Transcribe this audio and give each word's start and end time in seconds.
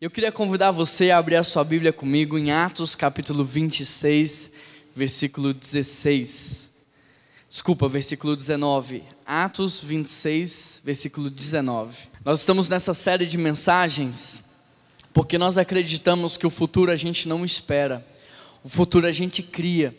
Eu 0.00 0.08
queria 0.08 0.30
convidar 0.30 0.70
você 0.70 1.10
a 1.10 1.18
abrir 1.18 1.34
a 1.34 1.42
sua 1.42 1.64
Bíblia 1.64 1.92
comigo 1.92 2.38
em 2.38 2.52
Atos 2.52 2.94
capítulo 2.94 3.42
26, 3.42 4.48
versículo 4.94 5.52
16. 5.52 6.70
Desculpa, 7.50 7.88
versículo 7.88 8.36
19. 8.36 9.02
Atos 9.26 9.82
26, 9.82 10.82
versículo 10.84 11.28
19. 11.28 11.96
Nós 12.24 12.38
estamos 12.38 12.68
nessa 12.68 12.94
série 12.94 13.26
de 13.26 13.36
mensagens 13.36 14.40
porque 15.12 15.36
nós 15.36 15.58
acreditamos 15.58 16.36
que 16.36 16.46
o 16.46 16.50
futuro 16.50 16.92
a 16.92 16.96
gente 16.96 17.26
não 17.26 17.44
espera, 17.44 18.06
o 18.62 18.68
futuro 18.68 19.04
a 19.04 19.10
gente 19.10 19.42
cria. 19.42 19.92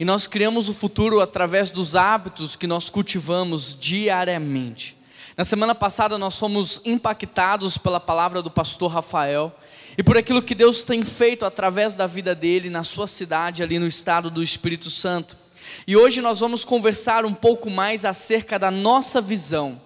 E 0.00 0.04
nós 0.06 0.26
criamos 0.26 0.70
o 0.70 0.72
futuro 0.72 1.20
através 1.20 1.70
dos 1.70 1.94
hábitos 1.94 2.56
que 2.56 2.66
nós 2.66 2.88
cultivamos 2.88 3.76
diariamente. 3.78 4.96
Na 5.34 5.44
semana 5.44 5.74
passada 5.74 6.18
nós 6.18 6.38
fomos 6.38 6.82
impactados 6.84 7.78
pela 7.78 7.98
palavra 7.98 8.42
do 8.42 8.50
pastor 8.50 8.90
Rafael 8.90 9.50
e 9.96 10.02
por 10.02 10.18
aquilo 10.18 10.42
que 10.42 10.54
Deus 10.54 10.82
tem 10.82 11.02
feito 11.02 11.46
através 11.46 11.96
da 11.96 12.06
vida 12.06 12.34
dele 12.34 12.68
na 12.68 12.84
sua 12.84 13.06
cidade, 13.06 13.62
ali 13.62 13.78
no 13.78 13.86
estado 13.86 14.30
do 14.30 14.42
Espírito 14.42 14.90
Santo. 14.90 15.34
E 15.86 15.96
hoje 15.96 16.20
nós 16.20 16.40
vamos 16.40 16.66
conversar 16.66 17.24
um 17.24 17.32
pouco 17.32 17.70
mais 17.70 18.04
acerca 18.04 18.58
da 18.58 18.70
nossa 18.70 19.22
visão. 19.22 19.80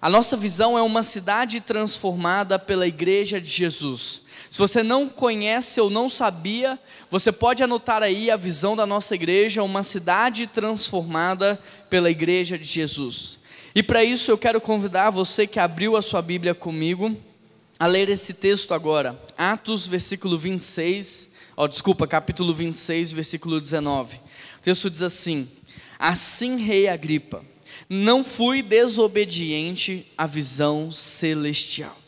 A 0.00 0.08
nossa 0.08 0.36
visão 0.36 0.78
é 0.78 0.82
uma 0.82 1.02
cidade 1.02 1.60
transformada 1.60 2.56
pela 2.56 2.86
Igreja 2.86 3.40
de 3.40 3.50
Jesus. 3.50 4.22
Se 4.48 4.58
você 4.58 4.84
não 4.84 5.08
conhece 5.08 5.80
ou 5.80 5.90
não 5.90 6.08
sabia, 6.08 6.78
você 7.10 7.32
pode 7.32 7.60
anotar 7.60 8.04
aí 8.04 8.30
a 8.30 8.36
visão 8.36 8.76
da 8.76 8.86
nossa 8.86 9.16
igreja, 9.16 9.64
uma 9.64 9.82
cidade 9.82 10.46
transformada 10.46 11.60
pela 11.90 12.08
Igreja 12.08 12.56
de 12.56 12.66
Jesus. 12.66 13.36
E 13.76 13.82
para 13.82 14.02
isso 14.02 14.30
eu 14.30 14.38
quero 14.38 14.58
convidar 14.58 15.10
você 15.10 15.46
que 15.46 15.60
abriu 15.60 15.98
a 15.98 16.00
sua 16.00 16.22
Bíblia 16.22 16.54
comigo 16.54 17.14
a 17.78 17.84
ler 17.84 18.08
esse 18.08 18.32
texto 18.32 18.72
agora. 18.72 19.22
Atos, 19.36 19.86
versículo 19.86 20.38
26, 20.38 21.30
ó, 21.54 21.66
desculpa, 21.66 22.06
capítulo 22.06 22.54
26, 22.54 23.12
versículo 23.12 23.60
19. 23.60 24.16
O 24.16 24.20
texto 24.62 24.88
diz 24.88 25.02
assim: 25.02 25.46
Assim, 25.98 26.56
rei 26.56 26.88
Agripa, 26.88 27.44
não 27.86 28.24
fui 28.24 28.62
desobediente 28.62 30.06
à 30.16 30.24
visão 30.24 30.90
celestial. 30.90 31.98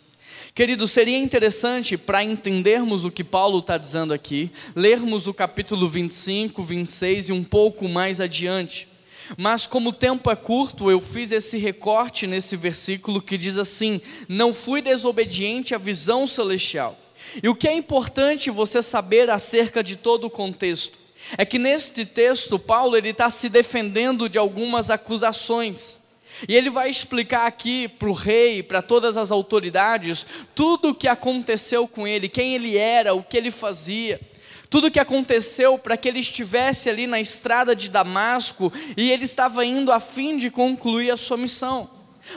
Querido, 0.55 0.88
seria 0.88 1.19
interessante 1.19 1.98
para 1.98 2.25
entendermos 2.25 3.05
o 3.05 3.10
que 3.10 3.22
Paulo 3.22 3.58
está 3.58 3.77
dizendo 3.77 4.14
aqui, 4.14 4.50
lermos 4.75 5.28
o 5.28 5.34
capítulo 5.34 5.86
25, 5.86 6.62
26 6.62 7.28
e 7.28 7.32
um 7.32 7.44
pouco 7.44 7.86
mais 7.86 8.22
adiante. 8.22 8.88
Mas 9.37 9.67
como 9.67 9.91
o 9.91 9.93
tempo 9.93 10.31
é 10.31 10.37
curto, 10.37 10.91
eu 10.91 11.01
fiz 11.01 11.33
esse 11.33 11.59
recorte 11.59 12.27
nesse 12.27 12.57
versículo 12.57 13.21
que 13.21 13.37
diz 13.37 13.59
assim: 13.59 14.01
Não 14.29 14.55
fui 14.55 14.81
desobediente 14.81 15.75
à 15.75 15.79
visão 15.79 16.27
celestial. 16.27 16.98
E 17.43 17.49
o 17.49 17.55
que 17.55 17.69
é 17.69 17.73
importante 17.73 18.51
você 18.51 18.81
saber 18.83 19.29
acerca 19.29 19.83
de 19.83 19.97
todo 19.97 20.25
o 20.25 20.31
contexto 20.31 20.99
é 21.37 21.45
que 21.45 21.59
neste 21.59 22.06
texto 22.06 22.59
Paulo 22.59 22.97
ele 22.97 23.11
está 23.11 23.29
se 23.29 23.49
defendendo 23.49 24.29
de 24.29 24.39
algumas 24.39 24.89
acusações. 24.89 26.01
E 26.49 26.55
ele 26.55 26.71
vai 26.71 26.89
explicar 26.89 27.47
aqui 27.47 27.89
para 27.89 28.09
o 28.09 28.12
rei, 28.12 28.62
para 28.62 28.81
todas 28.81 29.17
as 29.17 29.33
autoridades, 29.33 30.25
tudo 30.55 30.91
o 30.91 30.95
que 30.95 31.09
aconteceu 31.09 31.89
com 31.89 32.06
ele, 32.06 32.29
quem 32.29 32.55
ele 32.55 32.77
era, 32.77 33.12
o 33.12 33.23
que 33.23 33.37
ele 33.37 33.51
fazia. 33.51 34.21
Tudo 34.70 34.89
o 34.89 34.91
que 34.91 35.01
aconteceu 35.01 35.78
para 35.78 35.97
que 35.97 36.09
ele 36.09 36.20
estivesse 36.20 36.89
ali 36.91 37.06
na 37.06 37.20
estrada 37.20 37.75
de 37.75 37.89
Damasco 37.89 38.73
e 38.97 39.11
ele 39.11 39.25
estava 39.25 39.65
indo 39.65 39.91
a 39.91 40.00
fim 40.00 40.37
de 40.37 40.50
concluir 40.50 41.11
a 41.11 41.17
sua 41.17 41.37
missão. 41.37 41.89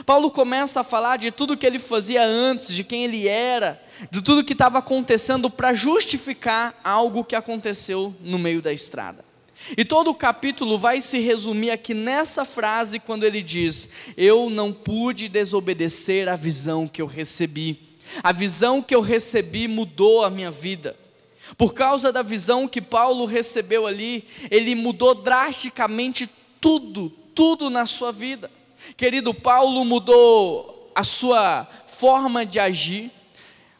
Paulo 0.06 0.30
começa 0.30 0.80
a 0.80 0.84
falar 0.84 1.18
de 1.18 1.30
tudo 1.30 1.56
que 1.56 1.66
ele 1.66 1.78
fazia 1.78 2.24
antes, 2.24 2.74
de 2.74 2.82
quem 2.82 3.04
ele 3.04 3.28
era, 3.28 3.80
de 4.10 4.22
tudo 4.22 4.44
que 4.44 4.54
estava 4.54 4.78
acontecendo 4.78 5.50
para 5.50 5.74
justificar 5.74 6.74
algo 6.82 7.24
que 7.24 7.36
aconteceu 7.36 8.14
no 8.20 8.38
meio 8.38 8.62
da 8.62 8.72
estrada. 8.72 9.24
E 9.76 9.84
todo 9.84 10.10
o 10.10 10.14
capítulo 10.14 10.76
vai 10.76 11.00
se 11.00 11.20
resumir 11.20 11.70
aqui 11.70 11.94
nessa 11.94 12.44
frase, 12.44 12.98
quando 12.98 13.24
ele 13.24 13.42
diz: 13.42 13.88
Eu 14.16 14.50
não 14.50 14.72
pude 14.72 15.28
desobedecer 15.28 16.28
à 16.28 16.34
visão 16.34 16.88
que 16.88 17.00
eu 17.00 17.06
recebi. 17.06 17.78
A 18.22 18.32
visão 18.32 18.82
que 18.82 18.94
eu 18.94 19.00
recebi 19.00 19.68
mudou 19.68 20.24
a 20.24 20.30
minha 20.30 20.50
vida. 20.50 20.96
Por 21.56 21.74
causa 21.74 22.12
da 22.12 22.22
visão 22.22 22.66
que 22.66 22.80
Paulo 22.80 23.24
recebeu 23.24 23.86
ali, 23.86 24.24
ele 24.50 24.74
mudou 24.74 25.14
drasticamente 25.14 26.28
tudo, 26.60 27.10
tudo 27.34 27.68
na 27.68 27.86
sua 27.86 28.12
vida. 28.12 28.50
Querido, 28.96 29.32
Paulo 29.32 29.84
mudou 29.84 30.90
a 30.94 31.04
sua 31.04 31.66
forma 31.86 32.44
de 32.44 32.58
agir, 32.58 33.10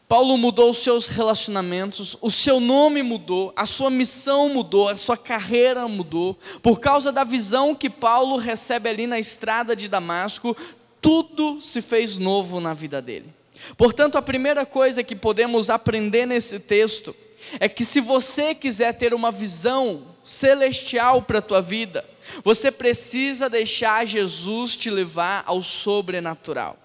Paulo 0.07 0.37
mudou 0.37 0.69
os 0.69 0.77
seus 0.77 1.07
relacionamentos, 1.07 2.15
o 2.21 2.29
seu 2.29 2.59
nome 2.59 3.01
mudou, 3.01 3.51
a 3.55 3.65
sua 3.65 3.89
missão 3.89 4.49
mudou, 4.49 4.87
a 4.87 4.95
sua 4.95 5.17
carreira 5.17 5.87
mudou, 5.87 6.37
por 6.61 6.79
causa 6.79 7.11
da 7.11 7.23
visão 7.23 7.73
que 7.73 7.89
Paulo 7.89 8.37
recebe 8.37 8.89
ali 8.89 9.07
na 9.07 9.17
estrada 9.17 9.75
de 9.75 9.87
Damasco, 9.87 10.55
tudo 11.01 11.59
se 11.61 11.81
fez 11.81 12.17
novo 12.17 12.59
na 12.59 12.73
vida 12.73 13.01
dele. 13.01 13.33
Portanto, 13.75 14.17
a 14.17 14.21
primeira 14.21 14.65
coisa 14.65 15.03
que 15.03 15.15
podemos 15.15 15.69
aprender 15.69 16.25
nesse 16.25 16.59
texto 16.59 17.15
é 17.59 17.69
que 17.69 17.85
se 17.85 17.99
você 17.99 18.53
quiser 18.55 18.93
ter 18.93 19.13
uma 19.13 19.31
visão 19.31 20.03
celestial 20.23 21.21
para 21.21 21.39
a 21.39 21.41
tua 21.41 21.61
vida, 21.61 22.05
você 22.43 22.71
precisa 22.71 23.49
deixar 23.49 24.05
Jesus 24.05 24.77
te 24.77 24.89
levar 24.89 25.43
ao 25.45 25.61
sobrenatural. 25.61 26.77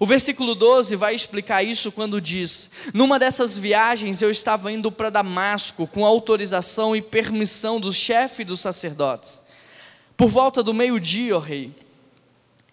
O 0.00 0.06
versículo 0.06 0.54
12 0.54 0.96
vai 0.96 1.14
explicar 1.14 1.62
isso 1.62 1.92
quando 1.92 2.20
diz: 2.20 2.70
Numa 2.92 3.18
dessas 3.18 3.56
viagens 3.56 4.20
eu 4.20 4.30
estava 4.30 4.72
indo 4.72 4.90
para 4.90 5.10
Damasco 5.10 5.86
com 5.86 6.04
autorização 6.04 6.96
e 6.96 7.02
permissão 7.02 7.80
do 7.80 7.92
chefe 7.92 8.44
dos 8.44 8.60
sacerdotes. 8.60 9.42
Por 10.16 10.28
volta 10.28 10.62
do 10.62 10.74
meio-dia, 10.74 11.36
ó 11.36 11.38
rei, 11.38 11.72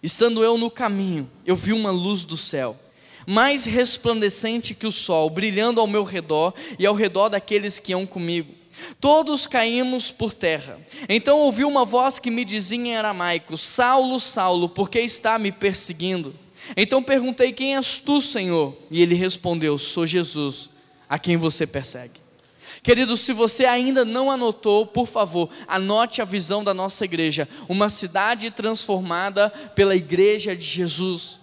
estando 0.02 0.42
eu 0.42 0.58
no 0.58 0.70
caminho, 0.70 1.30
eu 1.46 1.54
vi 1.54 1.72
uma 1.72 1.90
luz 1.90 2.24
do 2.24 2.36
céu 2.36 2.78
mais 3.26 3.64
resplandecente 3.64 4.74
que 4.74 4.86
o 4.86 4.92
sol, 4.92 5.30
brilhando 5.30 5.80
ao 5.80 5.86
meu 5.86 6.04
redor 6.04 6.54
e 6.78 6.86
ao 6.86 6.94
redor 6.94 7.28
daqueles 7.28 7.78
que 7.78 7.92
iam 7.92 8.06
comigo. 8.06 8.54
Todos 9.00 9.46
caímos 9.46 10.10
por 10.10 10.34
terra. 10.34 10.78
Então 11.08 11.38
ouvi 11.38 11.64
uma 11.64 11.84
voz 11.84 12.18
que 12.18 12.30
me 12.30 12.44
dizia 12.44 12.78
em 12.78 12.96
aramaico: 12.96 13.56
Saulo, 13.56 14.18
Saulo, 14.18 14.68
por 14.68 14.90
que 14.90 15.00
está 15.00 15.38
me 15.38 15.52
perseguindo? 15.52 16.34
Então 16.76 17.02
perguntei: 17.02 17.52
Quem 17.52 17.76
és 17.76 17.98
tu, 17.98 18.20
Senhor? 18.20 18.76
E 18.90 19.00
ele 19.00 19.14
respondeu: 19.14 19.78
Sou 19.78 20.06
Jesus, 20.06 20.70
a 21.08 21.18
quem 21.18 21.36
você 21.36 21.66
persegue. 21.66 22.24
Queridos, 22.82 23.20
se 23.20 23.32
você 23.32 23.64
ainda 23.64 24.04
não 24.04 24.30
anotou, 24.30 24.84
por 24.84 25.06
favor, 25.06 25.48
anote 25.66 26.20
a 26.20 26.24
visão 26.24 26.62
da 26.62 26.74
nossa 26.74 27.04
igreja, 27.04 27.48
uma 27.68 27.88
cidade 27.88 28.50
transformada 28.50 29.48
pela 29.74 29.96
igreja 29.96 30.54
de 30.54 30.64
Jesus. 30.64 31.38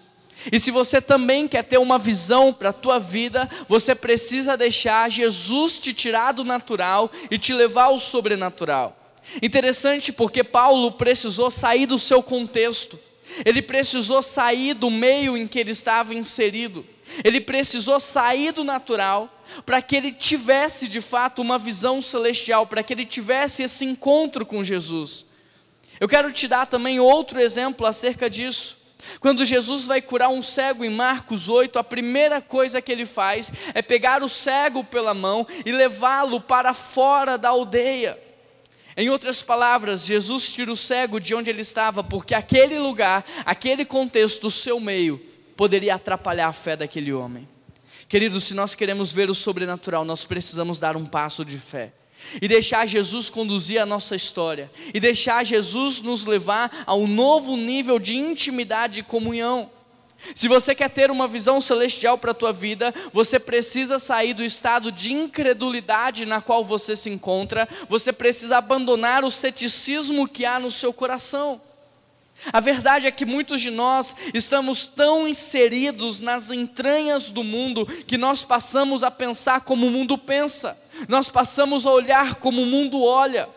E 0.49 0.59
se 0.59 0.71
você 0.71 1.01
também 1.01 1.47
quer 1.47 1.63
ter 1.63 1.77
uma 1.77 1.97
visão 1.97 2.53
para 2.53 2.69
a 2.69 2.73
tua 2.73 2.99
vida, 2.99 3.49
você 3.67 3.93
precisa 3.93 4.55
deixar 4.55 5.09
Jesus 5.09 5.79
te 5.79 5.93
tirar 5.93 6.31
do 6.31 6.43
natural 6.43 7.11
e 7.29 7.37
te 7.37 7.53
levar 7.53 7.85
ao 7.85 7.99
sobrenatural. 7.99 8.97
Interessante 9.41 10.11
porque 10.11 10.43
Paulo 10.43 10.93
precisou 10.93 11.51
sair 11.51 11.85
do 11.85 11.99
seu 11.99 12.23
contexto. 12.23 12.97
Ele 13.45 13.61
precisou 13.61 14.21
sair 14.21 14.73
do 14.73 14.89
meio 14.89 15.37
em 15.37 15.47
que 15.47 15.59
ele 15.59 15.71
estava 15.71 16.13
inserido. 16.13 16.85
Ele 17.23 17.39
precisou 17.39 17.99
sair 17.99 18.51
do 18.51 18.63
natural 18.63 19.29
para 19.65 19.81
que 19.81 19.95
ele 19.95 20.11
tivesse 20.11 20.87
de 20.87 21.01
fato 21.01 21.41
uma 21.41 21.57
visão 21.57 22.01
celestial, 22.01 22.65
para 22.65 22.81
que 22.81 22.93
ele 22.93 23.05
tivesse 23.05 23.63
esse 23.63 23.85
encontro 23.85 24.45
com 24.45 24.63
Jesus. 24.63 25.25
Eu 25.99 26.07
quero 26.07 26.31
te 26.31 26.47
dar 26.47 26.65
também 26.65 26.99
outro 26.99 27.39
exemplo 27.39 27.85
acerca 27.85 28.29
disso. 28.29 28.80
Quando 29.19 29.45
Jesus 29.45 29.85
vai 29.85 30.01
curar 30.01 30.29
um 30.29 30.41
cego 30.41 30.83
em 30.83 30.89
Marcos 30.89 31.49
8, 31.49 31.77
a 31.79 31.83
primeira 31.83 32.41
coisa 32.41 32.81
que 32.81 32.91
ele 32.91 33.05
faz 33.05 33.51
é 33.73 33.81
pegar 33.81 34.23
o 34.23 34.29
cego 34.29 34.83
pela 34.83 35.13
mão 35.13 35.45
e 35.65 35.71
levá-lo 35.71 36.41
para 36.41 36.73
fora 36.73 37.37
da 37.37 37.49
aldeia. 37.49 38.17
Em 38.95 39.09
outras 39.09 39.41
palavras, 39.41 40.05
Jesus 40.05 40.51
tira 40.51 40.71
o 40.71 40.75
cego 40.75 41.19
de 41.19 41.33
onde 41.33 41.49
ele 41.49 41.61
estava, 41.61 42.03
porque 42.03 42.35
aquele 42.35 42.77
lugar, 42.77 43.25
aquele 43.45 43.85
contexto, 43.85 44.47
o 44.47 44.51
seu 44.51 44.79
meio, 44.79 45.17
poderia 45.55 45.95
atrapalhar 45.95 46.47
a 46.47 46.53
fé 46.53 46.75
daquele 46.75 47.13
homem. 47.13 47.47
Queridos, 48.09 48.43
se 48.43 48.53
nós 48.53 48.75
queremos 48.75 49.11
ver 49.11 49.29
o 49.29 49.35
sobrenatural, 49.35 50.03
nós 50.03 50.25
precisamos 50.25 50.79
dar 50.79 50.97
um 50.97 51.05
passo 51.05 51.45
de 51.45 51.57
fé 51.57 51.93
e 52.41 52.47
deixar 52.47 52.85
Jesus 52.87 53.29
conduzir 53.29 53.81
a 53.81 53.85
nossa 53.85 54.15
história, 54.15 54.71
e 54.93 54.99
deixar 54.99 55.43
Jesus 55.43 56.01
nos 56.01 56.25
levar 56.25 56.83
a 56.85 56.95
um 56.95 57.07
novo 57.07 57.55
nível 57.57 57.99
de 57.99 58.15
intimidade 58.15 58.99
e 58.99 59.03
comunhão. 59.03 59.69
Se 60.35 60.47
você 60.47 60.75
quer 60.75 60.89
ter 60.89 61.09
uma 61.09 61.27
visão 61.27 61.59
celestial 61.59 62.17
para 62.17 62.31
a 62.31 62.35
tua 62.35 62.53
vida, 62.53 62.93
você 63.11 63.39
precisa 63.39 63.97
sair 63.97 64.33
do 64.33 64.43
estado 64.43 64.91
de 64.91 65.11
incredulidade 65.11 66.25
na 66.25 66.41
qual 66.41 66.63
você 66.63 66.95
se 66.95 67.09
encontra, 67.09 67.67
você 67.89 68.13
precisa 68.13 68.57
abandonar 68.57 69.23
o 69.23 69.31
ceticismo 69.31 70.27
que 70.27 70.45
há 70.45 70.59
no 70.59 70.69
seu 70.69 70.93
coração. 70.93 71.59
A 72.51 72.59
verdade 72.59 73.05
é 73.05 73.11
que 73.11 73.25
muitos 73.25 73.61
de 73.61 73.69
nós 73.69 74.15
estamos 74.33 74.87
tão 74.87 75.27
inseridos 75.27 76.19
nas 76.19 76.49
entranhas 76.49 77.29
do 77.29 77.43
mundo 77.43 77.85
que 77.85 78.17
nós 78.17 78.43
passamos 78.43 79.03
a 79.03 79.11
pensar 79.11 79.61
como 79.61 79.85
o 79.85 79.91
mundo 79.91 80.17
pensa, 80.17 80.77
nós 81.07 81.29
passamos 81.29 81.85
a 81.85 81.91
olhar 81.91 82.35
como 82.35 82.61
o 82.61 82.65
mundo 82.65 83.01
olha. 83.01 83.47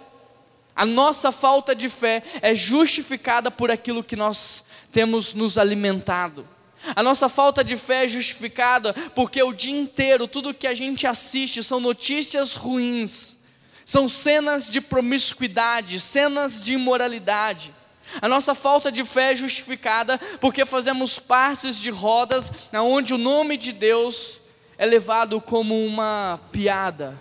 A 0.77 0.85
nossa 0.85 1.31
falta 1.31 1.75
de 1.75 1.89
fé 1.89 2.23
é 2.43 2.55
justificada 2.55 3.51
por 3.51 3.71
aquilo 3.71 4.03
que 4.03 4.17
nós 4.17 4.65
temos 4.93 5.35
nos 5.35 5.57
alimentado. 5.57 6.49
A 6.95 7.03
nossa 7.03 7.29
falta 7.29 7.65
de 7.65 7.77
fé 7.77 8.05
é 8.05 8.09
justificada 8.09 8.93
porque 9.15 9.43
o 9.43 9.53
dia 9.53 9.77
inteiro 9.77 10.29
tudo 10.29 10.53
que 10.53 10.67
a 10.67 10.75
gente 10.75 11.07
assiste 11.07 11.63
são 11.63 11.81
notícias 11.81 12.55
ruins, 12.55 13.39
são 13.87 14.09
cenas 14.09 14.69
de 14.69 14.81
promiscuidade, 14.81 15.99
cenas 16.01 16.63
de 16.63 16.75
imoralidade. 16.75 17.75
A 18.21 18.29
nossa 18.29 18.55
falta 18.55 18.93
de 18.93 19.03
fé 19.03 19.33
é 19.33 19.37
justificada 19.37 20.19
porque 20.41 20.65
fazemos 20.65 21.19
partes 21.19 21.77
de 21.77 21.91
rodas 21.91 22.53
onde 22.73 23.15
o 23.15 23.19
nome 23.19 23.57
de 23.57 23.73
Deus 23.73 24.41
é 24.77 24.85
levado 24.85 25.41
como 25.41 25.87
uma 25.87 26.39
piada. 26.53 27.19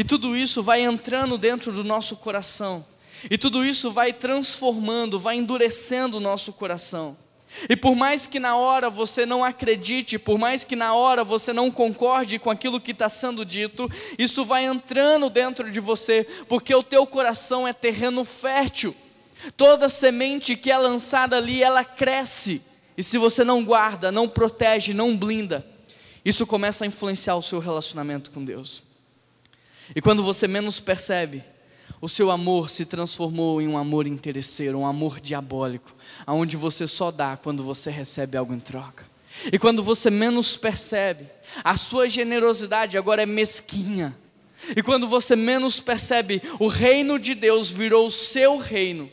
E 0.00 0.02
tudo 0.02 0.34
isso 0.34 0.62
vai 0.62 0.80
entrando 0.80 1.36
dentro 1.36 1.70
do 1.70 1.84
nosso 1.84 2.16
coração. 2.16 2.82
E 3.30 3.36
tudo 3.36 3.62
isso 3.62 3.92
vai 3.92 4.14
transformando, 4.14 5.20
vai 5.20 5.36
endurecendo 5.36 6.16
o 6.16 6.20
nosso 6.20 6.54
coração. 6.54 7.14
E 7.68 7.76
por 7.76 7.94
mais 7.94 8.26
que 8.26 8.40
na 8.40 8.56
hora 8.56 8.88
você 8.88 9.26
não 9.26 9.44
acredite, 9.44 10.18
por 10.18 10.38
mais 10.38 10.64
que 10.64 10.74
na 10.74 10.94
hora 10.94 11.22
você 11.22 11.52
não 11.52 11.70
concorde 11.70 12.38
com 12.38 12.48
aquilo 12.48 12.80
que 12.80 12.92
está 12.92 13.10
sendo 13.10 13.44
dito, 13.44 13.90
isso 14.18 14.42
vai 14.42 14.64
entrando 14.64 15.28
dentro 15.28 15.70
de 15.70 15.80
você, 15.80 16.26
porque 16.48 16.74
o 16.74 16.82
teu 16.82 17.06
coração 17.06 17.68
é 17.68 17.74
terreno 17.74 18.24
fértil. 18.24 18.96
Toda 19.54 19.90
semente 19.90 20.56
que 20.56 20.70
é 20.70 20.78
lançada 20.78 21.36
ali, 21.36 21.62
ela 21.62 21.84
cresce. 21.84 22.62
E 22.96 23.02
se 23.02 23.18
você 23.18 23.44
não 23.44 23.62
guarda, 23.62 24.10
não 24.10 24.26
protege, 24.26 24.94
não 24.94 25.14
blinda, 25.14 25.62
isso 26.24 26.46
começa 26.46 26.84
a 26.84 26.86
influenciar 26.86 27.36
o 27.36 27.42
seu 27.42 27.58
relacionamento 27.58 28.30
com 28.30 28.42
Deus. 28.42 28.88
E 29.94 30.00
quando 30.00 30.22
você 30.22 30.46
menos 30.46 30.80
percebe, 30.80 31.42
o 32.00 32.08
seu 32.08 32.30
amor 32.30 32.70
se 32.70 32.86
transformou 32.86 33.60
em 33.60 33.68
um 33.68 33.76
amor 33.76 34.06
interesseiro, 34.06 34.78
um 34.78 34.86
amor 34.86 35.20
diabólico, 35.20 35.94
aonde 36.26 36.56
você 36.56 36.86
só 36.86 37.10
dá 37.10 37.36
quando 37.36 37.62
você 37.62 37.90
recebe 37.90 38.36
algo 38.36 38.54
em 38.54 38.60
troca. 38.60 39.04
E 39.52 39.58
quando 39.58 39.82
você 39.82 40.10
menos 40.10 40.56
percebe, 40.56 41.26
a 41.62 41.76
sua 41.76 42.08
generosidade 42.08 42.96
agora 42.96 43.22
é 43.22 43.26
mesquinha. 43.26 44.16
E 44.76 44.82
quando 44.82 45.06
você 45.06 45.36
menos 45.36 45.80
percebe, 45.80 46.42
o 46.58 46.66
reino 46.66 47.18
de 47.18 47.34
Deus 47.34 47.70
virou 47.70 48.06
o 48.06 48.10
seu 48.10 48.58
reino. 48.58 49.10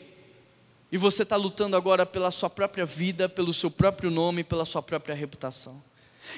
E 0.90 0.96
você 0.96 1.22
está 1.22 1.36
lutando 1.36 1.76
agora 1.76 2.06
pela 2.06 2.30
sua 2.30 2.48
própria 2.48 2.86
vida, 2.86 3.28
pelo 3.28 3.52
seu 3.52 3.70
próprio 3.70 4.10
nome, 4.10 4.42
pela 4.42 4.64
sua 4.64 4.82
própria 4.82 5.14
reputação. 5.14 5.82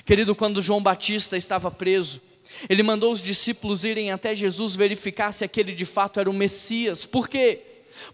Querido, 0.05 0.35
quando 0.35 0.61
João 0.61 0.83
Batista 0.83 1.37
estava 1.37 1.71
preso, 1.71 2.21
ele 2.69 2.83
mandou 2.83 3.13
os 3.13 3.23
discípulos 3.23 3.85
irem 3.85 4.11
até 4.11 4.35
Jesus 4.35 4.77
verificar 4.77 5.33
se 5.33 5.45
aquele 5.45 5.73
de 5.73 5.87
fato 5.87 6.21
era 6.21 6.29
o 6.29 6.35
Messias. 6.35 7.05
Por 7.05 7.29
quê? 7.29 7.61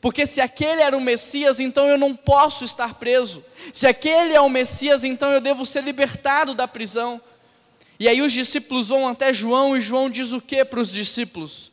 Porque 0.00 0.26
se 0.26 0.40
aquele 0.40 0.82
era 0.82 0.96
o 0.96 1.00
Messias, 1.00 1.60
então 1.60 1.86
eu 1.86 1.98
não 1.98 2.14
posso 2.14 2.64
estar 2.64 2.94
preso. 2.94 3.44
Se 3.72 3.86
aquele 3.86 4.34
é 4.34 4.40
o 4.40 4.48
Messias, 4.48 5.04
então 5.04 5.30
eu 5.30 5.40
devo 5.40 5.64
ser 5.64 5.82
libertado 5.82 6.54
da 6.54 6.66
prisão. 6.66 7.20
E 7.98 8.08
aí 8.08 8.20
os 8.20 8.32
discípulos 8.32 8.88
vão 8.88 9.08
até 9.08 9.32
João 9.32 9.76
e 9.76 9.80
João 9.80 10.10
diz 10.10 10.32
o 10.32 10.40
que 10.40 10.64
para 10.64 10.80
os 10.80 10.90
discípulos? 10.90 11.70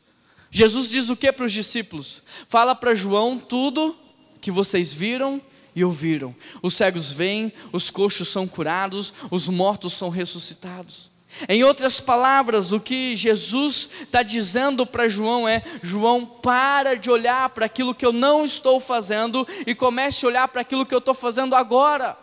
Jesus 0.49 0.87
diz 0.89 1.09
o 1.09 1.15
que 1.15 1.31
para 1.31 1.45
os 1.45 1.51
discípulos? 1.51 2.21
Fala 2.47 2.75
para 2.75 2.93
João 2.93 3.37
tudo 3.37 3.97
que 4.39 4.51
vocês 4.51 4.93
viram 4.93 5.41
e 5.75 5.83
ouviram. 5.83 6.35
Os 6.61 6.75
cegos 6.75 7.11
vêm, 7.11 7.51
os 7.71 7.89
coxos 7.89 8.27
são 8.27 8.47
curados, 8.47 9.13
os 9.31 9.49
mortos 9.49 9.93
são 9.93 10.09
ressuscitados. 10.09 11.12
Em 11.49 11.63
outras 11.63 11.99
palavras, 11.99 12.71
o 12.71 12.79
que 12.79 13.15
Jesus 13.15 13.89
está 14.01 14.21
dizendo 14.21 14.85
para 14.85 15.07
João 15.07 15.47
é: 15.47 15.63
João, 15.81 16.25
para 16.25 16.95
de 16.95 17.09
olhar 17.09 17.49
para 17.49 17.65
aquilo 17.65 17.95
que 17.95 18.05
eu 18.05 18.13
não 18.13 18.45
estou 18.45 18.79
fazendo 18.79 19.47
e 19.65 19.73
comece 19.73 20.25
a 20.25 20.29
olhar 20.29 20.47
para 20.47 20.61
aquilo 20.61 20.85
que 20.85 20.93
eu 20.93 20.99
estou 20.99 21.13
fazendo 21.13 21.55
agora. 21.55 22.17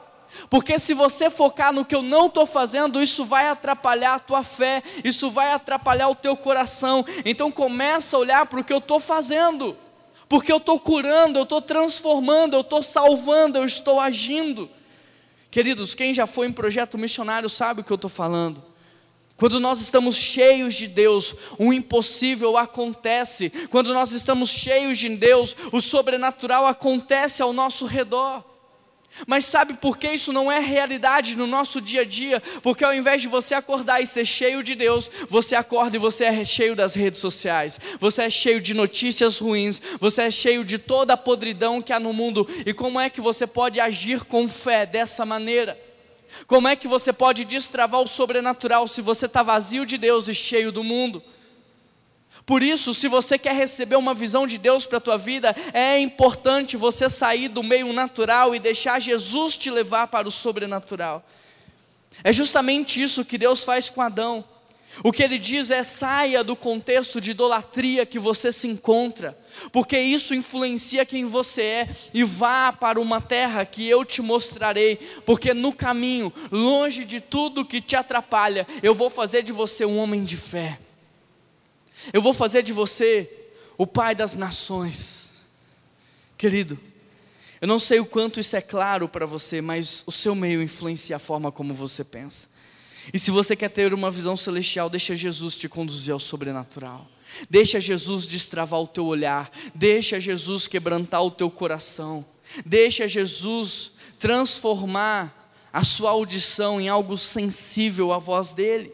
Porque 0.48 0.78
se 0.78 0.94
você 0.94 1.28
focar 1.28 1.72
no 1.72 1.84
que 1.84 1.94
eu 1.94 2.02
não 2.02 2.26
estou 2.26 2.46
fazendo, 2.46 3.02
isso 3.02 3.24
vai 3.24 3.48
atrapalhar 3.48 4.14
a 4.14 4.18
tua 4.20 4.44
fé, 4.44 4.80
isso 5.04 5.28
vai 5.28 5.52
atrapalhar 5.52 6.08
o 6.08 6.14
teu 6.14 6.36
coração. 6.36 7.04
Então 7.24 7.50
começa 7.50 8.16
a 8.16 8.20
olhar 8.20 8.46
para 8.46 8.60
o 8.60 8.64
que 8.64 8.72
eu 8.72 8.78
estou 8.78 9.00
fazendo, 9.00 9.76
porque 10.28 10.52
eu 10.52 10.58
estou 10.58 10.78
curando, 10.78 11.38
eu 11.38 11.42
estou 11.42 11.60
transformando, 11.60 12.54
eu 12.54 12.60
estou 12.60 12.80
salvando, 12.82 13.58
eu 13.58 13.64
estou 13.64 13.98
agindo. 13.98 14.70
Queridos, 15.50 15.96
quem 15.96 16.14
já 16.14 16.28
foi 16.28 16.46
em 16.46 16.52
projeto 16.52 16.96
missionário 16.96 17.48
sabe 17.48 17.80
o 17.80 17.84
que 17.84 17.90
eu 17.90 17.96
estou 17.96 18.10
falando. 18.10 18.69
Quando 19.40 19.58
nós 19.58 19.80
estamos 19.80 20.16
cheios 20.16 20.74
de 20.74 20.86
Deus, 20.86 21.34
o 21.58 21.72
impossível 21.72 22.58
acontece. 22.58 23.48
Quando 23.70 23.94
nós 23.94 24.12
estamos 24.12 24.50
cheios 24.50 24.98
de 24.98 25.08
Deus, 25.08 25.56
o 25.72 25.80
sobrenatural 25.80 26.66
acontece 26.66 27.40
ao 27.40 27.50
nosso 27.50 27.86
redor. 27.86 28.44
Mas 29.26 29.46
sabe 29.46 29.72
por 29.72 29.96
que 29.96 30.12
isso 30.12 30.30
não 30.30 30.52
é 30.52 30.58
realidade 30.58 31.36
no 31.36 31.46
nosso 31.46 31.80
dia 31.80 32.02
a 32.02 32.04
dia? 32.04 32.38
Porque 32.62 32.84
ao 32.84 32.92
invés 32.92 33.22
de 33.22 33.28
você 33.28 33.54
acordar 33.54 34.02
e 34.02 34.06
ser 34.06 34.26
cheio 34.26 34.62
de 34.62 34.74
Deus, 34.74 35.10
você 35.26 35.54
acorda 35.54 35.96
e 35.96 35.98
você 35.98 36.26
é 36.26 36.44
cheio 36.44 36.76
das 36.76 36.94
redes 36.94 37.18
sociais, 37.18 37.80
você 37.98 38.24
é 38.24 38.30
cheio 38.30 38.60
de 38.60 38.74
notícias 38.74 39.38
ruins, 39.38 39.80
você 39.98 40.24
é 40.24 40.30
cheio 40.30 40.62
de 40.62 40.76
toda 40.76 41.14
a 41.14 41.16
podridão 41.16 41.80
que 41.80 41.94
há 41.94 41.98
no 41.98 42.12
mundo. 42.12 42.46
E 42.66 42.74
como 42.74 43.00
é 43.00 43.08
que 43.08 43.22
você 43.22 43.46
pode 43.46 43.80
agir 43.80 44.22
com 44.24 44.46
fé 44.46 44.84
dessa 44.84 45.24
maneira? 45.24 45.89
Como 46.46 46.68
é 46.68 46.76
que 46.76 46.88
você 46.88 47.12
pode 47.12 47.44
destravar 47.44 48.00
o 48.00 48.06
sobrenatural 48.06 48.86
se 48.86 49.02
você 49.02 49.26
está 49.26 49.42
vazio 49.42 49.84
de 49.84 49.98
Deus 49.98 50.28
e 50.28 50.34
cheio 50.34 50.72
do 50.72 50.84
mundo? 50.84 51.22
Por 52.46 52.62
isso, 52.62 52.94
se 52.94 53.06
você 53.06 53.38
quer 53.38 53.54
receber 53.54 53.96
uma 53.96 54.14
visão 54.14 54.46
de 54.46 54.58
Deus 54.58 54.86
para 54.86 54.98
a 54.98 55.00
tua 55.00 55.18
vida, 55.18 55.54
é 55.72 55.98
importante 55.98 56.76
você 56.76 57.08
sair 57.08 57.48
do 57.48 57.62
meio 57.62 57.92
natural 57.92 58.54
e 58.54 58.58
deixar 58.58 59.00
Jesus 59.00 59.56
te 59.56 59.70
levar 59.70 60.08
para 60.08 60.26
o 60.26 60.30
sobrenatural. 60.30 61.24
É 62.24 62.32
justamente 62.32 63.00
isso 63.00 63.24
que 63.24 63.38
Deus 63.38 63.62
faz 63.62 63.88
com 63.88 64.00
Adão. 64.00 64.44
O 65.04 65.12
que 65.12 65.22
ele 65.22 65.38
diz 65.38 65.70
é: 65.70 65.82
saia 65.84 66.42
do 66.42 66.56
contexto 66.56 67.20
de 67.20 67.30
idolatria 67.30 68.04
que 68.04 68.18
você 68.18 68.50
se 68.52 68.66
encontra, 68.66 69.38
porque 69.72 69.98
isso 69.98 70.34
influencia 70.34 71.04
quem 71.04 71.24
você 71.24 71.62
é, 71.62 71.88
e 72.12 72.24
vá 72.24 72.72
para 72.72 73.00
uma 73.00 73.20
terra 73.20 73.64
que 73.64 73.88
eu 73.88 74.04
te 74.04 74.22
mostrarei, 74.22 74.96
porque 75.24 75.54
no 75.54 75.72
caminho, 75.72 76.32
longe 76.50 77.04
de 77.04 77.20
tudo 77.20 77.64
que 77.64 77.80
te 77.80 77.96
atrapalha, 77.96 78.66
eu 78.82 78.94
vou 78.94 79.10
fazer 79.10 79.42
de 79.42 79.52
você 79.52 79.84
um 79.84 79.98
homem 79.98 80.24
de 80.24 80.36
fé, 80.36 80.78
eu 82.12 82.22
vou 82.22 82.32
fazer 82.32 82.62
de 82.62 82.72
você 82.72 83.30
o 83.76 83.86
pai 83.86 84.14
das 84.14 84.36
nações. 84.36 85.32
Querido, 86.36 86.78
eu 87.60 87.68
não 87.68 87.78
sei 87.78 88.00
o 88.00 88.06
quanto 88.06 88.40
isso 88.40 88.56
é 88.56 88.60
claro 88.60 89.06
para 89.06 89.26
você, 89.26 89.60
mas 89.60 90.02
o 90.06 90.12
seu 90.12 90.34
meio 90.34 90.62
influencia 90.62 91.16
a 91.16 91.18
forma 91.18 91.52
como 91.52 91.74
você 91.74 92.02
pensa. 92.02 92.48
E 93.12 93.18
se 93.18 93.30
você 93.30 93.54
quer 93.54 93.68
ter 93.70 93.92
uma 93.92 94.10
visão 94.10 94.36
celestial, 94.36 94.88
deixa 94.88 95.14
Jesus 95.14 95.56
te 95.56 95.68
conduzir 95.68 96.12
ao 96.12 96.20
sobrenatural. 96.20 97.06
Deixa 97.48 97.80
Jesus 97.80 98.26
destravar 98.26 98.80
o 98.80 98.86
teu 98.86 99.06
olhar, 99.06 99.50
deixa 99.74 100.20
Jesus 100.20 100.66
quebrantar 100.66 101.24
o 101.24 101.30
teu 101.30 101.50
coração, 101.50 102.24
deixa 102.64 103.08
Jesus 103.08 103.92
transformar 104.18 105.36
a 105.72 105.84
sua 105.84 106.10
audição 106.10 106.80
em 106.80 106.88
algo 106.88 107.16
sensível 107.16 108.12
à 108.12 108.18
voz 108.18 108.52
dele. 108.52 108.92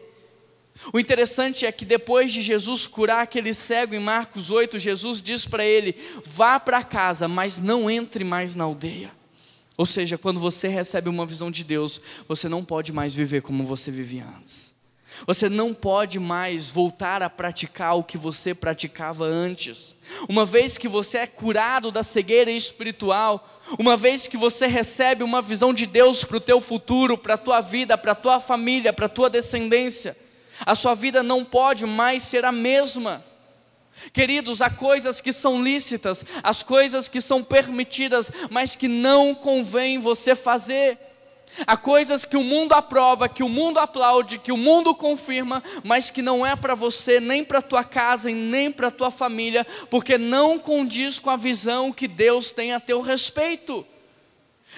O 0.93 0.99
interessante 0.99 1.65
é 1.65 1.71
que 1.71 1.83
depois 1.83 2.31
de 2.31 2.41
Jesus 2.41 2.85
curar 2.85 3.23
aquele 3.23 3.53
cego 3.53 3.95
em 3.95 3.99
Marcos 3.99 4.51
8, 4.51 4.77
Jesus 4.77 5.21
diz 5.21 5.45
para 5.45 5.65
ele: 5.65 5.95
vá 6.23 6.59
para 6.59 6.83
casa, 6.83 7.27
mas 7.27 7.59
não 7.59 7.89
entre 7.89 8.23
mais 8.23 8.55
na 8.55 8.63
aldeia. 8.63 9.11
Ou 9.75 9.85
seja, 9.85 10.17
quando 10.17 10.39
você 10.39 10.67
recebe 10.67 11.09
uma 11.09 11.25
visão 11.25 11.51
de 11.51 11.63
Deus, 11.63 12.01
você 12.27 12.47
não 12.47 12.63
pode 12.63 12.91
mais 12.91 13.13
viver 13.13 13.41
como 13.41 13.63
você 13.63 13.91
vivia 13.91 14.25
antes. 14.37 14.76
Você 15.25 15.49
não 15.49 15.73
pode 15.73 16.19
mais 16.19 16.69
voltar 16.69 17.23
a 17.23 17.29
praticar 17.29 17.97
o 17.97 18.03
que 18.03 18.17
você 18.17 18.53
praticava 18.53 19.25
antes. 19.25 19.95
Uma 20.29 20.45
vez 20.45 20.77
que 20.77 20.87
você 20.87 21.19
é 21.19 21.27
curado 21.27 21.91
da 21.91 22.03
cegueira 22.03 22.51
espiritual, 22.51 23.61
uma 23.79 23.97
vez 23.97 24.27
que 24.27 24.37
você 24.37 24.67
recebe 24.67 25.23
uma 25.23 25.41
visão 25.41 25.73
de 25.73 25.85
Deus 25.85 26.23
para 26.23 26.37
o 26.37 26.41
teu 26.41 26.61
futuro, 26.61 27.17
para 27.17 27.33
a 27.33 27.37
tua 27.37 27.61
vida, 27.61 27.97
para 27.97 28.11
a 28.11 28.15
tua 28.15 28.39
família, 28.39 28.93
para 28.93 29.07
a 29.07 29.09
tua 29.09 29.29
descendência, 29.29 30.15
a 30.65 30.75
sua 30.75 30.93
vida 30.93 31.21
não 31.21 31.43
pode 31.43 31.85
mais 31.85 32.23
ser 32.23 32.45
a 32.45 32.51
mesma. 32.51 33.23
Queridos, 34.13 34.61
há 34.61 34.69
coisas 34.69 35.19
que 35.19 35.33
são 35.33 35.61
lícitas, 35.61 36.23
as 36.43 36.61
coisas 36.61 37.07
que 37.07 37.19
são 37.19 37.43
permitidas, 37.43 38.31
mas 38.49 38.75
que 38.75 38.87
não 38.87 39.33
convém 39.33 39.99
você 39.99 40.35
fazer. 40.35 40.97
Há 41.65 41.75
coisas 41.75 42.25
que 42.25 42.37
o 42.37 42.43
mundo 42.43 42.73
aprova, 42.73 43.27
que 43.27 43.43
o 43.43 43.49
mundo 43.49 43.79
aplaude, 43.79 44.37
que 44.37 44.51
o 44.51 44.57
mundo 44.57 44.93
confirma, 44.93 45.63
mas 45.83 46.11
que 46.11 46.21
não 46.21 46.45
é 46.45 46.55
para 46.55 46.75
você, 46.75 47.19
nem 47.19 47.43
para 47.43 47.61
tua 47.61 47.83
casa 47.83 48.29
e 48.29 48.35
nem 48.35 48.71
para 48.71 48.91
tua 48.91 49.09
família, 49.09 49.65
porque 49.89 50.17
não 50.17 50.59
condiz 50.59 51.17
com 51.17 51.29
a 51.29 51.35
visão 51.35 51.91
que 51.91 52.07
Deus 52.07 52.51
tem 52.51 52.73
a 52.73 52.79
teu 52.79 53.01
respeito. 53.01 53.85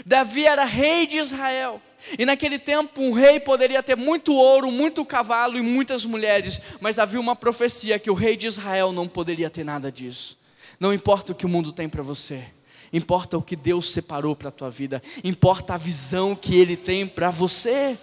Davi 0.06 0.46
era 0.46 0.64
rei 0.64 1.06
de 1.06 1.18
Israel. 1.18 1.82
E 2.18 2.26
naquele 2.26 2.58
tempo 2.58 3.02
um 3.02 3.12
rei 3.12 3.40
poderia 3.40 3.84
ter 3.84 3.98
muito 3.98 4.34
ouro, 4.34 4.72
muito 4.72 5.04
cavalo 5.04 5.58
e 5.58 5.62
muitas 5.62 6.06
mulheres, 6.06 6.62
mas 6.80 6.98
havia 6.98 7.20
uma 7.20 7.36
profecia 7.36 8.00
que 8.00 8.10
o 8.10 8.14
rei 8.14 8.38
de 8.38 8.48
Israel 8.48 8.94
não 8.94 9.08
poderia 9.08 9.50
ter 9.50 9.66
nada 9.66 9.92
disso. 9.92 10.40
Não 10.80 10.94
importa 10.94 11.34
o 11.34 11.36
que 11.36 11.46
o 11.46 11.50
mundo 11.50 11.74
tem 11.74 11.90
para 11.90 12.02
você, 12.02 12.46
importa 12.91 13.38
o 13.38 13.41
que 13.41 13.55
Deus 13.55 13.91
separou 13.91 14.36
para 14.36 14.50
a 14.50 14.51
tua 14.51 14.69
vida, 14.69 15.01
importa 15.24 15.74
a 15.75 15.77
visão 15.77 16.36
que 16.36 16.55
Ele 16.55 16.75
tem 16.75 17.08
para 17.08 17.29
você. 17.29 17.98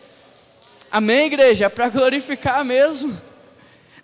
Amém, 0.91 1.27
igreja? 1.27 1.67
É 1.67 1.69
para 1.69 1.89
glorificar 1.89 2.65
mesmo. 2.65 3.21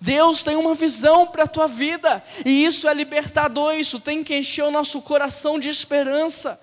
Deus 0.01 0.43
tem 0.43 0.57
uma 0.57 0.75
visão 0.75 1.29
para 1.29 1.45
a 1.45 1.47
tua 1.47 1.69
vida, 1.69 2.25
e 2.45 2.65
isso 2.65 2.89
é 2.89 2.95
libertador, 2.95 3.75
isso 3.75 4.01
tem 4.01 4.25
que 4.25 4.37
encher 4.37 4.65
o 4.65 4.71
nosso 4.71 5.01
coração 5.01 5.61
de 5.61 5.69
esperança. 5.69 6.61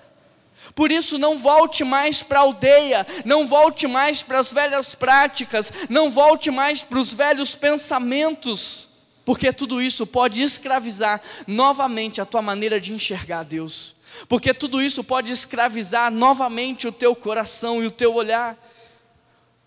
Por 0.75 0.91
isso, 0.91 1.17
não 1.17 1.38
volte 1.38 1.85
mais 1.85 2.21
para 2.21 2.39
a 2.39 2.41
aldeia, 2.41 3.07
não 3.23 3.47
volte 3.47 3.88
mais 3.88 4.21
para 4.21 4.39
as 4.39 4.51
velhas 4.51 4.93
práticas, 4.93 5.71
não 5.89 6.11
volte 6.11 6.51
mais 6.51 6.83
para 6.83 6.99
os 6.99 7.13
velhos 7.13 7.55
pensamentos, 7.55 8.89
porque 9.23 9.53
tudo 9.53 9.81
isso 9.81 10.05
pode 10.05 10.41
escravizar 10.41 11.21
novamente 11.47 12.19
a 12.19 12.25
tua 12.25 12.41
maneira 12.41 12.79
de 12.79 12.93
enxergar 12.93 13.43
Deus, 13.43 13.95
porque 14.27 14.53
tudo 14.53 14.81
isso 14.81 15.03
pode 15.03 15.31
escravizar 15.31 16.11
novamente 16.11 16.88
o 16.88 16.91
teu 16.91 17.15
coração 17.15 17.83
e 17.83 17.88
o 17.88 17.91
teu 17.91 18.13
olhar. 18.13 18.57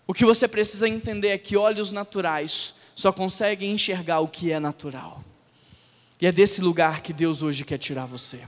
O 0.07 0.15
que 0.15 0.25
você 0.25 0.47
precisa 0.47 0.89
entender 0.89 1.29
é 1.29 1.39
que 1.39 1.57
olhos 1.57 1.93
naturais 1.93 2.75
só 2.95 3.13
conseguem 3.13 3.73
enxergar 3.73 4.21
o 4.21 4.29
que 4.29 4.53
é 4.53 4.61
natural, 4.61 5.25
e 6.21 6.27
é 6.27 6.33
desse 6.33 6.61
lugar 6.61 7.01
que 7.01 7.13
Deus 7.13 7.43
hoje 7.43 7.65
quer 7.65 7.79
tirar 7.79 8.07
você. 8.07 8.41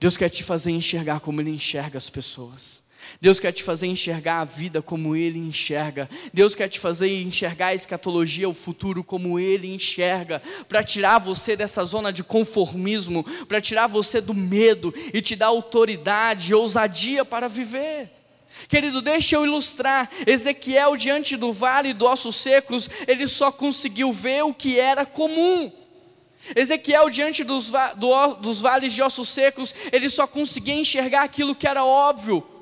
Deus 0.00 0.16
quer 0.16 0.28
te 0.28 0.42
fazer 0.42 0.72
enxergar 0.72 1.20
como 1.20 1.40
Ele 1.40 1.50
enxerga 1.50 1.96
as 1.96 2.10
pessoas. 2.10 2.82
Deus 3.20 3.40
quer 3.40 3.52
te 3.52 3.62
fazer 3.62 3.86
enxergar 3.86 4.40
a 4.40 4.44
vida 4.44 4.82
como 4.82 5.16
Ele 5.16 5.38
enxerga. 5.38 6.08
Deus 6.32 6.54
quer 6.54 6.68
te 6.68 6.78
fazer 6.78 7.08
enxergar 7.22 7.68
a 7.68 7.74
escatologia, 7.74 8.48
o 8.48 8.54
futuro 8.54 9.02
como 9.02 9.38
Ele 9.38 9.72
enxerga, 9.74 10.42
para 10.68 10.82
tirar 10.82 11.18
você 11.18 11.56
dessa 11.56 11.84
zona 11.84 12.12
de 12.12 12.22
conformismo, 12.22 13.24
para 13.46 13.60
tirar 13.60 13.86
você 13.86 14.20
do 14.20 14.34
medo 14.34 14.92
e 15.12 15.22
te 15.22 15.34
dar 15.34 15.46
autoridade 15.46 16.54
ousadia 16.54 17.24
para 17.24 17.48
viver. 17.48 18.10
Querido, 18.68 19.02
deixa 19.02 19.36
eu 19.36 19.44
ilustrar. 19.44 20.10
Ezequiel, 20.26 20.96
diante 20.96 21.36
do 21.36 21.52
vale 21.52 21.92
do 21.92 22.06
ossos 22.06 22.36
secos, 22.36 22.88
ele 23.06 23.28
só 23.28 23.52
conseguiu 23.52 24.12
ver 24.12 24.44
o 24.44 24.54
que 24.54 24.78
era 24.78 25.04
comum. 25.04 25.70
Ezequiel, 26.54 27.10
diante 27.10 27.42
dos, 27.42 27.72
do, 27.96 28.34
dos 28.34 28.60
vales 28.60 28.92
de 28.92 29.02
ossos 29.02 29.28
secos, 29.28 29.74
ele 29.92 30.08
só 30.08 30.26
conseguia 30.26 30.74
enxergar 30.74 31.22
aquilo 31.22 31.54
que 31.54 31.66
era 31.66 31.84
óbvio. 31.84 32.55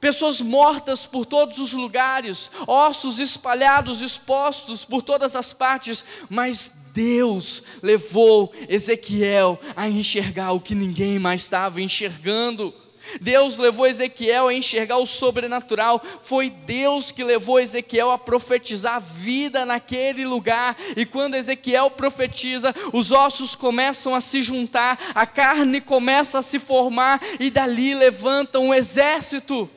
Pessoas 0.00 0.40
mortas 0.40 1.06
por 1.06 1.24
todos 1.24 1.58
os 1.58 1.72
lugares, 1.72 2.50
ossos 2.66 3.18
espalhados, 3.18 4.02
expostos 4.02 4.84
por 4.84 5.02
todas 5.02 5.34
as 5.34 5.52
partes, 5.52 6.04
mas 6.28 6.72
Deus 6.92 7.62
levou 7.82 8.52
Ezequiel 8.68 9.58
a 9.74 9.88
enxergar 9.88 10.52
o 10.52 10.60
que 10.60 10.74
ninguém 10.74 11.18
mais 11.18 11.42
estava 11.42 11.80
enxergando. 11.80 12.72
Deus 13.20 13.58
levou 13.58 13.86
Ezequiel 13.86 14.48
a 14.48 14.54
enxergar 14.54 14.96
o 14.96 15.06
sobrenatural, 15.06 16.00
foi 16.22 16.48
Deus 16.48 17.10
que 17.10 17.22
levou 17.22 17.60
Ezequiel 17.60 18.10
a 18.10 18.18
profetizar 18.18 19.00
vida 19.00 19.66
naquele 19.66 20.24
lugar, 20.24 20.76
e 20.96 21.04
quando 21.04 21.34
Ezequiel 21.34 21.90
profetiza, 21.90 22.74
os 22.92 23.10
ossos 23.10 23.54
começam 23.54 24.14
a 24.14 24.20
se 24.20 24.42
juntar, 24.42 24.98
a 25.14 25.26
carne 25.26 25.80
começa 25.80 26.38
a 26.38 26.42
se 26.42 26.58
formar, 26.58 27.20
e 27.38 27.50
dali 27.50 27.94
levanta 27.94 28.58
um 28.58 28.72
exército. 28.72 29.68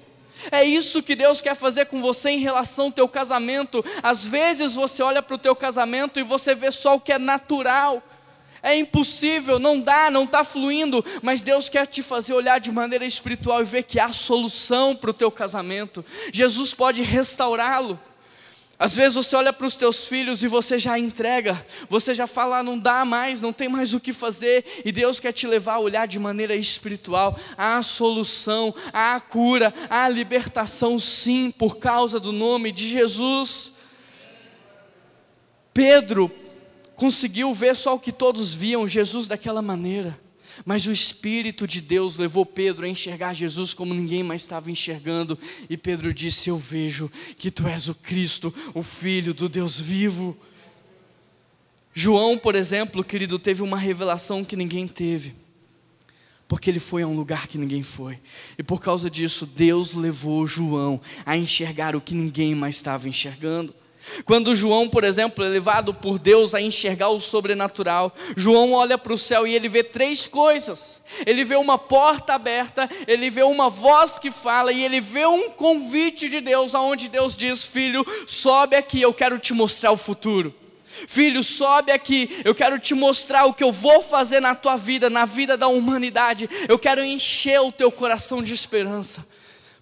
É 0.51 0.63
isso 0.63 1.03
que 1.03 1.15
Deus 1.15 1.41
quer 1.41 1.55
fazer 1.55 1.85
com 1.85 2.01
você 2.01 2.29
em 2.29 2.39
relação 2.39 2.85
ao 2.85 2.91
teu 2.91 3.07
casamento. 3.07 3.83
Às 4.01 4.25
vezes 4.25 4.75
você 4.75 5.01
olha 5.03 5.21
para 5.21 5.35
o 5.35 5.39
teu 5.39 5.55
casamento 5.55 6.19
e 6.19 6.23
você 6.23 6.53
vê 6.53 6.71
só 6.71 6.95
o 6.95 6.99
que 6.99 7.11
é 7.11 7.19
natural 7.19 8.03
é 8.61 8.75
impossível, 8.75 9.59
não 9.59 9.79
dá, 9.79 10.09
não 10.09 10.23
está 10.23 10.43
fluindo, 10.43 11.03
mas 11.21 11.41
Deus 11.41 11.69
quer 11.69 11.87
te 11.87 12.01
fazer 12.01 12.33
olhar 12.33 12.59
de 12.59 12.71
maneira 12.71 13.05
espiritual 13.05 13.61
e 13.61 13.65
ver 13.65 13.83
que 13.83 13.99
há 13.99 14.11
solução 14.11 14.95
para 14.95 15.09
o 15.09 15.13
teu 15.13 15.31
casamento. 15.31 16.03
Jesus 16.33 16.73
pode 16.73 17.01
restaurá-lo. 17.01 17.99
Às 18.79 18.95
vezes 18.95 19.15
você 19.15 19.35
olha 19.35 19.51
para 19.51 19.65
os 19.65 19.75
teus 19.75 20.05
filhos 20.05 20.43
e 20.43 20.47
você 20.47 20.77
já 20.77 20.99
entrega, 20.99 21.65
você 21.89 22.13
já 22.13 22.27
fala, 22.27 22.59
ah, 22.59 22.63
não 22.63 22.77
dá 22.77 23.03
mais, 23.03 23.41
não 23.41 23.51
tem 23.51 23.67
mais 23.67 23.95
o 23.95 23.99
que 23.99 24.13
fazer, 24.13 24.63
e 24.85 24.91
Deus 24.91 25.19
quer 25.19 25.31
te 25.31 25.47
levar 25.47 25.75
a 25.75 25.79
olhar 25.79 26.07
de 26.07 26.19
maneira 26.19 26.55
espiritual. 26.55 27.35
Há 27.57 27.81
solução, 27.81 28.73
há 28.93 29.19
cura, 29.19 29.73
há 29.89 30.07
libertação, 30.07 30.99
sim, 30.99 31.49
por 31.49 31.77
causa 31.77 32.19
do 32.19 32.31
nome 32.31 32.71
de 32.71 32.87
Jesus. 32.87 33.73
Pedro 35.73 36.31
conseguiu 36.95 37.51
ver 37.55 37.75
só 37.75 37.95
o 37.95 37.99
que 37.99 38.11
todos 38.11 38.53
viam, 38.53 38.87
Jesus 38.87 39.25
daquela 39.25 39.61
maneira. 39.61 40.26
Mas 40.65 40.85
o 40.85 40.91
Espírito 40.91 41.67
de 41.67 41.81
Deus 41.81 42.17
levou 42.17 42.45
Pedro 42.45 42.85
a 42.85 42.89
enxergar 42.89 43.33
Jesus 43.33 43.73
como 43.73 43.93
ninguém 43.93 44.23
mais 44.23 44.41
estava 44.41 44.71
enxergando. 44.71 45.37
E 45.69 45.77
Pedro 45.77 46.13
disse: 46.13 46.49
Eu 46.49 46.57
vejo 46.57 47.11
que 47.37 47.51
tu 47.51 47.67
és 47.67 47.87
o 47.87 47.95
Cristo, 47.95 48.53
o 48.73 48.83
Filho 48.83 49.33
do 49.33 49.47
Deus 49.47 49.79
vivo. 49.79 50.37
João, 51.93 52.37
por 52.37 52.55
exemplo, 52.55 53.03
querido, 53.03 53.39
teve 53.39 53.63
uma 53.63 53.77
revelação 53.77 54.45
que 54.45 54.55
ninguém 54.55 54.87
teve. 54.87 55.33
Porque 56.47 56.69
ele 56.69 56.79
foi 56.79 57.01
a 57.01 57.07
um 57.07 57.15
lugar 57.15 57.47
que 57.47 57.57
ninguém 57.57 57.83
foi. 57.83 58.19
E 58.57 58.63
por 58.63 58.81
causa 58.81 59.09
disso, 59.09 59.45
Deus 59.45 59.93
levou 59.93 60.47
João 60.47 61.01
a 61.25 61.35
enxergar 61.35 61.95
o 61.95 62.01
que 62.01 62.15
ninguém 62.15 62.55
mais 62.55 62.75
estava 62.75 63.09
enxergando. 63.09 63.73
Quando 64.25 64.55
João, 64.55 64.89
por 64.89 65.03
exemplo, 65.03 65.43
é 65.43 65.47
levado 65.47 65.93
por 65.93 66.17
Deus 66.19 66.53
a 66.55 66.61
enxergar 66.61 67.09
o 67.09 67.19
sobrenatural, 67.19 68.13
João 68.35 68.73
olha 68.73 68.97
para 68.97 69.13
o 69.13 69.17
céu 69.17 69.45
e 69.45 69.53
ele 69.53 69.69
vê 69.69 69.83
três 69.83 70.27
coisas: 70.27 71.01
ele 71.25 71.43
vê 71.43 71.55
uma 71.55 71.77
porta 71.77 72.33
aberta, 72.33 72.89
ele 73.07 73.29
vê 73.29 73.43
uma 73.43 73.69
voz 73.69 74.17
que 74.17 74.31
fala 74.31 74.71
e 74.71 74.83
ele 74.83 75.01
vê 75.01 75.25
um 75.25 75.49
convite 75.49 76.29
de 76.29 76.41
Deus, 76.41 76.73
aonde 76.73 77.07
Deus 77.07 77.35
diz: 77.35 77.63
Filho, 77.63 78.05
sobe 78.25 78.75
aqui, 78.75 79.01
eu 79.01 79.13
quero 79.13 79.37
te 79.39 79.53
mostrar 79.53 79.91
o 79.91 79.97
futuro. 79.97 80.53
Filho, 81.07 81.43
sobe 81.43 81.91
aqui, 81.91 82.41
eu 82.43 82.55
quero 82.55 82.79
te 82.79 82.95
mostrar 82.95 83.45
o 83.45 83.53
que 83.53 83.63
eu 83.63 83.71
vou 83.71 84.01
fazer 84.01 84.39
na 84.39 84.55
tua 84.55 84.77
vida, 84.77 85.09
na 85.09 85.25
vida 85.25 85.55
da 85.55 85.67
humanidade. 85.67 86.49
Eu 86.67 86.79
quero 86.79 87.03
encher 87.03 87.59
o 87.61 87.71
teu 87.71 87.91
coração 87.91 88.41
de 88.41 88.53
esperança. 88.53 89.25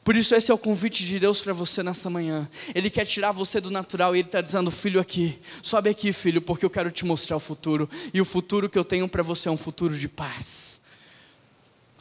Por 0.05 0.15
isso, 0.15 0.35
esse 0.35 0.51
é 0.51 0.53
o 0.53 0.57
convite 0.57 1.03
de 1.03 1.17
Deus 1.17 1.41
para 1.41 1.51
você 1.51 1.81
nessa 1.81 2.11
manhã. 2.11 2.47
Ele 2.75 2.91
quer 2.91 3.05
tirar 3.05 3.31
você 3.31 3.59
do 3.59 3.71
natural 3.71 4.15
e 4.15 4.19
Ele 4.19 4.27
está 4.27 4.39
dizendo: 4.39 4.69
Filho, 4.69 4.99
aqui, 4.99 5.39
sobe 5.63 5.89
aqui, 5.89 6.13
filho, 6.13 6.43
porque 6.43 6.63
eu 6.63 6.69
quero 6.69 6.91
te 6.91 7.03
mostrar 7.03 7.37
o 7.37 7.39
futuro. 7.39 7.89
E 8.13 8.21
o 8.21 8.25
futuro 8.25 8.69
que 8.69 8.77
eu 8.77 8.85
tenho 8.85 9.09
para 9.09 9.23
você 9.23 9.49
é 9.49 9.51
um 9.51 9.57
futuro 9.57 9.97
de 9.97 10.07
paz. 10.07 10.79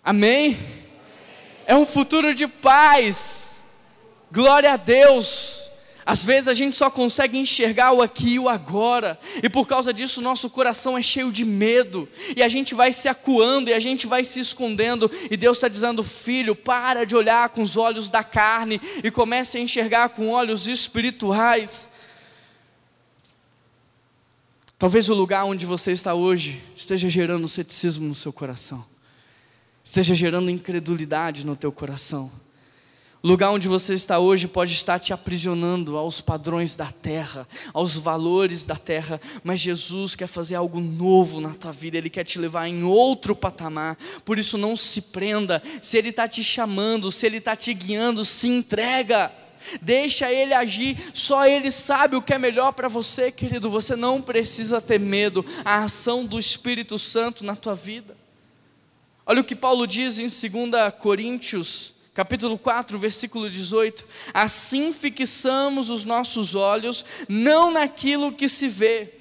Amém? 0.04 0.58
É 1.66 1.74
um 1.74 1.86
futuro 1.86 2.34
de 2.34 2.46
paz. 2.46 3.64
Glória 4.30 4.74
a 4.74 4.76
Deus. 4.76 5.70
Às 6.06 6.22
vezes 6.22 6.48
a 6.48 6.52
gente 6.52 6.76
só 6.76 6.90
consegue 6.90 7.38
enxergar 7.38 7.92
o 7.92 8.02
aqui 8.02 8.34
e 8.34 8.38
o 8.38 8.48
agora, 8.48 9.18
e 9.42 9.48
por 9.48 9.66
causa 9.66 9.92
disso 9.92 10.20
nosso 10.20 10.50
coração 10.50 10.98
é 10.98 11.02
cheio 11.02 11.32
de 11.32 11.44
medo, 11.44 12.06
e 12.36 12.42
a 12.42 12.48
gente 12.48 12.74
vai 12.74 12.92
se 12.92 13.08
acuando, 13.08 13.70
e 13.70 13.74
a 13.74 13.80
gente 13.80 14.06
vai 14.06 14.22
se 14.22 14.38
escondendo, 14.38 15.10
e 15.30 15.36
Deus 15.36 15.56
está 15.56 15.66
dizendo: 15.66 16.02
filho, 16.02 16.54
para 16.54 17.06
de 17.06 17.16
olhar 17.16 17.48
com 17.48 17.62
os 17.62 17.76
olhos 17.76 18.10
da 18.10 18.22
carne 18.22 18.80
e 19.02 19.10
comece 19.10 19.56
a 19.56 19.60
enxergar 19.60 20.10
com 20.10 20.28
olhos 20.28 20.66
espirituais. 20.66 21.88
Talvez 24.78 25.08
o 25.08 25.14
lugar 25.14 25.44
onde 25.44 25.64
você 25.64 25.92
está 25.92 26.12
hoje 26.12 26.60
esteja 26.76 27.08
gerando 27.08 27.48
ceticismo 27.48 28.06
no 28.06 28.14
seu 28.14 28.32
coração, 28.32 28.84
esteja 29.82 30.14
gerando 30.14 30.50
incredulidade 30.50 31.46
no 31.46 31.56
teu 31.56 31.72
coração. 31.72 32.30
O 33.24 33.26
lugar 33.26 33.52
onde 33.52 33.68
você 33.68 33.94
está 33.94 34.18
hoje 34.18 34.46
pode 34.46 34.74
estar 34.74 34.98
te 34.98 35.10
aprisionando 35.10 35.96
aos 35.96 36.20
padrões 36.20 36.76
da 36.76 36.92
terra, 36.92 37.48
aos 37.72 37.96
valores 37.96 38.66
da 38.66 38.76
terra, 38.76 39.18
mas 39.42 39.60
Jesus 39.60 40.14
quer 40.14 40.26
fazer 40.26 40.56
algo 40.56 40.78
novo 40.78 41.40
na 41.40 41.54
tua 41.54 41.72
vida, 41.72 41.96
Ele 41.96 42.10
quer 42.10 42.24
te 42.24 42.38
levar 42.38 42.68
em 42.68 42.82
outro 42.82 43.34
patamar. 43.34 43.96
Por 44.26 44.38
isso, 44.38 44.58
não 44.58 44.76
se 44.76 45.00
prenda. 45.00 45.62
Se 45.80 45.96
Ele 45.96 46.10
está 46.10 46.28
te 46.28 46.44
chamando, 46.44 47.10
se 47.10 47.24
Ele 47.24 47.38
está 47.38 47.56
te 47.56 47.72
guiando, 47.72 48.26
se 48.26 48.46
entrega. 48.46 49.32
Deixa 49.80 50.30
Ele 50.30 50.52
agir, 50.52 50.98
só 51.14 51.46
Ele 51.46 51.70
sabe 51.70 52.16
o 52.16 52.20
que 52.22 52.34
é 52.34 52.38
melhor 52.38 52.72
para 52.72 52.88
você, 52.88 53.32
querido. 53.32 53.70
Você 53.70 53.96
não 53.96 54.20
precisa 54.20 54.82
ter 54.82 55.00
medo. 55.00 55.42
A 55.64 55.84
ação 55.84 56.26
do 56.26 56.38
Espírito 56.38 56.98
Santo 56.98 57.42
na 57.42 57.56
tua 57.56 57.74
vida. 57.74 58.14
Olha 59.24 59.40
o 59.40 59.44
que 59.44 59.56
Paulo 59.56 59.86
diz 59.86 60.18
em 60.18 60.24
2 60.24 60.92
Coríntios 60.98 61.93
capítulo 62.14 62.56
4, 62.56 62.98
versículo 62.98 63.50
18: 63.50 64.06
Assim 64.32 64.92
fixamos 64.92 65.90
os 65.90 66.04
nossos 66.04 66.54
olhos, 66.54 67.04
não 67.28 67.72
naquilo 67.72 68.32
que 68.32 68.48
se 68.48 68.68
vê, 68.68 69.12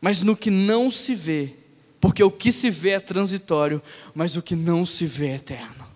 mas 0.00 0.22
no 0.22 0.36
que 0.36 0.50
não 0.50 0.90
se 0.90 1.14
vê, 1.14 1.54
Porque 2.00 2.24
o 2.24 2.32
que 2.32 2.50
se 2.50 2.68
vê 2.68 2.90
é 2.90 3.00
transitório, 3.00 3.80
mas 4.12 4.36
o 4.36 4.42
que 4.42 4.56
não 4.56 4.84
se 4.84 5.06
vê 5.06 5.28
é 5.28 5.34
eterno. 5.36 5.86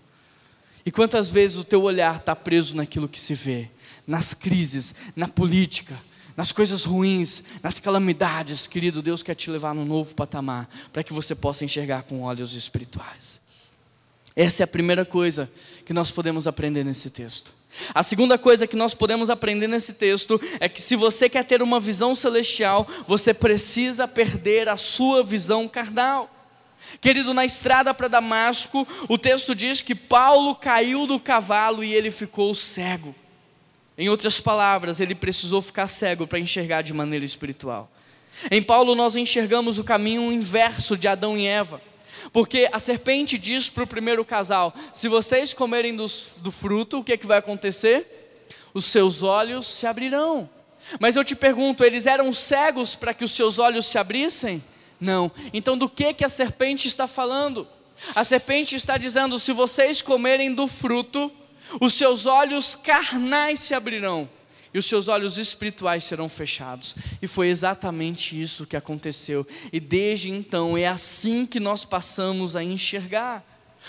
E 0.84 0.90
quantas 0.92 1.28
vezes 1.28 1.56
o 1.56 1.64
teu 1.64 1.82
olhar 1.82 2.18
está 2.18 2.36
preso 2.36 2.76
naquilo 2.76 3.08
que 3.08 3.18
se 3.18 3.34
vê, 3.34 3.68
nas 4.06 4.32
crises, 4.32 4.94
na 5.16 5.26
política, 5.26 6.00
nas 6.36 6.52
coisas 6.52 6.84
ruins, 6.84 7.42
nas 7.60 7.80
calamidades, 7.80 8.68
querido, 8.68 9.02
Deus 9.02 9.20
quer 9.20 9.34
te 9.34 9.50
levar 9.50 9.74
num 9.74 9.84
novo 9.84 10.14
patamar, 10.14 10.68
para 10.92 11.02
que 11.02 11.12
você 11.12 11.34
possa 11.34 11.64
enxergar 11.64 12.04
com 12.04 12.22
olhos 12.22 12.54
espirituais. 12.54 13.40
Essa 14.36 14.62
é 14.62 14.64
a 14.64 14.68
primeira 14.68 15.02
coisa 15.02 15.50
que 15.86 15.94
nós 15.94 16.10
podemos 16.10 16.46
aprender 16.46 16.84
nesse 16.84 17.08
texto. 17.08 17.54
A 17.94 18.02
segunda 18.02 18.36
coisa 18.36 18.66
que 18.66 18.76
nós 18.76 18.92
podemos 18.92 19.30
aprender 19.30 19.66
nesse 19.66 19.94
texto 19.94 20.38
é 20.60 20.68
que 20.68 20.80
se 20.80 20.94
você 20.94 21.26
quer 21.26 21.44
ter 21.44 21.62
uma 21.62 21.80
visão 21.80 22.14
celestial, 22.14 22.86
você 23.06 23.32
precisa 23.32 24.06
perder 24.06 24.68
a 24.68 24.76
sua 24.76 25.22
visão 25.22 25.66
carnal. 25.66 26.30
Querido, 27.00 27.32
na 27.32 27.46
estrada 27.46 27.94
para 27.94 28.08
Damasco, 28.08 28.86
o 29.08 29.16
texto 29.16 29.54
diz 29.54 29.80
que 29.80 29.94
Paulo 29.94 30.54
caiu 30.54 31.06
do 31.06 31.18
cavalo 31.18 31.82
e 31.82 31.94
ele 31.94 32.10
ficou 32.10 32.54
cego. 32.54 33.14
Em 33.96 34.10
outras 34.10 34.38
palavras, 34.38 35.00
ele 35.00 35.14
precisou 35.14 35.62
ficar 35.62 35.88
cego 35.88 36.26
para 36.26 36.38
enxergar 36.38 36.82
de 36.82 36.92
maneira 36.92 37.24
espiritual. 37.24 37.90
Em 38.50 38.62
Paulo, 38.62 38.94
nós 38.94 39.16
enxergamos 39.16 39.78
o 39.78 39.84
caminho 39.84 40.30
inverso 40.30 40.94
de 40.94 41.08
Adão 41.08 41.38
e 41.38 41.46
Eva. 41.46 41.80
Porque 42.32 42.68
a 42.72 42.78
serpente 42.78 43.38
diz 43.38 43.68
para 43.68 43.84
o 43.84 43.86
primeiro 43.86 44.24
casal: 44.24 44.74
se 44.92 45.08
vocês 45.08 45.52
comerem 45.52 45.94
do, 45.94 46.06
do 46.38 46.50
fruto, 46.50 46.98
o 46.98 47.04
que, 47.04 47.12
é 47.12 47.16
que 47.16 47.26
vai 47.26 47.38
acontecer? 47.38 48.44
Os 48.72 48.84
seus 48.84 49.22
olhos 49.22 49.66
se 49.66 49.86
abrirão. 49.86 50.48
Mas 51.00 51.16
eu 51.16 51.24
te 51.24 51.34
pergunto, 51.34 51.84
eles 51.84 52.06
eram 52.06 52.32
cegos 52.32 52.94
para 52.94 53.12
que 53.12 53.24
os 53.24 53.32
seus 53.32 53.58
olhos 53.58 53.86
se 53.86 53.98
abrissem? 53.98 54.62
Não. 55.00 55.30
Então 55.52 55.76
do 55.76 55.88
que 55.88 56.14
que 56.14 56.24
a 56.24 56.28
serpente 56.28 56.86
está 56.88 57.06
falando? 57.06 57.66
A 58.14 58.24
serpente 58.24 58.76
está 58.76 58.96
dizendo: 58.96 59.38
se 59.38 59.52
vocês 59.52 60.00
comerem 60.02 60.54
do 60.54 60.66
fruto, 60.66 61.32
os 61.80 61.94
seus 61.94 62.26
olhos 62.26 62.76
carnais 62.76 63.60
se 63.60 63.74
abrirão 63.74 64.28
e 64.76 64.78
os 64.78 64.84
seus 64.84 65.08
olhos 65.08 65.38
espirituais 65.38 66.04
serão 66.04 66.28
fechados. 66.28 66.94
E 67.22 67.26
foi 67.26 67.48
exatamente 67.48 68.38
isso 68.38 68.66
que 68.66 68.76
aconteceu. 68.76 69.46
E 69.72 69.80
desde 69.80 70.28
então 70.28 70.76
é 70.76 70.86
assim 70.86 71.46
que 71.46 71.58
nós 71.58 71.82
passamos 71.82 72.54
a 72.54 72.62
enxergar. 72.62 73.42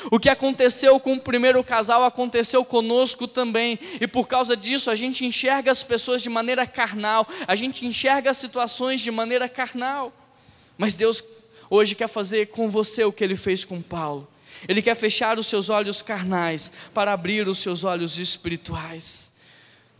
O 0.09 0.17
que 0.17 0.29
aconteceu 0.29 0.97
com 0.97 1.15
o 1.15 1.19
primeiro 1.19 1.61
casal 1.61 2.05
aconteceu 2.05 2.63
conosco 2.63 3.27
também, 3.27 3.77
e 3.99 4.07
por 4.07 4.29
causa 4.29 4.55
disso 4.55 4.89
a 4.89 4.95
gente 4.95 5.25
enxerga 5.25 5.73
as 5.73 5.83
pessoas 5.83 6.21
de 6.21 6.29
maneira 6.29 6.65
carnal, 6.65 7.27
a 7.45 7.53
gente 7.53 7.85
enxerga 7.85 8.31
as 8.31 8.37
situações 8.37 9.01
de 9.01 9.11
maneira 9.11 9.49
carnal. 9.49 10.13
Mas 10.77 10.95
Deus 10.95 11.21
hoje 11.69 11.95
quer 11.95 12.07
fazer 12.07 12.47
com 12.47 12.69
você 12.69 13.03
o 13.03 13.11
que 13.11 13.25
ele 13.25 13.35
fez 13.35 13.65
com 13.65 13.81
Paulo. 13.81 14.25
Ele 14.69 14.81
quer 14.81 14.95
fechar 14.95 15.37
os 15.37 15.47
seus 15.47 15.67
olhos 15.67 16.01
carnais 16.01 16.71
para 16.93 17.11
abrir 17.11 17.45
os 17.45 17.57
seus 17.57 17.83
olhos 17.83 18.17
espirituais. 18.17 19.35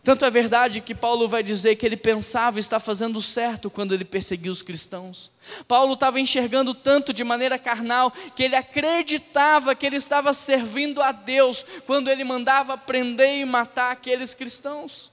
Tanto 0.08 0.24
é 0.24 0.30
verdade 0.30 0.80
que 0.80 0.94
Paulo 0.94 1.28
vai 1.28 1.42
dizer 1.42 1.76
que 1.76 1.84
ele 1.84 1.94
pensava 1.94 2.58
estar 2.58 2.80
fazendo 2.80 3.20
certo 3.20 3.68
quando 3.68 3.92
ele 3.92 4.06
perseguiu 4.06 4.50
os 4.50 4.62
cristãos. 4.62 5.30
Paulo 5.68 5.92
estava 5.92 6.18
enxergando 6.18 6.72
tanto 6.72 7.12
de 7.12 7.22
maneira 7.22 7.58
carnal 7.58 8.10
que 8.34 8.42
ele 8.42 8.56
acreditava 8.56 9.74
que 9.74 9.84
ele 9.84 9.96
estava 9.96 10.32
servindo 10.32 11.02
a 11.02 11.12
Deus 11.12 11.62
quando 11.86 12.08
ele 12.08 12.24
mandava 12.24 12.74
prender 12.78 13.40
e 13.40 13.44
matar 13.44 13.90
aqueles 13.90 14.34
cristãos. 14.34 15.12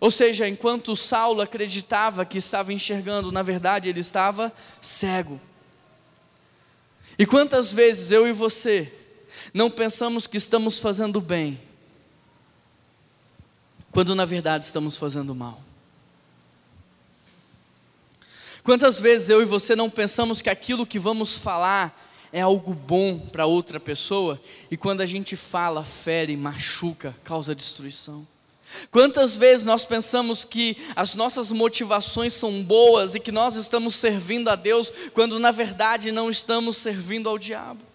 Ou 0.00 0.10
seja, 0.10 0.48
enquanto 0.48 0.96
Saulo 0.96 1.40
acreditava 1.40 2.24
que 2.24 2.38
estava 2.38 2.72
enxergando, 2.72 3.30
na 3.30 3.42
verdade 3.42 3.88
ele 3.88 4.00
estava 4.00 4.52
cego. 4.80 5.40
E 7.16 7.24
quantas 7.24 7.72
vezes 7.72 8.10
eu 8.10 8.26
e 8.26 8.32
você 8.32 8.92
não 9.54 9.70
pensamos 9.70 10.26
que 10.26 10.36
estamos 10.36 10.80
fazendo 10.80 11.20
bem, 11.20 11.69
quando 13.92 14.14
na 14.14 14.24
verdade 14.24 14.64
estamos 14.64 14.96
fazendo 14.96 15.34
mal. 15.34 15.60
Quantas 18.62 19.00
vezes 19.00 19.28
eu 19.28 19.40
e 19.42 19.46
você 19.46 19.74
não 19.74 19.88
pensamos 19.88 20.42
que 20.42 20.50
aquilo 20.50 20.86
que 20.86 20.98
vamos 20.98 21.36
falar 21.36 22.08
é 22.32 22.40
algo 22.40 22.74
bom 22.74 23.18
para 23.18 23.46
outra 23.46 23.80
pessoa 23.80 24.40
e 24.70 24.76
quando 24.76 25.00
a 25.00 25.06
gente 25.06 25.34
fala, 25.34 25.84
fere, 25.84 26.36
machuca, 26.36 27.16
causa 27.24 27.54
destruição? 27.54 28.26
Quantas 28.90 29.34
vezes 29.34 29.66
nós 29.66 29.84
pensamos 29.84 30.44
que 30.44 30.76
as 30.94 31.14
nossas 31.14 31.50
motivações 31.50 32.34
são 32.34 32.62
boas 32.62 33.14
e 33.14 33.20
que 33.20 33.32
nós 33.32 33.56
estamos 33.56 33.96
servindo 33.96 34.48
a 34.48 34.54
Deus 34.54 34.92
quando 35.12 35.38
na 35.40 35.50
verdade 35.50 36.12
não 36.12 36.30
estamos 36.30 36.76
servindo 36.76 37.28
ao 37.28 37.38
diabo? 37.38 37.89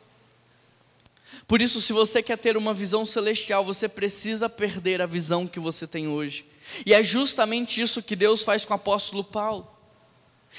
Por 1.47 1.61
isso, 1.61 1.79
se 1.79 1.93
você 1.93 2.23
quer 2.23 2.37
ter 2.37 2.57
uma 2.57 2.73
visão 2.73 3.05
celestial, 3.05 3.63
você 3.63 3.87
precisa 3.87 4.49
perder 4.49 5.01
a 5.01 5.05
visão 5.05 5.45
que 5.45 5.59
você 5.59 5.85
tem 5.85 6.07
hoje. 6.07 6.45
E 6.85 6.93
é 6.93 7.03
justamente 7.03 7.79
isso 7.79 8.01
que 8.01 8.15
Deus 8.15 8.41
faz 8.41 8.65
com 8.65 8.73
o 8.73 8.75
apóstolo 8.75 9.23
Paulo. 9.23 9.75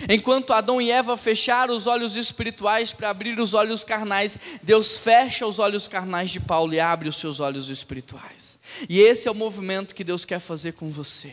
Enquanto 0.09 0.53
Adão 0.53 0.81
e 0.81 0.91
Eva 0.91 1.17
fecharam 1.17 1.75
os 1.75 1.87
olhos 1.87 2.17
espirituais 2.17 2.93
para 2.93 3.09
abrir 3.09 3.41
os 3.41 3.55
olhos 3.55 3.83
carnais, 3.83 4.39
Deus 4.63 4.99
fecha 4.99 5.47
os 5.47 5.59
olhos 5.59 5.89
carnais 5.89 6.31
de 6.31 6.39
Paulo 6.39 6.75
e 6.75 6.81
abre 6.81 7.09
os 7.09 7.17
seus 7.17 7.41
olhos 7.41 7.71
espirituais. 7.71 8.59
E 8.89 9.01
esse 9.01 9.27
é 9.27 9.31
o 9.31 9.35
movimento 9.35 9.95
que 9.95 10.05
Deus 10.05 10.25
quer 10.25 10.39
fazer 10.39 10.73
com 10.73 10.91
você. 10.91 11.33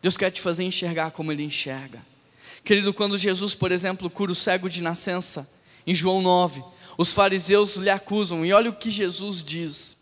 Deus 0.00 0.16
quer 0.16 0.30
te 0.30 0.40
fazer 0.40 0.64
enxergar 0.64 1.10
como 1.10 1.30
Ele 1.30 1.42
enxerga. 1.42 2.00
Querido, 2.64 2.94
quando 2.94 3.18
Jesus, 3.18 3.54
por 3.54 3.70
exemplo, 3.70 4.08
cura 4.08 4.32
o 4.32 4.34
cego 4.34 4.68
de 4.68 4.82
nascença, 4.82 5.48
em 5.86 5.94
João 5.94 6.20
9, 6.22 6.62
os 6.96 7.12
fariseus 7.12 7.76
lhe 7.76 7.90
acusam, 7.90 8.44
e 8.44 8.52
olha 8.52 8.70
o 8.70 8.76
que 8.76 8.90
Jesus 8.90 9.42
diz: 9.42 9.96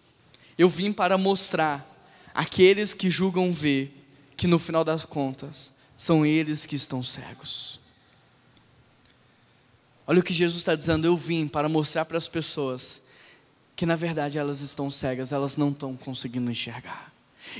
Eu 0.57 0.69
vim 0.69 0.93
para 0.93 1.17
mostrar 1.17 1.87
àqueles 2.35 2.95
que 2.95 3.11
julgam 3.11 3.53
ver 3.53 3.95
que 4.37 4.47
no 4.47 4.59
final 4.59 4.85
das 4.85 5.05
contas 5.05 5.73
são 5.97 6.25
eles 6.25 6.67
que 6.67 6.77
estão 6.77 7.03
cegos. 7.03 7.81
Olha 10.07 10.21
o 10.21 10.23
que 10.23 10.33
Jesus 10.33 10.59
está 10.59 10.75
dizendo: 10.75 11.07
Eu 11.07 11.17
vim 11.17 11.47
para 11.47 11.69
mostrar 11.69 12.05
para 12.05 12.19
as 12.19 12.29
pessoas 12.29 13.03
que 13.77 13.87
na 13.87 13.95
verdade 13.95 14.39
elas 14.39 14.61
estão 14.61 14.91
cegas, 14.91 15.31
elas 15.31 15.57
não 15.57 15.69
estão 15.71 15.97
conseguindo 15.97 16.51
enxergar. 16.51 17.13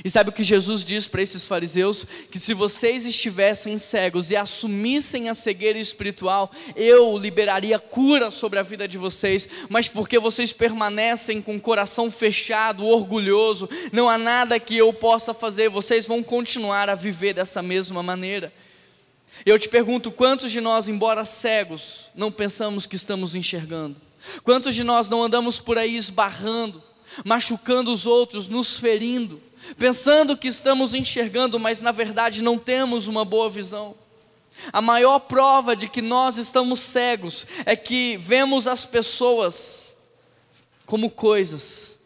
E 0.03 0.09
sabe 0.09 0.29
o 0.29 0.33
que 0.33 0.43
Jesus 0.43 0.85
diz 0.85 1.07
para 1.07 1.21
esses 1.21 1.45
fariseus? 1.45 2.05
Que 2.31 2.39
se 2.39 2.53
vocês 2.53 3.05
estivessem 3.05 3.77
cegos 3.77 4.31
e 4.31 4.35
assumissem 4.35 5.29
a 5.29 5.33
cegueira 5.33 5.79
espiritual, 5.79 6.51
eu 6.75 7.17
liberaria 7.17 7.79
cura 7.79 8.31
sobre 8.31 8.59
a 8.59 8.63
vida 8.63 8.87
de 8.87 8.97
vocês, 8.97 9.47
mas 9.69 9.87
porque 9.87 10.19
vocês 10.19 10.53
permanecem 10.53 11.41
com 11.41 11.55
o 11.55 11.61
coração 11.61 12.09
fechado, 12.09 12.85
orgulhoso, 12.85 13.69
não 13.91 14.09
há 14.09 14.17
nada 14.17 14.59
que 14.59 14.77
eu 14.77 14.93
possa 14.93 15.33
fazer, 15.33 15.69
vocês 15.69 16.07
vão 16.07 16.23
continuar 16.23 16.89
a 16.89 16.95
viver 16.95 17.33
dessa 17.33 17.61
mesma 17.61 18.01
maneira. 18.01 18.53
Eu 19.45 19.57
te 19.57 19.69
pergunto: 19.69 20.11
quantos 20.11 20.51
de 20.51 20.61
nós, 20.61 20.87
embora 20.87 21.25
cegos, 21.25 22.11
não 22.15 22.31
pensamos 22.31 22.85
que 22.85 22.95
estamos 22.95 23.35
enxergando? 23.35 23.95
Quantos 24.43 24.75
de 24.75 24.83
nós 24.83 25.09
não 25.09 25.23
andamos 25.23 25.59
por 25.59 25.77
aí 25.77 25.95
esbarrando, 25.95 26.83
machucando 27.23 27.91
os 27.91 28.05
outros, 28.05 28.47
nos 28.47 28.77
ferindo? 28.77 29.41
Pensando 29.77 30.37
que 30.37 30.47
estamos 30.47 30.93
enxergando, 30.93 31.59
mas 31.59 31.81
na 31.81 31.91
verdade 31.91 32.41
não 32.41 32.57
temos 32.57 33.07
uma 33.07 33.23
boa 33.25 33.49
visão. 33.49 33.95
A 34.73 34.81
maior 34.81 35.19
prova 35.19 35.75
de 35.75 35.87
que 35.87 36.01
nós 36.01 36.37
estamos 36.37 36.79
cegos 36.79 37.45
é 37.65 37.75
que 37.75 38.17
vemos 38.17 38.67
as 38.67 38.85
pessoas 38.85 39.95
como 40.85 41.09
coisas. 41.09 41.99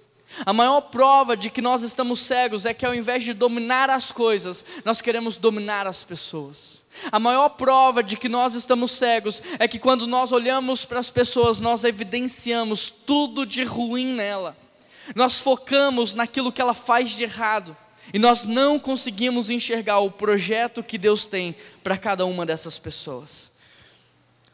A 0.45 0.51
maior 0.51 0.81
prova 0.81 1.37
de 1.37 1.49
que 1.49 1.61
nós 1.61 1.83
estamos 1.83 2.19
cegos 2.19 2.65
é 2.65 2.73
que 2.73 2.85
ao 2.85 2.93
invés 2.93 3.23
de 3.23 3.33
dominar 3.33 3.89
as 3.89 4.11
coisas, 4.11 4.65
nós 4.83 4.99
queremos 4.99 5.37
dominar 5.37 5.85
as 5.85 6.03
pessoas. 6.03 6.83
A 7.11 7.19
maior 7.19 7.49
prova 7.49 8.03
de 8.03 8.17
que 8.17 8.29
nós 8.29 8.53
estamos 8.53 8.91
cegos 8.91 9.41
é 9.59 9.67
que 9.67 9.79
quando 9.79 10.07
nós 10.07 10.31
olhamos 10.31 10.85
para 10.85 10.99
as 10.99 11.09
pessoas, 11.09 11.59
nós 11.59 11.83
evidenciamos 11.83 12.89
tudo 12.89 13.45
de 13.45 13.63
ruim 13.63 14.13
nela. 14.13 14.57
Nós 15.15 15.39
focamos 15.39 16.13
naquilo 16.13 16.51
que 16.51 16.61
ela 16.61 16.73
faz 16.73 17.11
de 17.11 17.23
errado 17.23 17.75
e 18.11 18.19
nós 18.19 18.45
não 18.45 18.79
conseguimos 18.79 19.49
enxergar 19.49 19.99
o 19.99 20.11
projeto 20.11 20.83
que 20.83 20.97
Deus 20.97 21.25
tem 21.25 21.55
para 21.83 21.97
cada 21.97 22.25
uma 22.25 22.45
dessas 22.45 22.77
pessoas. 22.77 23.51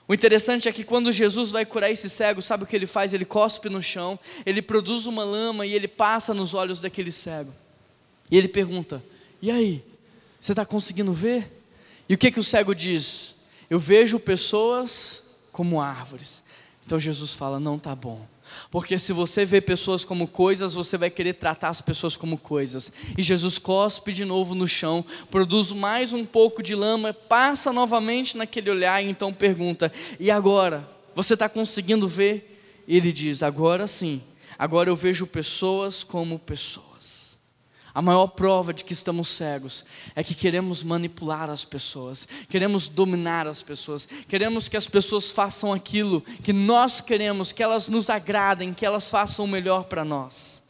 O 0.08 0.14
interessante 0.14 0.68
é 0.68 0.72
que 0.72 0.84
quando 0.84 1.12
Jesus 1.12 1.52
vai 1.52 1.66
curar 1.66 1.92
esse 1.92 2.10
cego, 2.10 2.42
sabe 2.42 2.64
o 2.64 2.68
que 2.68 2.76
ele 2.76 2.88
faz? 2.88 3.14
Ele 3.14 3.26
cospe 3.26 3.70
no 3.70 3.82
chão, 3.82 4.20
ele 4.46 4.62
produz 4.62 5.06
uma 5.06 5.24
lama 5.24 5.66
e 5.66 5.74
ele 5.74 5.88
passa 5.88 6.34
nos 6.34 6.54
olhos 6.54 6.80
daquele 6.80 7.12
cego. 7.12 7.54
E 8.30 8.38
ele 8.38 8.48
pergunta: 8.48 9.04
E 9.40 9.52
aí, 9.52 9.84
você 10.40 10.52
está 10.52 10.66
conseguindo 10.66 11.14
ver? 11.14 11.52
E 12.08 12.16
o 12.16 12.18
que, 12.18 12.32
que 12.32 12.40
o 12.40 12.44
cego 12.44 12.74
diz? 12.74 13.36
Eu 13.70 13.78
vejo 13.78 14.20
pessoas 14.20 15.38
como 15.52 15.80
árvores. 15.80 16.42
Então 16.89 16.97
Jesus 16.97 17.36
fala: 17.36 17.60
Não 17.60 17.75
está 17.75 17.93
bom 17.93 18.25
porque 18.71 18.97
se 18.97 19.13
você 19.13 19.45
vê 19.45 19.62
pessoas 19.62 20.04
como 20.04 20.28
coisas, 20.28 20.73
você 20.73 20.97
vai 20.97 21.12
querer 21.12 21.34
tratar 21.34 21.69
as 21.69 21.82
pessoas 21.82 22.17
como 22.17 22.36
coisas. 22.36 22.91
E 23.15 23.21
Jesus 23.21 23.60
cospe 23.60 24.12
de 24.12 24.25
novo 24.25 24.56
no 24.56 24.67
chão, 24.67 25.06
produz 25.30 25.71
mais 25.71 26.13
um 26.13 26.25
pouco 26.25 26.63
de 26.63 26.73
lama, 26.73 27.13
passa 27.13 27.71
novamente 27.71 28.36
naquele 28.36 28.71
olhar 28.71 29.04
e 29.04 29.08
então 29.08 29.32
pergunta: 29.32 29.91
E 30.19 30.32
agora? 30.32 30.84
Você 31.13 31.36
está 31.36 31.47
conseguindo 31.47 32.08
ver? 32.08 32.84
Ele 32.88 33.12
diz: 33.12 33.43
Agora 33.43 33.86
sim, 33.86 34.19
agora 34.58 34.89
eu 34.89 34.95
vejo 34.95 35.28
pessoas 35.28 36.04
como 36.04 36.39
pessoas. 36.39 36.88
A 38.00 38.02
maior 38.02 38.28
prova 38.28 38.74
de 38.74 38.86
que 38.86 38.94
estamos 38.94 39.28
cegos 39.28 39.84
é 40.16 40.24
que 40.24 40.34
queremos 40.34 40.84
manipular 40.84 41.50
as 41.50 41.66
pessoas, 41.66 42.26
queremos 42.50 42.88
dominar 42.88 43.46
as 43.46 43.62
pessoas, 43.62 44.08
queremos 44.26 44.70
que 44.70 44.78
as 44.78 44.88
pessoas 44.88 45.32
façam 45.32 45.74
aquilo 45.74 46.22
que 46.42 46.54
nós 46.54 47.02
queremos, 47.02 47.52
que 47.52 47.62
elas 47.62 47.90
nos 47.90 48.10
agradem, 48.10 48.74
que 48.74 48.86
elas 48.86 49.10
façam 49.10 49.44
o 49.44 49.48
melhor 49.50 49.84
para 49.84 50.06
nós. 50.06 50.64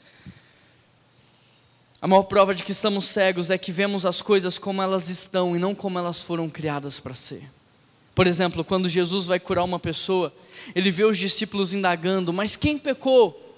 A 2.02 2.08
maior 2.08 2.24
prova 2.24 2.56
de 2.56 2.64
que 2.64 2.72
estamos 2.72 3.06
cegos 3.06 3.52
é 3.52 3.60
que 3.60 3.72
vemos 3.72 4.08
as 4.08 4.24
coisas 4.24 4.58
como 4.58 4.82
elas 4.82 5.08
estão 5.08 5.56
e 5.56 5.60
não 5.60 5.76
como 5.76 6.00
elas 6.00 6.24
foram 6.24 6.50
criadas 6.50 7.00
para 7.00 7.14
ser. 7.14 7.44
Por 8.16 8.26
exemplo, 8.26 8.64
quando 8.64 8.90
Jesus 8.90 9.28
vai 9.28 9.40
curar 9.40 9.64
uma 9.66 9.78
pessoa, 9.78 10.34
ele 10.74 10.90
vê 10.90 11.04
os 11.04 11.20
discípulos 11.20 11.74
indagando: 11.74 12.34
Mas 12.34 12.56
quem 12.56 12.76
pecou? 12.76 13.49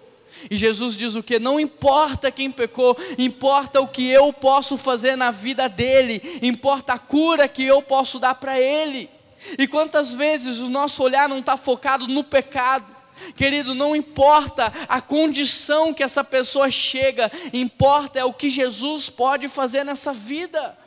E 0.50 0.56
Jesus 0.56 0.96
diz 0.96 1.16
o 1.16 1.24
que? 1.24 1.40
Não 1.40 1.60
importa 1.60 2.32
quem 2.32 2.50
pecou, 2.50 2.98
importa 3.18 3.82
o 3.82 3.88
que 3.88 4.10
eu 4.10 4.32
posso 4.34 4.78
fazer 4.78 5.16
na 5.16 5.32
vida 5.32 5.68
dele, 5.68 6.40
importa 6.42 6.94
a 6.94 7.00
cura 7.00 7.48
que 7.48 7.64
eu 7.64 7.82
posso 7.82 8.20
dar 8.20 8.36
para 8.36 8.60
ele. 8.60 9.10
E 9.58 9.68
quantas 9.68 10.14
vezes 10.14 10.60
o 10.60 10.70
nosso 10.70 11.04
olhar 11.04 11.28
não 11.28 11.40
está 11.40 11.58
focado 11.58 12.08
no 12.08 12.24
pecado, 12.24 13.02
Querido, 13.36 13.76
não 13.76 13.96
importa 13.96 14.74
a 14.90 15.00
condição 15.00 15.94
que 15.94 16.04
essa 16.04 16.24
pessoa 16.24 16.72
chega, 16.72 17.32
importa 17.54 18.20
é 18.20 18.26
o 18.26 18.34
que 18.34 18.50
Jesus 18.50 19.10
pode 19.10 19.48
fazer 19.48 19.84
nessa 19.84 20.12
vida. 20.12 20.78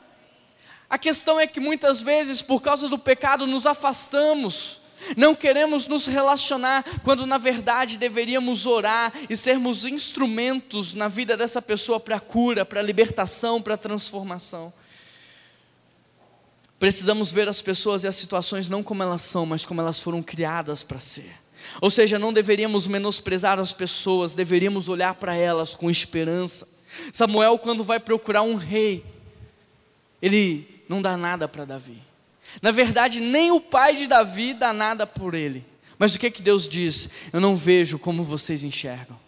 A 0.89 0.99
questão 0.99 1.39
é 1.39 1.47
que 1.47 1.61
muitas 1.61 2.03
vezes, 2.03 2.43
por 2.43 2.61
causa 2.61 2.89
do 2.89 2.99
pecado, 2.99 3.47
nos 3.47 3.67
afastamos, 3.67 4.81
não 5.17 5.35
queremos 5.35 5.87
nos 5.87 6.07
relacionar, 6.07 6.85
quando 7.03 7.27
na 7.27 7.39
verdade 7.39 7.99
deveríamos 7.99 8.67
orar 8.67 9.13
e 9.29 9.37
sermos 9.37 9.85
instrumentos 9.85 10.95
na 10.95 11.09
vida 11.09 11.37
dessa 11.37 11.61
pessoa 11.61 12.01
para 12.01 12.21
cura, 12.21 12.65
para 12.65 12.83
libertação, 12.83 13.61
para 13.61 13.77
transformação. 13.77 14.73
Precisamos 16.79 17.33
ver 17.33 17.49
as 17.49 17.63
pessoas 17.63 18.05
e 18.05 18.09
as 18.09 18.17
situações 18.17 18.69
não 18.69 18.83
como 18.83 19.03
elas 19.03 19.23
são, 19.23 19.47
mas 19.47 19.65
como 19.65 19.81
elas 19.81 20.01
foram 20.01 20.23
criadas 20.23 20.83
para 20.83 21.01
ser. 21.01 21.33
Ou 21.81 21.91
seja, 21.91 22.19
não 22.19 22.33
deveríamos 22.33 22.87
menosprezar 22.87 23.59
as 23.59 23.73
pessoas, 23.73 24.35
deveríamos 24.35 24.89
olhar 24.89 25.15
para 25.15 25.35
elas 25.35 25.75
com 25.75 25.89
esperança. 25.89 26.69
Samuel, 27.13 27.59
quando 27.59 27.83
vai 27.83 27.99
procurar 27.99 28.43
um 28.43 28.55
rei, 28.55 29.05
ele 30.21 30.85
não 30.89 31.01
dá 31.01 31.17
nada 31.17 31.49
para 31.49 31.65
Davi. 31.65 32.04
Na 32.61 32.71
verdade, 32.71 33.21
nem 33.21 33.53
o 33.53 33.61
pai 33.61 33.97
de 33.97 34.07
Davi 34.07 34.55
dá 34.55 34.73
nada 34.73 35.07
por 35.07 35.35
ele. 35.35 35.65
Mas 35.99 36.15
o 36.15 36.19
que 36.19 36.31
que 36.31 36.43
Deus 36.43 36.69
diz? 36.69 37.09
Eu 37.33 37.41
não 37.41 37.57
vejo 37.57 37.99
como 37.99 38.25
vocês 38.25 38.65
enxergam. 38.65 39.19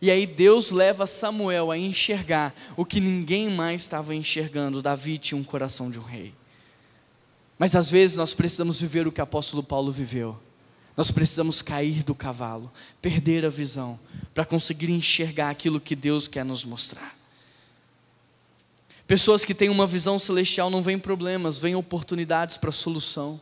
E 0.00 0.10
aí 0.10 0.26
Deus 0.26 0.70
leva 0.70 1.06
Samuel 1.06 1.70
a 1.70 1.78
enxergar 1.78 2.52
o 2.76 2.84
que 2.84 3.00
ninguém 3.00 3.48
mais 3.48 3.82
estava 3.82 4.14
enxergando. 4.14 4.82
Davi 4.82 5.16
tinha 5.16 5.38
um 5.38 5.44
coração 5.44 5.90
de 5.90 5.98
um 5.98 6.02
rei. 6.02 6.34
Mas 7.56 7.76
às 7.76 7.88
vezes 7.88 8.16
nós 8.16 8.34
precisamos 8.34 8.80
viver 8.80 9.06
o 9.06 9.12
que 9.12 9.20
o 9.20 9.24
apóstolo 9.24 9.62
Paulo 9.62 9.92
viveu. 9.92 10.38
Nós 10.96 11.10
precisamos 11.10 11.62
cair 11.62 12.02
do 12.02 12.14
cavalo, 12.14 12.70
perder 13.00 13.46
a 13.46 13.48
visão, 13.48 13.98
para 14.34 14.44
conseguir 14.44 14.90
enxergar 14.90 15.50
aquilo 15.50 15.80
que 15.80 15.94
Deus 15.94 16.26
quer 16.26 16.44
nos 16.44 16.64
mostrar. 16.64 17.21
Pessoas 19.12 19.44
que 19.44 19.52
têm 19.52 19.68
uma 19.68 19.86
visão 19.86 20.18
celestial 20.18 20.70
não 20.70 20.80
veem 20.80 20.98
problemas, 20.98 21.58
veem 21.58 21.74
oportunidades 21.74 22.56
para 22.56 22.72
solução. 22.72 23.38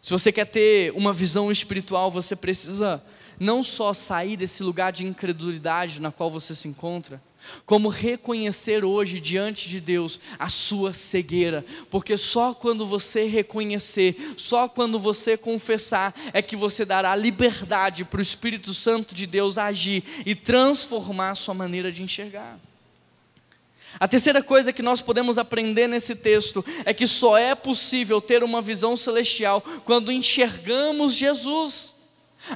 Se 0.00 0.12
você 0.12 0.30
quer 0.30 0.44
ter 0.44 0.92
uma 0.92 1.12
visão 1.12 1.50
espiritual, 1.50 2.12
você 2.12 2.36
precisa 2.36 3.02
não 3.40 3.60
só 3.60 3.92
sair 3.92 4.36
desse 4.36 4.62
lugar 4.62 4.92
de 4.92 5.04
incredulidade 5.04 6.00
na 6.00 6.12
qual 6.12 6.30
você 6.30 6.54
se 6.54 6.68
encontra, 6.68 7.20
como 7.66 7.88
reconhecer 7.88 8.84
hoje 8.84 9.18
diante 9.18 9.68
de 9.68 9.80
Deus 9.80 10.20
a 10.38 10.48
sua 10.48 10.94
cegueira, 10.94 11.64
porque 11.90 12.16
só 12.16 12.54
quando 12.54 12.86
você 12.86 13.24
reconhecer, 13.24 14.14
só 14.36 14.68
quando 14.68 15.00
você 15.00 15.36
confessar, 15.36 16.14
é 16.32 16.40
que 16.40 16.54
você 16.54 16.84
dará 16.84 17.16
liberdade 17.16 18.04
para 18.04 18.20
o 18.20 18.22
Espírito 18.22 18.72
Santo 18.74 19.12
de 19.12 19.26
Deus 19.26 19.58
agir 19.58 20.04
e 20.24 20.36
transformar 20.36 21.30
a 21.30 21.34
sua 21.34 21.52
maneira 21.52 21.90
de 21.90 22.04
enxergar. 22.04 22.69
A 23.98 24.06
terceira 24.06 24.42
coisa 24.42 24.72
que 24.72 24.82
nós 24.82 25.00
podemos 25.00 25.38
aprender 25.38 25.86
nesse 25.86 26.14
texto 26.14 26.64
é 26.84 26.94
que 26.94 27.06
só 27.06 27.36
é 27.36 27.54
possível 27.54 28.20
ter 28.20 28.44
uma 28.44 28.62
visão 28.62 28.96
celestial 28.96 29.60
quando 29.84 30.12
enxergamos 30.12 31.14
Jesus. 31.14 31.94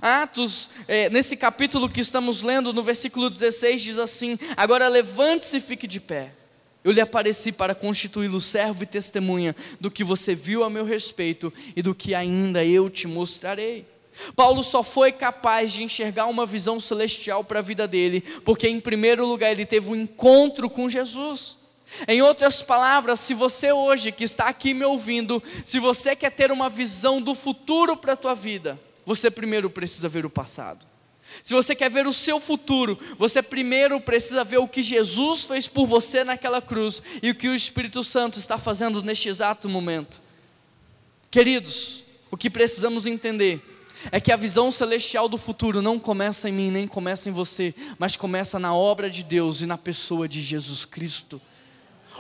Atos, 0.01 0.71
é, 0.89 1.11
nesse 1.11 1.37
capítulo 1.37 1.89
que 1.89 2.01
estamos 2.01 2.41
lendo, 2.41 2.73
no 2.73 2.83
versículo 2.83 3.29
16, 3.29 3.83
diz 3.83 3.99
assim: 3.99 4.39
Agora 4.57 4.89
levante-se 4.89 5.57
e 5.59 5.61
fique 5.61 5.87
de 5.87 6.01
pé. 6.01 6.33
Eu 6.83 6.93
lhe 6.93 7.01
apareci 7.01 7.51
para 7.51 7.75
constituí-lo 7.75 8.41
servo 8.41 8.83
e 8.83 8.87
testemunha 8.87 9.57
do 9.81 9.91
que 9.91 10.05
você 10.05 10.35
viu 10.35 10.63
a 10.63 10.71
meu 10.71 10.85
respeito 10.85 11.53
e 11.75 11.81
do 11.81 11.95
que 11.95 12.15
ainda 12.15 12.65
eu 12.65 12.91
te 12.91 13.07
mostrarei. 13.09 13.94
Paulo 14.37 14.63
só 14.63 14.83
foi 14.83 15.13
capaz 15.13 15.73
de 15.73 15.83
enxergar 15.83 16.27
uma 16.27 16.47
visão 16.47 16.79
celestial 16.79 17.45
para 17.45 17.59
a 17.59 17.63
vida 17.63 17.87
dele, 17.87 18.21
porque, 18.45 18.69
em 18.69 18.81
primeiro 18.81 19.27
lugar, 19.27 19.51
ele 19.51 19.67
teve 19.67 19.91
um 19.91 19.97
encontro 19.97 20.71
com 20.71 20.89
Jesus. 20.89 21.59
Em 22.09 22.23
outras 22.23 22.63
palavras, 22.63 23.21
se 23.21 23.35
você 23.35 23.73
hoje 23.73 24.11
que 24.11 24.25
está 24.25 24.45
aqui 24.45 24.75
me 24.75 24.85
ouvindo, 24.85 25.43
se 25.65 25.79
você 25.79 26.17
quer 26.17 26.31
ter 26.31 26.51
uma 26.51 26.69
visão 26.69 27.21
do 27.21 27.35
futuro 27.35 27.97
para 27.97 28.15
a 28.15 28.17
tua 28.17 28.35
vida, 28.35 28.81
você 29.05 29.31
primeiro 29.31 29.69
precisa 29.69 30.09
ver 30.09 30.25
o 30.25 30.31
passado. 30.31 30.87
Se 31.43 31.55
você 31.55 31.75
quer 31.75 31.91
ver 31.91 32.07
o 32.07 32.13
seu 32.13 32.39
futuro, 32.39 32.99
você 33.19 33.43
primeiro 33.43 34.01
precisa 34.01 34.45
ver 34.45 34.59
o 34.59 34.69
que 34.69 34.83
Jesus 34.83 35.45
fez 35.45 35.67
por 35.67 35.87
você 35.87 36.23
naquela 36.23 36.61
cruz 36.61 37.03
e 37.23 37.31
o 37.31 37.35
que 37.35 37.49
o 37.49 37.55
Espírito 37.55 38.03
Santo 38.05 38.39
está 38.39 38.59
fazendo 38.59 39.03
neste 39.03 39.29
exato 39.29 39.69
momento. 39.69 40.21
Queridos, 41.31 42.05
o 42.31 42.37
que 42.37 42.49
precisamos 42.49 43.07
entender 43.07 43.74
é 44.11 44.21
que 44.21 44.33
a 44.33 44.37
visão 44.37 44.71
celestial 44.71 45.29
do 45.29 45.39
futuro 45.39 45.83
não 45.83 45.99
começa 45.99 46.49
em 46.49 46.53
mim, 46.53 46.71
nem 46.71 46.87
começa 46.87 47.29
em 47.29 47.33
você, 47.33 47.75
mas 47.99 48.17
começa 48.17 48.59
na 48.59 48.75
obra 48.75 49.09
de 49.11 49.23
Deus 49.23 49.61
e 49.61 49.67
na 49.67 49.79
pessoa 49.79 50.29
de 50.29 50.41
Jesus 50.41 50.85
Cristo. 50.85 51.41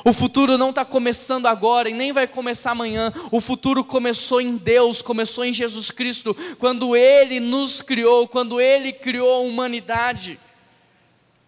O 0.04 0.12
futuro 0.12 0.58
não 0.58 0.70
está 0.70 0.84
começando 0.84 1.46
agora 1.46 1.88
e 1.88 1.94
nem 1.94 2.12
vai 2.12 2.26
começar 2.26 2.72
amanhã. 2.72 3.12
O 3.30 3.40
futuro 3.40 3.84
começou 3.84 4.40
em 4.40 4.56
Deus, 4.56 5.00
começou 5.00 5.44
em 5.44 5.54
Jesus 5.54 5.90
Cristo, 5.90 6.36
quando 6.58 6.96
Ele 6.96 7.40
nos 7.40 7.80
criou, 7.80 8.26
quando 8.26 8.60
Ele 8.60 8.92
criou 8.92 9.32
a 9.32 9.38
humanidade. 9.38 10.38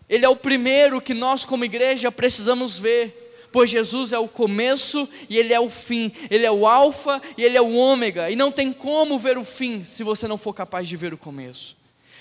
Ele 0.08 0.24
é 0.24 0.28
o 0.28 0.36
primeiro 0.36 1.00
que 1.00 1.12
nós, 1.12 1.44
como 1.44 1.64
igreja, 1.64 2.12
precisamos 2.12 2.78
ver 2.78 3.25
pois 3.56 3.70
Jesus 3.70 4.12
é 4.12 4.18
o 4.18 4.28
começo 4.28 5.08
e 5.30 5.38
Ele 5.38 5.54
é 5.54 5.58
o 5.58 5.70
fim, 5.70 6.12
Ele 6.30 6.44
é 6.44 6.52
o 6.52 6.66
Alfa 6.66 7.22
e 7.38 7.42
Ele 7.42 7.56
é 7.56 7.62
o 7.62 7.74
Ômega, 7.74 8.30
e 8.30 8.36
não 8.36 8.52
tem 8.52 8.70
como 8.70 9.18
ver 9.18 9.38
o 9.38 9.44
fim 9.44 9.82
se 9.82 10.04
você 10.04 10.28
não 10.28 10.36
for 10.36 10.52
capaz 10.52 10.86
de 10.86 10.94
ver 10.94 11.14
o 11.14 11.16
começo. 11.16 11.74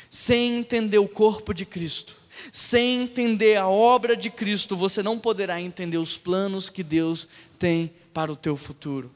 Sem 0.10 0.56
entender 0.60 0.98
o 0.98 1.10
corpo 1.10 1.54
de 1.54 1.66
Cristo, 1.66 2.16
sem 2.54 3.02
entender 3.02 3.58
a 3.58 3.68
obra 3.68 4.16
de 4.16 4.30
Cristo, 4.30 4.78
você 4.78 5.04
não 5.04 5.20
poderá 5.20 5.60
entender 5.60 5.98
os 5.98 6.18
planos 6.18 6.70
que 6.70 6.82
Deus 6.82 7.28
tem 7.60 7.92
para 8.14 8.32
o 8.32 8.36
teu 8.38 8.56
futuro. 8.56 9.12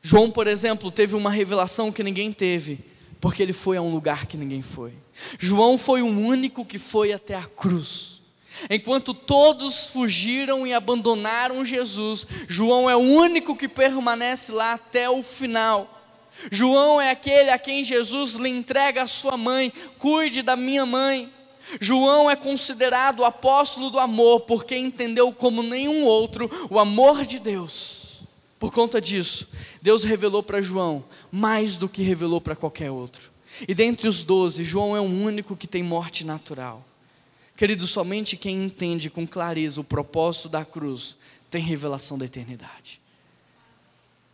João, 0.00 0.30
por 0.30 0.46
exemplo, 0.46 0.90
teve 0.90 1.14
uma 1.16 1.30
revelação 1.30 1.92
que 1.92 2.02
ninguém 2.02 2.32
teve, 2.32 2.78
porque 3.20 3.42
ele 3.42 3.52
foi 3.52 3.76
a 3.76 3.82
um 3.82 3.92
lugar 3.92 4.24
que 4.24 4.38
ninguém 4.38 4.62
foi. 4.62 4.94
João 5.38 5.76
foi 5.76 6.00
o 6.00 6.06
único 6.06 6.64
que 6.64 6.78
foi 6.78 7.12
até 7.12 7.34
a 7.34 7.44
cruz. 7.44 8.19
Enquanto 8.68 9.14
todos 9.14 9.86
fugiram 9.86 10.66
e 10.66 10.74
abandonaram 10.74 11.64
Jesus, 11.64 12.26
João 12.48 12.90
é 12.90 12.96
o 12.96 13.00
único 13.00 13.56
que 13.56 13.68
permanece 13.68 14.52
lá 14.52 14.74
até 14.74 15.08
o 15.08 15.22
final. 15.22 15.88
João 16.50 17.00
é 17.00 17.10
aquele 17.10 17.50
a 17.50 17.58
quem 17.58 17.84
Jesus 17.84 18.34
lhe 18.34 18.48
entrega 18.48 19.02
a 19.02 19.06
sua 19.06 19.36
mãe, 19.36 19.72
cuide 19.98 20.42
da 20.42 20.56
minha 20.56 20.86
mãe. 20.86 21.32
João 21.80 22.30
é 22.30 22.34
considerado 22.34 23.20
o 23.20 23.24
apóstolo 23.24 23.90
do 23.90 23.98
amor, 23.98 24.40
porque 24.40 24.76
entendeu 24.76 25.32
como 25.32 25.62
nenhum 25.62 26.04
outro 26.04 26.50
o 26.70 26.78
amor 26.78 27.24
de 27.24 27.38
Deus. 27.38 28.22
Por 28.58 28.72
conta 28.72 29.00
disso, 29.00 29.48
Deus 29.80 30.02
revelou 30.02 30.42
para 30.42 30.60
João 30.60 31.04
mais 31.30 31.78
do 31.78 31.88
que 31.88 32.02
revelou 32.02 32.40
para 32.40 32.56
qualquer 32.56 32.90
outro. 32.90 33.30
E 33.66 33.74
dentre 33.74 34.08
os 34.08 34.22
doze, 34.22 34.64
João 34.64 34.96
é 34.96 35.00
o 35.00 35.04
único 35.04 35.56
que 35.56 35.66
tem 35.66 35.82
morte 35.82 36.24
natural. 36.24 36.84
Querido, 37.60 37.86
somente 37.86 38.38
quem 38.38 38.64
entende 38.64 39.10
com 39.10 39.26
clareza 39.26 39.82
o 39.82 39.84
propósito 39.84 40.48
da 40.48 40.64
cruz 40.64 41.14
tem 41.50 41.62
revelação 41.62 42.16
da 42.16 42.24
eternidade. 42.24 42.98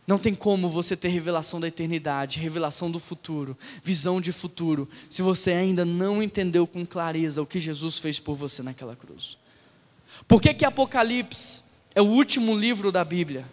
Não 0.07 0.17
tem 0.17 0.33
como 0.33 0.69
você 0.69 0.95
ter 0.95 1.09
revelação 1.09 1.59
da 1.59 1.67
eternidade, 1.67 2.39
revelação 2.39 2.89
do 2.89 3.01
futuro, 3.01 3.57
visão 3.83 4.21
de 4.21 4.31
futuro, 4.31 4.87
se 5.09 5.21
você 5.21 5.51
ainda 5.51 5.83
não 5.83 6.23
entendeu 6.23 6.65
com 6.65 6.85
clareza 6.85 7.41
o 7.41 7.45
que 7.45 7.59
Jesus 7.59 7.99
fez 7.99 8.17
por 8.17 8.37
você 8.37 8.63
naquela 8.63 8.95
cruz. 8.95 9.37
Por 10.25 10.41
que, 10.41 10.53
que 10.53 10.63
Apocalipse 10.63 11.63
é 11.93 12.01
o 12.01 12.05
último 12.05 12.57
livro 12.57 12.93
da 12.93 13.03
Bíblia? 13.03 13.45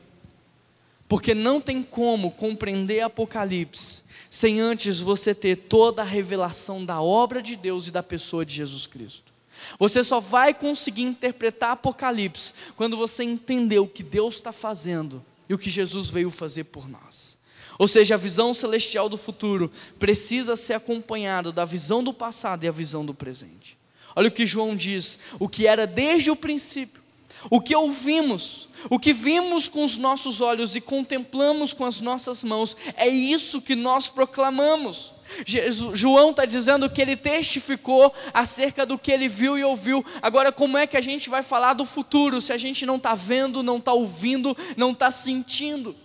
Porque 1.08 1.34
não 1.34 1.60
tem 1.60 1.82
como 1.82 2.30
compreender 2.30 3.00
Apocalipse 3.00 4.04
sem 4.30 4.60
antes 4.60 5.00
você 5.00 5.34
ter 5.34 5.56
toda 5.56 6.02
a 6.02 6.04
revelação 6.04 6.84
da 6.84 7.02
obra 7.02 7.42
de 7.42 7.56
Deus 7.56 7.88
e 7.88 7.90
da 7.90 8.04
pessoa 8.04 8.46
de 8.46 8.54
Jesus 8.54 8.87
Cristo. 8.87 9.33
Você 9.79 10.03
só 10.03 10.20
vai 10.20 10.55
conseguir 10.55 11.03
interpretar 11.03 11.72
Apocalipse 11.72 12.53
quando 12.77 12.96
você 12.96 13.24
entender 13.24 13.79
o 13.79 13.88
que 13.88 14.03
Deus 14.03 14.37
está 14.37 14.53
fazendo 14.53 15.24
e 15.48 15.55
o 15.55 15.59
que 15.59 15.70
Jesus 15.70 16.11
veio 16.11 16.31
fazer 16.31 16.64
por 16.64 16.88
nós. 16.88 17.38
Ou 17.79 17.88
seja, 17.88 18.14
a 18.14 18.18
visão 18.18 18.55
celestial 18.55 19.09
do 19.09 19.16
futuro 19.16 19.70
precisa 19.98 20.57
ser 20.57 20.74
acompanhada 20.74 21.50
da 21.50 21.64
visão 21.64 22.05
do 22.05 22.12
passado 22.12 22.64
e 22.64 22.68
a 22.68 22.72
visão 22.72 23.05
do 23.05 23.14
presente. 23.14 23.77
Olha 24.14 24.29
o 24.29 24.33
que 24.33 24.46
João 24.46 24.77
diz: 24.77 25.18
o 25.38 25.48
que 25.48 25.66
era 25.66 25.87
desde 25.87 26.31
o 26.31 26.37
princípio, 26.37 27.03
o 27.50 27.61
que 27.61 27.74
ouvimos, 27.74 28.68
o 28.88 28.98
que 28.98 29.12
vimos 29.12 29.68
com 29.68 29.85
os 29.85 29.96
nossos 29.96 30.40
olhos 30.40 30.77
e 30.77 30.81
contemplamos 30.81 31.72
com 31.72 31.85
as 31.85 32.00
nossas 32.00 32.44
mãos, 32.44 32.77
é 32.96 33.09
isso 33.09 33.61
que 33.61 33.74
nós 33.74 34.09
proclamamos. 34.09 35.13
Jesus, 35.46 35.98
João 35.98 36.30
está 36.30 36.44
dizendo 36.44 36.88
que 36.88 37.00
ele 37.00 37.16
testificou 37.16 38.12
acerca 38.32 38.84
do 38.84 38.98
que 38.98 39.10
ele 39.10 39.28
viu 39.28 39.58
e 39.58 39.64
ouviu. 39.64 40.04
Agora, 40.20 40.52
como 40.52 40.78
é 40.78 40.87
que 40.87 40.96
a 40.96 41.00
gente 41.00 41.28
vai 41.28 41.42
falar 41.42 41.74
do 41.74 41.84
futuro 41.84 42.40
se 42.40 42.52
a 42.52 42.56
gente 42.56 42.84
não 42.87 42.96
está 42.96 43.14
vendo, 43.14 43.62
não 43.62 43.78
está 43.78 43.92
ouvindo, 43.92 44.56
não 44.76 44.92
está 44.92 45.10
sentindo? 45.10 45.96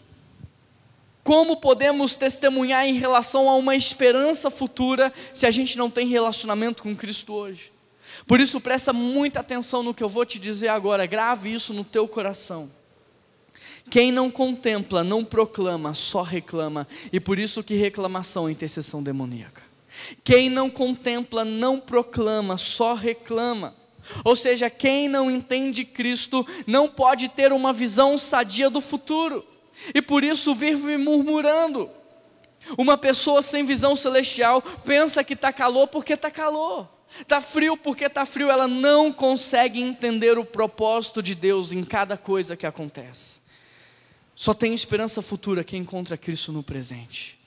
Como 1.23 1.58
podemos 1.58 2.15
testemunhar 2.15 2.86
em 2.88 2.93
relação 2.93 3.49
a 3.49 3.55
uma 3.55 3.75
esperança 3.75 4.49
futura 4.49 5.13
se 5.34 5.45
a 5.45 5.51
gente 5.51 5.77
não 5.77 5.89
tem 5.89 6.08
relacionamento 6.08 6.82
com 6.82 6.95
Cristo 6.95 7.34
hoje? 7.34 7.71
Por 8.25 8.39
isso, 8.39 8.60
presta 8.60 8.93
muita 8.93 9.39
atenção 9.39 9.84
no 9.84 9.93
que 9.93 10.03
eu 10.03 10.10
vou 10.10 10.25
te 10.25 10.39
dizer 10.39 10.69
agora, 10.69 11.05
grave 11.05 11.53
isso 11.53 11.73
no 11.73 11.84
teu 11.84 12.08
coração. 12.08 12.69
Quem 13.89 14.12
não 14.12 14.30
contempla, 14.30 15.04
não 15.04 15.23
proclama, 15.25 15.93
só 15.93 16.21
reclama, 16.21 16.88
e 17.12 17.19
por 17.19 17.39
isso 17.39 17.63
que 17.63 17.75
reclamação 17.75 18.47
é 18.47 18.52
intercessão 18.52 19.02
demoníaca. 19.02 19.63
Quem 20.23 20.49
não 20.49 20.69
contempla, 20.69 21.43
não 21.43 21.80
proclama, 21.80 22.58
só 22.58 22.93
reclama. 22.93 23.75
Ou 24.23 24.36
seja, 24.36 24.69
quem 24.69 25.08
não 25.08 25.30
entende 25.30 25.84
Cristo 25.84 26.45
não 26.65 26.88
pode 26.88 27.30
ter 27.30 27.52
uma 27.52 27.73
visão 27.73 28.17
sadia 28.17 28.69
do 28.69 28.82
futuro, 28.82 29.45
e 29.93 30.02
por 30.02 30.23
isso 30.23 30.54
vive 30.54 30.97
murmurando. 30.97 31.89
Uma 32.78 32.97
pessoa 32.97 33.41
sem 33.41 33.65
visão 33.65 33.95
celestial 33.95 34.62
pensa 34.62 35.23
que 35.23 35.34
está 35.34 35.52
calor 35.52 35.88
porque 35.88 36.13
está 36.13 36.30
calor. 36.30 36.88
Está 37.19 37.41
frio 37.41 37.75
porque 37.75 38.06
está 38.06 38.25
frio, 38.25 38.52
ela 38.52 38.67
não 38.67 39.12
consegue 39.12 39.82
entender 39.82 40.38
o 40.38 40.45
propósito 40.45 41.23
de 41.23 41.34
Deus 41.34 41.71
em 41.71 41.84
cada 41.84 42.17
coisa 42.17 42.56
que 42.56 42.67
acontece. 42.67 43.41
Só 44.39 44.54
tem 44.54 44.73
esperança 44.73 45.21
futura 45.21 45.65
quem 45.65 45.82
encontra 45.82 46.15
Cristo 46.15 46.54
no 46.54 46.63
presente. 46.63 47.38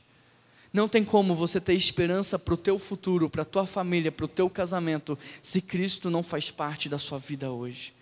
Não 0.71 0.87
tem 0.87 1.03
como 1.03 1.35
você 1.35 1.59
ter 1.59 1.73
esperança 1.73 2.39
para 2.39 2.53
o 2.53 2.57
teu 2.57 2.79
futuro, 2.79 3.31
para 3.31 3.41
a 3.41 3.47
tua 3.47 3.65
família, 3.65 4.13
para 4.13 4.27
o 4.27 4.29
teu 4.29 4.51
casamento, 4.51 5.19
se 5.41 5.63
Cristo 5.63 6.11
não 6.11 6.23
faz 6.23 6.51
parte 6.51 6.91
da 6.91 6.99
sua 6.99 7.19
vida 7.19 7.51
hoje. 7.51 7.95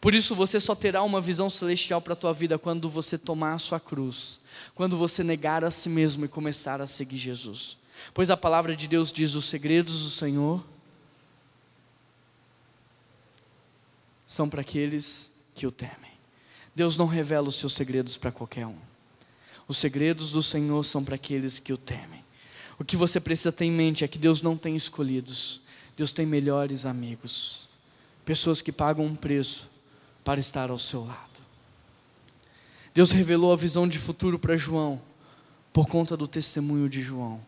Por 0.00 0.14
isso 0.14 0.34
você 0.34 0.58
só 0.58 0.74
terá 0.74 1.02
uma 1.02 1.20
visão 1.20 1.50
celestial 1.50 2.00
para 2.00 2.14
a 2.14 2.16
tua 2.16 2.32
vida 2.32 2.58
quando 2.58 2.88
você 2.88 3.18
tomar 3.18 3.52
a 3.52 3.58
sua 3.58 3.78
cruz, 3.78 4.40
quando 4.74 4.96
você 4.96 5.22
negar 5.22 5.62
a 5.62 5.70
si 5.70 5.90
mesmo 5.90 6.24
e 6.24 6.28
começar 6.28 6.80
a 6.80 6.86
seguir 6.86 7.18
Jesus. 7.18 7.76
Pois 8.14 8.30
a 8.30 8.38
palavra 8.38 8.74
de 8.74 8.88
Deus 8.88 9.12
diz: 9.12 9.34
os 9.34 9.44
segredos 9.44 10.02
do 10.02 10.08
Senhor 10.08 10.64
são 14.26 14.48
para 14.48 14.62
aqueles 14.62 15.30
que 15.54 15.66
o 15.66 15.70
temem. 15.70 16.13
Deus 16.74 16.96
não 16.96 17.06
revela 17.06 17.48
os 17.48 17.56
seus 17.56 17.72
segredos 17.72 18.16
para 18.16 18.32
qualquer 18.32 18.66
um. 18.66 18.76
Os 19.66 19.78
segredos 19.78 20.30
do 20.30 20.42
Senhor 20.42 20.84
são 20.84 21.04
para 21.04 21.14
aqueles 21.14 21.58
que 21.58 21.72
o 21.72 21.78
temem. 21.78 22.24
O 22.78 22.84
que 22.84 22.96
você 22.96 23.20
precisa 23.20 23.52
ter 23.52 23.64
em 23.64 23.70
mente 23.70 24.04
é 24.04 24.08
que 24.08 24.18
Deus 24.18 24.42
não 24.42 24.56
tem 24.56 24.74
escolhidos, 24.74 25.60
Deus 25.96 26.10
tem 26.10 26.26
melhores 26.26 26.84
amigos, 26.84 27.68
pessoas 28.24 28.60
que 28.60 28.72
pagam 28.72 29.06
um 29.06 29.14
preço 29.14 29.70
para 30.24 30.40
estar 30.40 30.70
ao 30.70 30.78
seu 30.78 31.04
lado. 31.04 31.34
Deus 32.92 33.10
revelou 33.10 33.52
a 33.52 33.56
visão 33.56 33.86
de 33.86 33.98
futuro 33.98 34.38
para 34.38 34.56
João 34.56 35.00
por 35.72 35.86
conta 35.86 36.16
do 36.16 36.28
testemunho 36.28 36.88
de 36.88 37.00
João, 37.00 37.40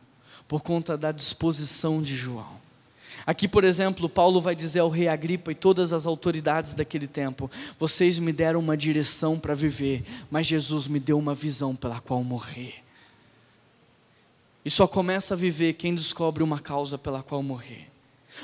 por 0.48 0.62
conta 0.62 0.96
da 0.96 1.12
disposição 1.12 2.02
de 2.02 2.16
João. 2.16 2.65
Aqui, 3.24 3.48
por 3.48 3.64
exemplo, 3.64 4.08
Paulo 4.08 4.40
vai 4.40 4.54
dizer 4.54 4.80
ao 4.80 4.90
rei 4.90 5.08
Agripa 5.08 5.52
e 5.52 5.54
todas 5.54 5.92
as 5.92 6.06
autoridades 6.06 6.74
daquele 6.74 7.06
tempo: 7.06 7.50
Vocês 7.78 8.18
me 8.18 8.32
deram 8.32 8.60
uma 8.60 8.76
direção 8.76 9.38
para 9.38 9.54
viver, 9.54 10.04
mas 10.30 10.46
Jesus 10.46 10.86
me 10.86 11.00
deu 11.00 11.18
uma 11.18 11.34
visão 11.34 11.74
pela 11.74 12.00
qual 12.00 12.22
morrer. 12.22 12.74
E 14.64 14.70
só 14.70 14.86
começa 14.86 15.34
a 15.34 15.36
viver 15.36 15.74
quem 15.74 15.94
descobre 15.94 16.42
uma 16.42 16.58
causa 16.58 16.98
pela 16.98 17.22
qual 17.22 17.42
morrer. 17.42 17.88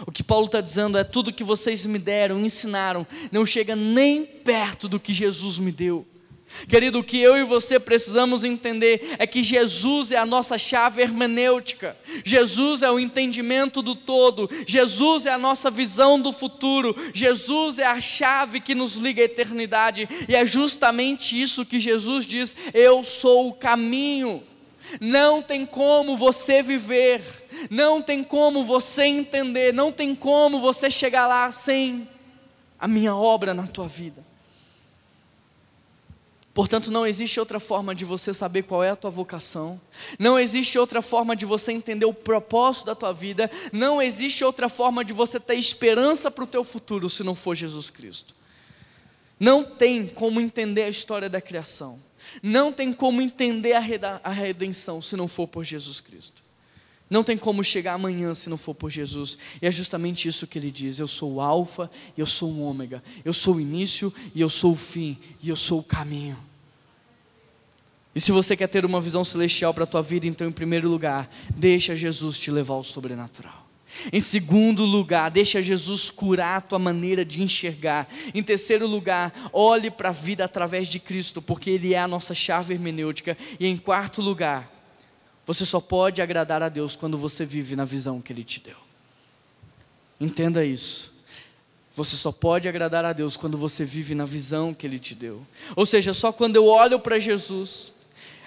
O 0.06 0.12
que 0.12 0.22
Paulo 0.22 0.46
está 0.46 0.60
dizendo 0.60 0.96
é: 0.96 1.04
tudo 1.04 1.32
que 1.32 1.44
vocês 1.44 1.84
me 1.84 1.98
deram, 1.98 2.40
ensinaram, 2.40 3.06
não 3.30 3.44
chega 3.44 3.76
nem 3.76 4.24
perto 4.24 4.88
do 4.88 5.00
que 5.00 5.12
Jesus 5.12 5.58
me 5.58 5.72
deu. 5.72 6.06
Querido, 6.68 7.00
o 7.00 7.04
que 7.04 7.18
eu 7.18 7.36
e 7.36 7.44
você 7.44 7.80
precisamos 7.80 8.44
entender 8.44 9.16
é 9.18 9.26
que 9.26 9.42
Jesus 9.42 10.12
é 10.12 10.16
a 10.16 10.26
nossa 10.26 10.56
chave 10.56 11.02
hermenêutica, 11.02 11.96
Jesus 12.24 12.82
é 12.82 12.90
o 12.90 13.00
entendimento 13.00 13.82
do 13.82 13.94
todo, 13.94 14.48
Jesus 14.66 15.26
é 15.26 15.32
a 15.32 15.38
nossa 15.38 15.70
visão 15.70 16.20
do 16.20 16.32
futuro, 16.32 16.94
Jesus 17.12 17.78
é 17.78 17.86
a 17.86 18.00
chave 18.00 18.60
que 18.60 18.74
nos 18.74 18.94
liga 18.94 19.22
à 19.22 19.24
eternidade, 19.24 20.08
e 20.28 20.34
é 20.34 20.44
justamente 20.46 21.40
isso 21.40 21.66
que 21.66 21.80
Jesus 21.80 22.24
diz: 22.24 22.54
Eu 22.72 23.02
sou 23.02 23.48
o 23.48 23.54
caminho. 23.54 24.42
Não 25.00 25.40
tem 25.40 25.64
como 25.64 26.16
você 26.16 26.60
viver, 26.60 27.22
não 27.70 28.02
tem 28.02 28.22
como 28.22 28.64
você 28.64 29.04
entender, 29.04 29.72
não 29.72 29.90
tem 29.90 30.14
como 30.14 30.60
você 30.60 30.90
chegar 30.90 31.26
lá 31.26 31.50
sem 31.50 32.06
a 32.78 32.88
minha 32.88 33.14
obra 33.14 33.54
na 33.54 33.66
tua 33.66 33.86
vida. 33.86 34.22
Portanto, 36.54 36.90
não 36.90 37.06
existe 37.06 37.40
outra 37.40 37.58
forma 37.58 37.94
de 37.94 38.04
você 38.04 38.34
saber 38.34 38.64
qual 38.64 38.84
é 38.84 38.90
a 38.90 38.96
tua 38.96 39.10
vocação, 39.10 39.80
não 40.18 40.38
existe 40.38 40.78
outra 40.78 41.00
forma 41.00 41.34
de 41.34 41.46
você 41.46 41.72
entender 41.72 42.04
o 42.04 42.12
propósito 42.12 42.86
da 42.86 42.94
tua 42.94 43.12
vida, 43.12 43.50
não 43.72 44.02
existe 44.02 44.44
outra 44.44 44.68
forma 44.68 45.02
de 45.02 45.14
você 45.14 45.40
ter 45.40 45.54
esperança 45.54 46.30
para 46.30 46.44
o 46.44 46.46
teu 46.46 46.62
futuro 46.62 47.08
se 47.08 47.24
não 47.24 47.34
for 47.34 47.54
Jesus 47.54 47.88
Cristo. 47.88 48.34
Não 49.40 49.64
tem 49.64 50.06
como 50.06 50.40
entender 50.40 50.82
a 50.82 50.88
história 50.90 51.28
da 51.28 51.40
criação, 51.40 51.98
não 52.42 52.70
tem 52.70 52.92
como 52.92 53.22
entender 53.22 53.72
a 53.72 54.30
redenção 54.30 55.00
se 55.00 55.16
não 55.16 55.26
for 55.26 55.48
por 55.48 55.64
Jesus 55.64 56.00
Cristo. 56.00 56.41
Não 57.12 57.22
tem 57.22 57.36
como 57.36 57.62
chegar 57.62 57.92
amanhã 57.92 58.34
se 58.34 58.48
não 58.48 58.56
for 58.56 58.74
por 58.74 58.90
Jesus. 58.90 59.36
E 59.60 59.66
é 59.66 59.70
justamente 59.70 60.26
isso 60.26 60.46
que 60.46 60.58
ele 60.58 60.70
diz: 60.70 60.98
Eu 60.98 61.06
sou 61.06 61.34
o 61.34 61.40
Alfa 61.42 61.90
e 62.16 62.20
eu 62.22 62.24
sou 62.24 62.50
o 62.50 62.62
Ômega. 62.62 63.02
Eu 63.22 63.34
sou 63.34 63.56
o 63.56 63.60
início 63.60 64.10
e 64.34 64.40
eu 64.40 64.48
sou 64.48 64.72
o 64.72 64.76
fim. 64.76 65.18
E 65.42 65.50
eu 65.50 65.54
sou 65.54 65.80
o 65.80 65.82
caminho. 65.82 66.38
E 68.14 68.20
se 68.20 68.32
você 68.32 68.56
quer 68.56 68.66
ter 68.66 68.86
uma 68.86 68.98
visão 68.98 69.22
celestial 69.22 69.74
para 69.74 69.84
a 69.84 69.86
tua 69.86 70.02
vida, 70.02 70.26
então, 70.26 70.48
em 70.48 70.52
primeiro 70.52 70.88
lugar, 70.88 71.30
deixa 71.54 71.94
Jesus 71.94 72.38
te 72.38 72.50
levar 72.50 72.74
ao 72.74 72.84
sobrenatural. 72.84 73.68
Em 74.10 74.20
segundo 74.20 74.86
lugar, 74.86 75.30
deixa 75.30 75.60
Jesus 75.60 76.08
curar 76.08 76.56
a 76.56 76.60
tua 76.62 76.78
maneira 76.78 77.26
de 77.26 77.42
enxergar. 77.42 78.08
Em 78.32 78.42
terceiro 78.42 78.86
lugar, 78.86 79.50
olhe 79.52 79.90
para 79.90 80.08
a 80.08 80.12
vida 80.12 80.46
através 80.46 80.88
de 80.88 80.98
Cristo, 80.98 81.42
porque 81.42 81.68
Ele 81.68 81.92
é 81.92 81.98
a 81.98 82.08
nossa 82.08 82.32
chave 82.32 82.72
hermenêutica. 82.72 83.36
E 83.60 83.66
em 83.66 83.76
quarto 83.76 84.22
lugar, 84.22 84.81
você 85.46 85.66
só 85.66 85.80
pode 85.80 86.22
agradar 86.22 86.62
a 86.62 86.68
Deus 86.68 86.94
quando 86.94 87.18
você 87.18 87.44
vive 87.44 87.74
na 87.74 87.84
visão 87.84 88.20
que 88.20 88.32
Ele 88.32 88.44
te 88.44 88.60
deu. 88.60 88.76
Entenda 90.20 90.64
isso. 90.64 91.12
Você 91.94 92.16
só 92.16 92.32
pode 92.32 92.68
agradar 92.68 93.04
a 93.04 93.12
Deus 93.12 93.36
quando 93.36 93.58
você 93.58 93.84
vive 93.84 94.14
na 94.14 94.24
visão 94.24 94.72
que 94.72 94.86
Ele 94.86 94.98
te 94.98 95.14
deu. 95.14 95.46
Ou 95.76 95.84
seja, 95.84 96.14
só 96.14 96.32
quando 96.32 96.56
eu 96.56 96.66
olho 96.66 96.98
para 96.98 97.18
Jesus, 97.18 97.92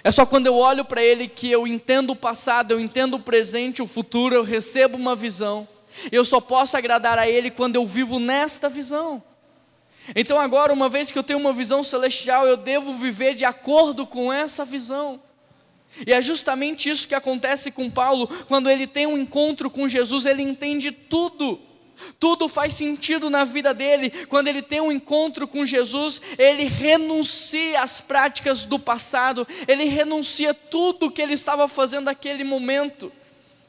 é 0.02 0.10
só 0.10 0.24
quando 0.24 0.46
eu 0.46 0.56
olho 0.56 0.84
para 0.84 1.02
Ele 1.02 1.28
que 1.28 1.50
eu 1.50 1.66
entendo 1.66 2.10
o 2.10 2.16
passado, 2.16 2.72
eu 2.72 2.80
entendo 2.80 3.14
o 3.14 3.20
presente, 3.20 3.82
o 3.82 3.86
futuro, 3.86 4.34
eu 4.34 4.42
recebo 4.42 4.96
uma 4.96 5.14
visão. 5.14 5.68
Eu 6.10 6.24
só 6.24 6.40
posso 6.40 6.76
agradar 6.76 7.18
a 7.18 7.28
Ele 7.28 7.50
quando 7.50 7.76
eu 7.76 7.86
vivo 7.86 8.18
nesta 8.18 8.68
visão. 8.68 9.22
Então, 10.14 10.38
agora, 10.38 10.72
uma 10.72 10.88
vez 10.88 11.12
que 11.12 11.18
eu 11.18 11.22
tenho 11.22 11.38
uma 11.38 11.52
visão 11.52 11.82
celestial, 11.82 12.46
eu 12.46 12.56
devo 12.56 12.94
viver 12.94 13.34
de 13.34 13.44
acordo 13.44 14.06
com 14.06 14.32
essa 14.32 14.64
visão. 14.64 15.20
E 16.04 16.12
é 16.12 16.20
justamente 16.20 16.90
isso 16.90 17.06
que 17.06 17.14
acontece 17.14 17.70
com 17.70 17.90
Paulo, 17.90 18.26
quando 18.48 18.68
ele 18.68 18.86
tem 18.86 19.06
um 19.06 19.16
encontro 19.16 19.70
com 19.70 19.86
Jesus, 19.86 20.26
ele 20.26 20.42
entende 20.42 20.90
tudo. 20.90 21.60
Tudo 22.18 22.48
faz 22.48 22.74
sentido 22.74 23.30
na 23.30 23.44
vida 23.44 23.72
dele. 23.72 24.10
Quando 24.26 24.48
ele 24.48 24.62
tem 24.62 24.80
um 24.80 24.92
encontro 24.92 25.48
com 25.48 25.64
Jesus, 25.64 26.20
ele 26.38 26.64
renuncia 26.64 27.80
às 27.80 28.00
práticas 28.00 28.64
do 28.64 28.78
passado, 28.78 29.46
ele 29.66 29.84
renuncia 29.84 30.52
tudo 30.52 31.10
que 31.10 31.22
ele 31.22 31.34
estava 31.34 31.66
fazendo 31.68 32.06
naquele 32.06 32.44
momento. 32.44 33.10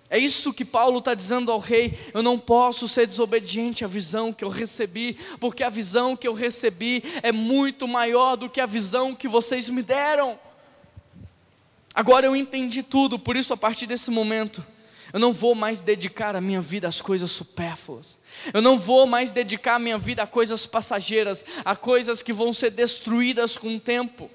É 0.09 0.17
isso 0.17 0.53
que 0.53 0.63
Paulo 0.63 0.99
está 0.99 1.13
dizendo 1.13 1.51
ao 1.51 1.59
rei: 1.59 1.97
eu 2.13 2.23
não 2.23 2.39
posso 2.39 2.87
ser 2.87 3.05
desobediente 3.05 3.83
à 3.83 3.87
visão 3.87 4.31
que 4.31 4.43
eu 4.43 4.49
recebi, 4.49 5.17
porque 5.39 5.63
a 5.63 5.69
visão 5.69 6.15
que 6.15 6.27
eu 6.27 6.33
recebi 6.33 7.03
é 7.21 7.31
muito 7.31 7.87
maior 7.87 8.35
do 8.35 8.49
que 8.49 8.61
a 8.61 8.65
visão 8.65 9.13
que 9.13 9.27
vocês 9.27 9.69
me 9.69 9.83
deram. 9.83 10.39
Agora 11.97 12.27
eu 12.27 12.35
entendi 12.35 12.83
tudo, 12.83 13.17
por 13.17 13.35
isso 13.35 13.51
a 13.53 13.57
partir 13.57 13.87
desse 13.87 14.11
momento 14.11 14.63
eu 15.11 15.19
não 15.19 15.33
vou 15.33 15.55
mais 15.55 15.81
dedicar 15.81 16.35
a 16.35 16.41
minha 16.41 16.61
vida 16.61 16.87
às 16.87 17.01
coisas 17.01 17.31
supérfluas. 17.31 18.19
Eu 18.53 18.61
não 18.61 18.77
vou 18.77 19.07
mais 19.07 19.31
dedicar 19.31 19.77
a 19.77 19.79
minha 19.79 19.97
vida 19.97 20.21
a 20.21 20.27
coisas 20.27 20.67
passageiras, 20.67 21.43
a 21.65 21.75
coisas 21.75 22.21
que 22.21 22.31
vão 22.31 22.53
ser 22.53 22.69
destruídas 22.69 23.57
com 23.57 23.77
o 23.77 23.79
tempo. 23.79 24.29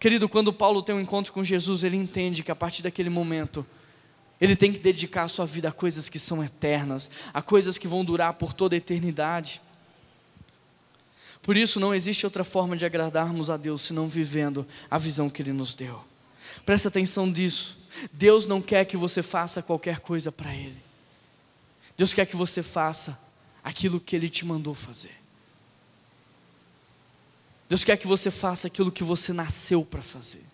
Querido, 0.00 0.30
quando 0.30 0.50
Paulo 0.50 0.80
tem 0.80 0.94
um 0.94 1.00
encontro 1.00 1.30
com 1.30 1.44
Jesus, 1.44 1.84
ele 1.84 1.98
entende 1.98 2.42
que 2.42 2.50
a 2.50 2.56
partir 2.56 2.82
daquele 2.82 3.10
momento, 3.10 3.66
ele 4.40 4.56
tem 4.56 4.72
que 4.72 4.78
dedicar 4.78 5.24
a 5.24 5.28
sua 5.28 5.44
vida 5.44 5.68
a 5.68 5.72
coisas 5.72 6.08
que 6.08 6.18
são 6.18 6.42
eternas, 6.42 7.10
a 7.34 7.42
coisas 7.42 7.76
que 7.76 7.86
vão 7.86 8.02
durar 8.02 8.32
por 8.32 8.54
toda 8.54 8.74
a 8.74 8.78
eternidade. 8.78 9.60
Por 11.42 11.54
isso, 11.54 11.78
não 11.78 11.94
existe 11.94 12.24
outra 12.24 12.44
forma 12.44 12.78
de 12.78 12.86
agradarmos 12.86 13.50
a 13.50 13.58
Deus 13.58 13.82
senão 13.82 14.08
vivendo 14.08 14.66
a 14.90 14.96
visão 14.96 15.28
que 15.28 15.42
Ele 15.42 15.52
nos 15.52 15.74
deu. 15.74 16.11
Presta 16.64 16.88
atenção 16.88 17.26
nisso. 17.26 17.78
Deus 18.12 18.46
não 18.46 18.60
quer 18.60 18.84
que 18.84 18.96
você 18.96 19.22
faça 19.22 19.62
qualquer 19.62 20.00
coisa 20.00 20.32
para 20.32 20.54
Ele. 20.54 20.80
Deus 21.96 22.14
quer 22.14 22.26
que 22.26 22.36
você 22.36 22.62
faça 22.62 23.18
aquilo 23.62 24.00
que 24.00 24.16
Ele 24.16 24.28
te 24.28 24.44
mandou 24.44 24.74
fazer. 24.74 25.14
Deus 27.68 27.84
quer 27.84 27.96
que 27.96 28.06
você 28.06 28.30
faça 28.30 28.66
aquilo 28.66 28.92
que 28.92 29.04
você 29.04 29.32
nasceu 29.32 29.84
para 29.84 30.02
fazer. 30.02 30.44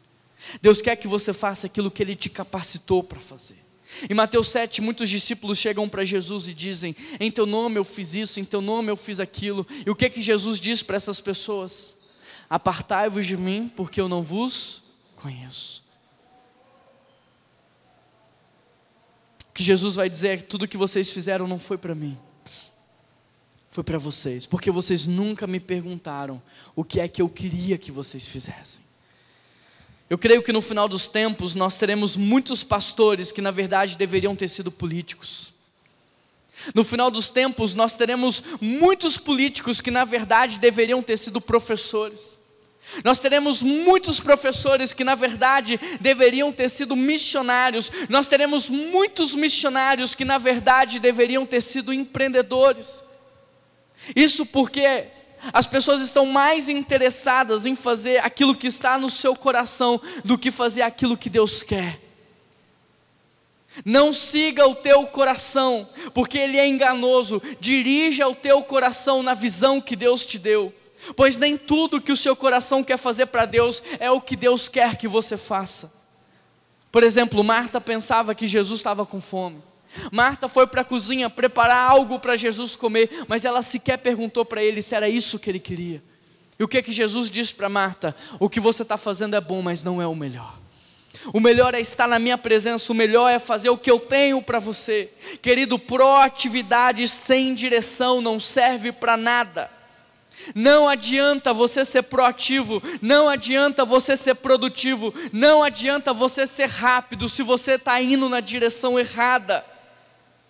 Deus 0.62 0.80
quer 0.80 0.96
que 0.96 1.08
você 1.08 1.32
faça 1.32 1.66
aquilo 1.66 1.90
que 1.90 2.02
Ele 2.02 2.14
te 2.14 2.30
capacitou 2.30 3.02
para 3.02 3.18
fazer. 3.18 3.58
Em 4.08 4.14
Mateus 4.14 4.48
7, 4.48 4.80
muitos 4.80 5.08
discípulos 5.08 5.58
chegam 5.58 5.88
para 5.88 6.04
Jesus 6.04 6.46
e 6.46 6.54
dizem: 6.54 6.94
Em 7.18 7.30
teu 7.30 7.46
nome 7.46 7.76
eu 7.76 7.84
fiz 7.84 8.14
isso, 8.14 8.38
em 8.38 8.44
teu 8.44 8.61
nome 8.61 8.90
eu 8.90 8.96
fiz 8.96 9.18
aquilo. 9.18 9.66
E 9.84 9.90
o 9.90 9.96
que 9.96 10.11
que 10.11 10.20
Jesus 10.22 10.61
diz 10.61 10.82
para 10.82 10.96
essas 10.96 11.20
pessoas? 11.20 11.96
Apartai-vos 12.48 13.26
de 13.26 13.37
mim, 13.37 13.70
porque 13.74 14.00
eu 14.00 14.08
não 14.08 14.22
vos 14.22 14.82
conheço. 15.16 15.82
Que 19.59 19.64
Jesus 19.64 19.97
vai 19.97 20.09
dizer: 20.09 20.44
tudo 20.44 20.68
que 20.68 20.77
vocês 20.77 21.11
fizeram 21.11 21.49
não 21.49 21.59
foi 21.59 21.77
para 21.77 21.92
mim, 21.92 22.16
foi 23.68 23.83
para 23.83 23.99
vocês, 23.99 24.47
porque 24.47 24.71
vocês 24.71 25.05
nunca 25.05 25.49
me 25.49 25.59
perguntaram 25.59 26.40
o 26.77 26.85
que 26.85 27.01
é 27.01 27.09
que 27.09 27.21
eu 27.21 27.29
queria 27.29 27.77
que 27.77 27.90
vocês 27.90 28.25
fizessem. 28.25 28.81
Eu 30.09 30.16
creio 30.16 30.44
que 30.44 30.53
no 30.53 30.62
final 30.62 30.88
dos 30.88 31.09
tempos 31.09 31.57
nós 31.57 31.77
teremos 31.77 32.16
muitos 32.16 32.62
pastores 32.62 33.33
que 33.33 33.42
na 33.42 33.51
verdade 33.51 33.99
deveriam 33.99 34.37
ter 34.37 34.49
sido 34.49 34.71
políticos. 34.71 35.53
No 36.73 36.85
final 36.85 37.11
dos 37.11 37.29
tempos 37.29 37.75
nós 37.75 37.97
teremos 37.97 38.44
muitos 38.61 39.18
políticos 39.18 39.81
que 39.81 39.90
na 39.90 40.05
verdade 40.05 40.61
deveriam 40.61 41.03
ter 41.03 41.16
sido 41.16 41.40
professores. 41.40 42.38
Nós 43.05 43.20
teremos 43.20 43.62
muitos 43.62 44.18
professores 44.18 44.92
que, 44.92 45.05
na 45.05 45.14
verdade, 45.14 45.79
deveriam 46.01 46.51
ter 46.51 46.68
sido 46.68 46.96
missionários. 46.96 47.90
Nós 48.09 48.29
teremos 48.29 48.68
muitos 48.68 49.35
missionários 49.35 50.14
que, 50.14 50.24
na 50.24 50.38
verdade, 50.38 50.98
deveriam 50.98 51.46
ter 51.46 51.61
sido 51.61 51.92
empreendedores. 51.92 53.05
Isso 54.16 54.46
porque 54.46 55.07
as 55.53 55.66
pessoas 55.66 56.01
estão 56.01 56.27
mais 56.27 56.68
interessadas 56.68 57.66
em 57.66 57.77
fazer 57.77 58.18
aquilo 58.24 58.55
que 58.55 58.66
está 58.66 58.98
no 58.98 59.11
seu 59.11 59.37
coração 59.37 60.01
do 60.24 60.38
que 60.38 60.51
fazer 60.51 60.83
aquilo 60.83 61.16
que 61.16 61.31
Deus 61.31 61.62
quer. 61.62 62.01
Não 63.85 64.12
siga 64.12 64.66
o 64.66 64.74
teu 64.74 65.07
coração, 65.07 65.88
porque 66.12 66.37
ele 66.37 66.59
é 66.59 66.66
enganoso. 66.66 67.40
Dirija 67.61 68.27
o 68.27 68.35
teu 68.35 68.62
coração 68.62 69.22
na 69.22 69.35
visão 69.35 69.81
que 69.81 69.94
Deus 69.94 70.27
te 70.27 70.38
deu 70.38 70.74
pois 71.16 71.38
nem 71.38 71.56
tudo 71.56 72.00
que 72.00 72.12
o 72.12 72.16
seu 72.16 72.34
coração 72.34 72.82
quer 72.82 72.96
fazer 72.96 73.26
para 73.26 73.44
Deus 73.44 73.82
é 73.98 74.11
o 74.11 74.20
que 74.20 74.37
Deus 74.37 74.68
quer 74.68 74.96
que 74.96 75.08
você 75.08 75.37
faça. 75.37 75.92
Por 76.90 77.02
exemplo, 77.02 77.44
Marta 77.44 77.80
pensava 77.80 78.34
que 78.34 78.46
Jesus 78.46 78.80
estava 78.80 79.04
com 79.04 79.20
fome. 79.20 79.62
Marta 80.12 80.48
foi 80.48 80.66
para 80.66 80.82
a 80.82 80.84
cozinha 80.84 81.30
preparar 81.30 81.90
algo 81.90 82.18
para 82.18 82.37
Jesus 82.37 82.76
comer, 82.76 83.24
mas 83.26 83.44
ela 83.44 83.62
sequer 83.62 83.98
perguntou 83.98 84.44
para 84.44 84.62
ele 84.62 84.82
se 84.82 84.94
era 84.94 85.08
isso 85.08 85.38
que 85.38 85.50
ele 85.50 85.58
queria. 85.58 86.02
E 86.58 86.64
o 86.64 86.68
que 86.68 86.82
que 86.82 86.92
Jesus 86.92 87.30
disse 87.30 87.54
para 87.54 87.68
Marta? 87.68 88.14
O 88.38 88.48
que 88.48 88.61
você 88.61 88.82
está 88.82 88.96
fazendo 88.96 89.37
é 89.37 89.40
bom, 89.40 89.62
mas 89.62 89.84
não 89.84 90.02
é 90.02 90.06
o 90.06 90.14
melhor. 90.14 90.58
O 91.32 91.40
melhor 91.40 91.74
é 91.74 91.80
estar 91.80 92.06
na 92.06 92.18
minha 92.18 92.38
presença, 92.38 92.92
o 92.92 92.94
melhor 92.94 93.28
é 93.28 93.38
fazer 93.38 93.70
o 93.70 93.78
que 93.78 93.90
eu 93.90 94.00
tenho 94.00 94.42
para 94.42 94.58
você. 94.58 95.11
Querido, 95.40 95.78
proatividade 95.78 97.06
sem 97.08 97.54
direção 97.54 98.20
não 98.20 98.38
serve 98.40 98.92
para 98.92 99.16
nada. 99.16 99.77
Não 100.55 100.88
adianta 100.88 101.53
você 101.53 101.85
ser 101.85 102.03
proativo, 102.03 102.83
não 103.03 103.29
adianta 103.29 103.85
você 103.85 104.16
ser 104.16 104.35
produtivo, 104.37 105.12
não 105.33 105.62
adianta 105.62 106.12
você 106.12 106.46
ser 106.46 106.68
rápido 106.68 107.29
se 107.29 107.42
você 107.42 107.72
está 107.72 108.01
indo 108.01 108.29
na 108.29 108.40
direção 108.40 108.98
errada. 108.98 109.64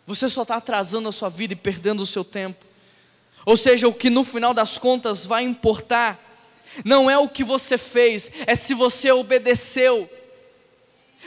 Você 0.07 0.29
só 0.29 0.43
está 0.43 0.57
atrasando 0.57 1.09
a 1.09 1.13
sua 1.13 1.29
vida 1.29 1.53
e 1.53 1.57
perdendo 1.57 2.03
o 2.03 2.07
seu 2.07 2.25
tempo. 2.25 2.65
Ou 3.45 3.57
seja, 3.57 3.89
o 3.89 3.95
que 3.95 4.11
no 4.11 4.25
final 4.25 4.53
das 4.53 4.79
contas 4.79 5.25
vai 5.25 5.43
importar 5.43 6.19
não 6.85 7.11
é 7.11 7.19
o 7.19 7.29
que 7.29 7.43
você 7.43 7.79
fez, 7.79 8.31
é 8.47 8.55
se 8.55 8.75
você 8.75 9.11
obedeceu. 9.11 10.09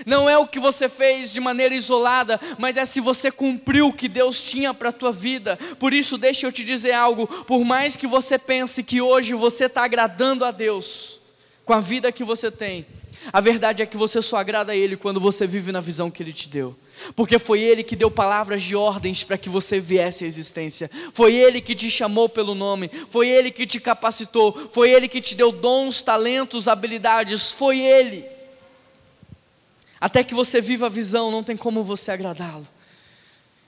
Não 0.05 0.29
é 0.29 0.37
o 0.37 0.47
que 0.47 0.59
você 0.59 0.87
fez 0.89 1.31
de 1.31 1.39
maneira 1.39 1.75
isolada, 1.75 2.39
mas 2.57 2.77
é 2.77 2.85
se 2.85 2.99
você 2.99 3.29
cumpriu 3.29 3.87
o 3.87 3.93
que 3.93 4.07
Deus 4.07 4.41
tinha 4.41 4.73
para 4.73 4.89
a 4.89 4.93
tua 4.93 5.11
vida. 5.11 5.57
Por 5.79 5.93
isso, 5.93 6.17
deixa 6.17 6.47
eu 6.47 6.51
te 6.51 6.63
dizer 6.63 6.93
algo: 6.93 7.27
por 7.45 7.63
mais 7.63 7.95
que 7.95 8.07
você 8.07 8.37
pense 8.37 8.83
que 8.83 9.01
hoje 9.01 9.33
você 9.33 9.65
está 9.65 9.83
agradando 9.83 10.45
a 10.45 10.51
Deus 10.51 11.19
com 11.65 11.73
a 11.73 11.79
vida 11.79 12.11
que 12.11 12.23
você 12.23 12.49
tem, 12.49 12.85
a 13.31 13.39
verdade 13.39 13.83
é 13.83 13.85
que 13.85 13.97
você 13.97 14.21
só 14.21 14.37
agrada 14.37 14.71
a 14.71 14.75
Ele 14.75 14.97
quando 14.97 15.19
você 15.19 15.45
vive 15.45 15.71
na 15.71 15.79
visão 15.79 16.09
que 16.09 16.23
Ele 16.23 16.33
te 16.33 16.49
deu. 16.49 16.75
Porque 17.15 17.37
foi 17.37 17.59
Ele 17.59 17.83
que 17.83 17.95
deu 17.95 18.09
palavras 18.09 18.63
de 18.63 18.75
ordens 18.75 19.23
para 19.23 19.37
que 19.37 19.49
você 19.49 19.79
viesse 19.79 20.23
à 20.23 20.27
existência. 20.27 20.89
Foi 21.13 21.35
Ele 21.35 21.61
que 21.61 21.75
te 21.75 21.91
chamou 21.91 22.27
pelo 22.27 22.55
nome. 22.55 22.89
Foi 23.09 23.27
Ele 23.27 23.51
que 23.51 23.67
te 23.67 23.79
capacitou. 23.79 24.69
Foi 24.71 24.89
Ele 24.89 25.07
que 25.07 25.21
te 25.21 25.35
deu 25.35 25.51
dons, 25.51 26.01
talentos, 26.01 26.67
habilidades. 26.67 27.51
Foi 27.51 27.79
Ele. 27.79 28.25
Até 30.01 30.23
que 30.23 30.33
você 30.33 30.59
viva 30.59 30.87
a 30.87 30.89
visão, 30.89 31.29
não 31.29 31.43
tem 31.43 31.55
como 31.55 31.83
você 31.83 32.11
agradá-lo. 32.11 32.67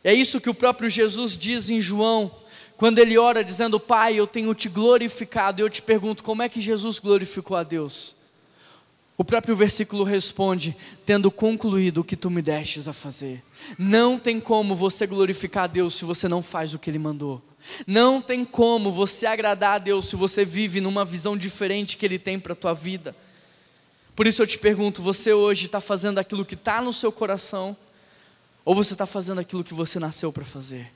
É 0.04 0.12
isso 0.12 0.42
que 0.42 0.50
o 0.50 0.54
próprio 0.54 0.90
Jesus 0.90 1.38
diz 1.38 1.70
em 1.70 1.80
João, 1.80 2.32
quando 2.76 2.98
ele 2.98 3.18
ora 3.18 3.44
dizendo: 3.44 3.80
Pai, 3.80 4.16
eu 4.16 4.26
tenho 4.26 4.54
te 4.56 4.68
glorificado. 4.68 5.62
Eu 5.62 5.70
te 5.70 5.82
pergunto, 5.82 6.24
como 6.24 6.42
é 6.42 6.50
que 6.50 6.60
Jesus 6.60 6.98
glorificou 6.98 7.56
a 7.56 7.62
Deus? 7.64 8.16
O 9.16 9.24
próprio 9.24 9.56
versículo 9.56 10.04
responde: 10.04 10.76
tendo 11.06 11.30
concluído 11.30 12.00
o 12.00 12.04
que 12.04 12.18
tu 12.18 12.32
me 12.32 12.42
destes 12.42 12.88
a 12.88 12.94
fazer. 12.94 13.44
Não 13.78 14.18
tem 14.18 14.42
como 14.42 14.76
você 14.76 15.06
glorificar 15.06 15.66
a 15.66 15.68
Deus 15.68 15.94
se 15.94 16.04
você 16.04 16.28
não 16.28 16.42
faz 16.42 16.74
o 16.74 16.80
que 16.80 16.90
Ele 16.90 17.00
mandou. 17.00 17.42
Não 17.88 18.22
tem 18.22 18.44
como 18.44 18.92
você 18.92 19.26
agradar 19.26 19.76
a 19.76 19.78
Deus 19.78 20.06
se 20.06 20.16
você 20.16 20.44
vive 20.44 20.82
numa 20.82 21.06
visão 21.06 21.38
diferente 21.38 21.96
que 21.96 22.06
Ele 22.06 22.20
tem 22.20 22.40
para 22.40 22.54
a 22.54 22.56
tua 22.56 22.74
vida. 22.74 23.16
Por 24.16 24.28
isso 24.28 24.42
eu 24.42 24.48
te 24.48 24.58
pergunto: 24.58 25.02
você 25.02 25.34
hoje 25.34 25.66
está 25.66 25.82
fazendo 25.82 26.20
aquilo 26.20 26.46
que 26.46 26.56
está 26.56 26.82
no 26.82 26.94
seu 26.94 27.12
coração, 27.12 27.76
ou 28.64 28.76
você 28.76 28.94
está 28.94 29.06
fazendo 29.06 29.40
aquilo 29.40 29.64
que 29.64 29.74
você 29.74 30.00
nasceu 30.00 30.32
para 30.32 30.46
fazer? 30.46 30.92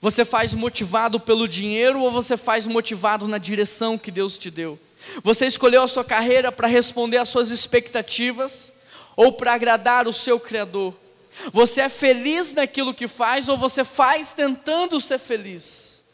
Você 0.00 0.24
faz 0.24 0.54
motivado 0.54 1.20
pelo 1.20 1.46
dinheiro 1.46 2.00
ou 2.00 2.10
você 2.10 2.36
faz 2.36 2.66
motivado 2.66 3.28
na 3.28 3.38
direção 3.38 3.96
que 3.96 4.10
Deus 4.10 4.36
te 4.36 4.50
deu? 4.50 4.78
Você 5.22 5.46
escolheu 5.46 5.82
a 5.82 5.88
sua 5.88 6.04
carreira 6.04 6.50
para 6.50 6.66
responder 6.66 7.18
às 7.18 7.28
suas 7.28 7.50
expectativas 7.50 8.72
ou 9.14 9.32
para 9.32 9.54
agradar 9.54 10.08
o 10.08 10.12
seu 10.12 10.40
Criador? 10.40 10.94
Você 11.52 11.82
é 11.82 11.88
feliz 11.88 12.52
naquilo 12.52 12.94
que 12.94 13.06
faz 13.06 13.48
ou 13.48 13.56
você 13.56 13.84
faz 13.84 14.32
tentando 14.32 15.00
ser 15.00 15.18
feliz? 15.18 16.04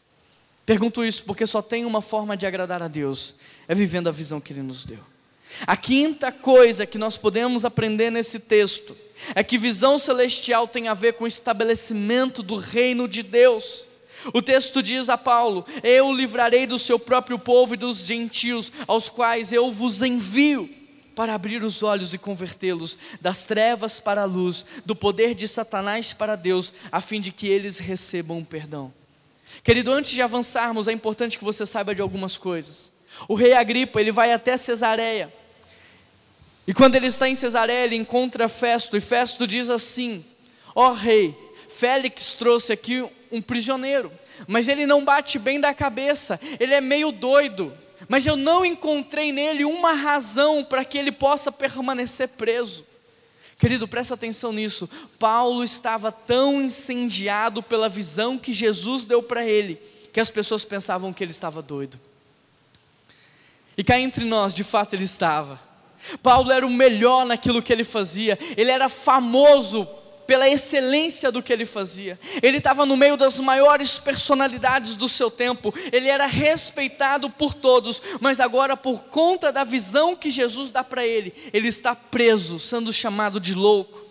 Pergunto 0.66 1.04
isso 1.04 1.24
porque 1.24 1.46
só 1.46 1.62
tem 1.62 1.84
uma 1.84 2.02
forma 2.02 2.36
de 2.36 2.46
agradar 2.46 2.82
a 2.82 2.88
Deus: 2.88 3.34
é 3.66 3.74
vivendo 3.74 4.08
a 4.08 4.12
visão 4.12 4.40
que 4.40 4.52
Ele 4.52 4.62
nos 4.62 4.84
deu. 4.84 5.11
A 5.66 5.76
quinta 5.76 6.32
coisa 6.32 6.86
que 6.86 6.98
nós 6.98 7.16
podemos 7.16 7.64
aprender 7.64 8.10
nesse 8.10 8.38
texto 8.38 8.96
é 9.34 9.42
que 9.42 9.58
visão 9.58 9.98
celestial 9.98 10.66
tem 10.66 10.88
a 10.88 10.94
ver 10.94 11.14
com 11.14 11.24
o 11.24 11.28
estabelecimento 11.28 12.42
do 12.42 12.56
reino 12.56 13.06
de 13.06 13.22
Deus. 13.22 13.86
O 14.32 14.42
texto 14.42 14.82
diz 14.82 15.08
a 15.08 15.18
Paulo: 15.18 15.64
Eu 15.82 16.12
livrarei 16.12 16.66
do 16.66 16.78
seu 16.78 16.98
próprio 16.98 17.38
povo 17.38 17.74
e 17.74 17.76
dos 17.76 18.04
gentios, 18.04 18.72
aos 18.86 19.08
quais 19.08 19.52
eu 19.52 19.70
vos 19.70 20.02
envio, 20.02 20.68
para 21.14 21.34
abrir 21.34 21.62
os 21.62 21.82
olhos 21.82 22.14
e 22.14 22.18
convertê-los 22.18 22.98
das 23.20 23.44
trevas 23.44 24.00
para 24.00 24.22
a 24.22 24.26
luz, 24.26 24.64
do 24.84 24.94
poder 24.94 25.34
de 25.34 25.46
Satanás 25.46 26.12
para 26.12 26.36
Deus, 26.36 26.72
a 26.90 27.00
fim 27.00 27.20
de 27.20 27.32
que 27.32 27.48
eles 27.48 27.78
recebam 27.78 28.44
perdão. 28.44 28.92
Querido, 29.62 29.92
antes 29.92 30.10
de 30.10 30.22
avançarmos, 30.22 30.88
é 30.88 30.92
importante 30.92 31.38
que 31.38 31.44
você 31.44 31.66
saiba 31.66 31.94
de 31.94 32.00
algumas 32.00 32.38
coisas. 32.38 32.90
O 33.28 33.34
rei 33.34 33.52
Agripa, 33.52 34.00
ele 34.00 34.10
vai 34.10 34.32
até 34.32 34.56
Cesareia. 34.56 35.32
E 36.66 36.72
quando 36.72 36.94
ele 36.94 37.06
está 37.06 37.28
em 37.28 37.34
Cesareia, 37.34 37.84
ele 37.84 37.96
encontra 37.96 38.48
Festo, 38.48 38.96
e 38.96 39.00
Festo 39.00 39.46
diz 39.46 39.68
assim: 39.68 40.24
Ó 40.74 40.90
oh, 40.90 40.92
rei, 40.92 41.36
Félix 41.68 42.34
trouxe 42.34 42.72
aqui 42.72 43.04
um 43.30 43.42
prisioneiro, 43.42 44.12
mas 44.46 44.68
ele 44.68 44.86
não 44.86 45.04
bate 45.04 45.38
bem 45.38 45.60
da 45.60 45.74
cabeça, 45.74 46.38
ele 46.60 46.74
é 46.74 46.80
meio 46.80 47.10
doido, 47.10 47.72
mas 48.08 48.26
eu 48.26 48.36
não 48.36 48.64
encontrei 48.64 49.32
nele 49.32 49.64
uma 49.64 49.92
razão 49.92 50.64
para 50.64 50.84
que 50.84 50.98
ele 50.98 51.10
possa 51.10 51.50
permanecer 51.50 52.28
preso. 52.28 52.84
Querido, 53.58 53.86
presta 53.86 54.14
atenção 54.14 54.52
nisso. 54.52 54.90
Paulo 55.20 55.62
estava 55.62 56.10
tão 56.10 56.60
incendiado 56.60 57.62
pela 57.62 57.88
visão 57.88 58.36
que 58.36 58.52
Jesus 58.52 59.04
deu 59.04 59.22
para 59.22 59.46
ele, 59.46 59.80
que 60.12 60.18
as 60.18 60.30
pessoas 60.30 60.64
pensavam 60.64 61.12
que 61.12 61.22
ele 61.22 61.30
estava 61.30 61.62
doido. 61.62 61.98
E 63.76 63.84
cá 63.84 63.98
entre 63.98 64.24
nós, 64.24 64.52
de 64.52 64.64
fato, 64.64 64.94
ele 64.94 65.04
estava. 65.04 65.60
Paulo 66.22 66.50
era 66.50 66.66
o 66.66 66.70
melhor 66.70 67.24
naquilo 67.24 67.62
que 67.62 67.72
ele 67.72 67.84
fazia, 67.84 68.38
ele 68.56 68.70
era 68.70 68.88
famoso 68.88 69.86
pela 70.26 70.48
excelência 70.48 71.30
do 71.30 71.42
que 71.42 71.52
ele 71.52 71.66
fazia. 71.66 72.18
Ele 72.42 72.58
estava 72.58 72.86
no 72.86 72.96
meio 72.96 73.16
das 73.16 73.40
maiores 73.40 73.98
personalidades 73.98 74.96
do 74.96 75.08
seu 75.08 75.30
tempo, 75.30 75.74
ele 75.92 76.08
era 76.08 76.26
respeitado 76.26 77.28
por 77.28 77.54
todos, 77.54 78.02
mas 78.20 78.40
agora, 78.40 78.76
por 78.76 79.04
conta 79.04 79.52
da 79.52 79.64
visão 79.64 80.16
que 80.16 80.30
Jesus 80.30 80.70
dá 80.70 80.82
para 80.82 81.06
ele, 81.06 81.34
ele 81.52 81.68
está 81.68 81.94
preso, 81.94 82.58
sendo 82.58 82.92
chamado 82.92 83.38
de 83.38 83.54
louco. 83.54 84.06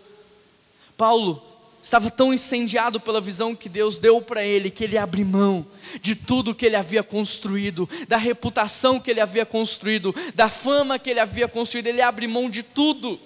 Paulo 0.96 1.51
estava 1.82 2.10
tão 2.10 2.32
incendiado 2.32 3.00
pela 3.00 3.20
visão 3.20 3.54
que 3.54 3.68
Deus 3.68 3.98
deu 3.98 4.22
para 4.22 4.44
ele, 4.44 4.70
que 4.70 4.84
ele 4.84 4.96
abre 4.96 5.24
mão 5.24 5.66
de 6.00 6.14
tudo 6.14 6.54
que 6.54 6.64
ele 6.64 6.76
havia 6.76 7.02
construído, 7.02 7.88
da 8.06 8.16
reputação 8.16 9.00
que 9.00 9.10
ele 9.10 9.20
havia 9.20 9.44
construído, 9.44 10.14
da 10.34 10.48
fama 10.48 10.98
que 10.98 11.10
ele 11.10 11.20
havia 11.20 11.48
construído, 11.48 11.88
ele 11.88 12.00
abre 12.00 12.26
mão 12.26 12.48
de 12.48 12.62
tudo 12.62 13.18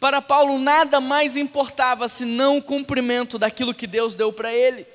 para 0.00 0.20
Paulo, 0.20 0.58
nada 0.58 1.00
mais 1.00 1.36
importava 1.36 2.08
senão 2.08 2.58
o 2.58 2.62
cumprimento 2.62 3.38
daquilo 3.38 3.74
que 3.74 3.86
Deus 3.86 4.14
deu 4.14 4.32
para 4.32 4.52
ele. 4.52 4.86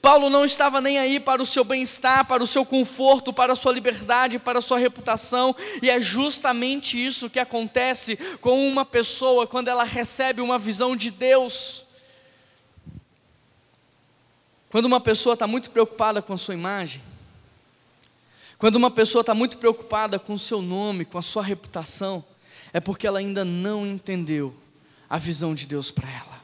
Paulo 0.00 0.28
não 0.28 0.44
estava 0.44 0.80
nem 0.80 0.98
aí 0.98 1.18
para 1.18 1.42
o 1.42 1.46
seu 1.46 1.64
bem-estar, 1.64 2.26
para 2.26 2.42
o 2.42 2.46
seu 2.46 2.64
conforto, 2.64 3.32
para 3.32 3.54
a 3.54 3.56
sua 3.56 3.72
liberdade, 3.72 4.38
para 4.38 4.58
a 4.58 4.62
sua 4.62 4.78
reputação, 4.78 5.54
e 5.82 5.88
é 5.88 6.00
justamente 6.00 7.02
isso 7.02 7.30
que 7.30 7.38
acontece 7.38 8.18
com 8.40 8.66
uma 8.68 8.84
pessoa 8.84 9.46
quando 9.46 9.68
ela 9.68 9.84
recebe 9.84 10.42
uma 10.42 10.58
visão 10.58 10.94
de 10.94 11.10
Deus. 11.10 11.86
Quando 14.70 14.84
uma 14.84 15.00
pessoa 15.00 15.32
está 15.32 15.46
muito 15.46 15.70
preocupada 15.70 16.22
com 16.22 16.32
a 16.32 16.38
sua 16.38 16.54
imagem, 16.54 17.02
quando 18.56 18.76
uma 18.76 18.90
pessoa 18.90 19.20
está 19.20 19.34
muito 19.34 19.58
preocupada 19.58 20.18
com 20.18 20.34
o 20.34 20.38
seu 20.38 20.62
nome, 20.62 21.04
com 21.04 21.18
a 21.18 21.22
sua 21.22 21.42
reputação, 21.42 22.24
é 22.72 22.78
porque 22.78 23.06
ela 23.06 23.18
ainda 23.18 23.44
não 23.44 23.86
entendeu 23.86 24.54
a 25.08 25.18
visão 25.18 25.54
de 25.54 25.66
Deus 25.66 25.90
para 25.90 26.08
ela. 26.08 26.40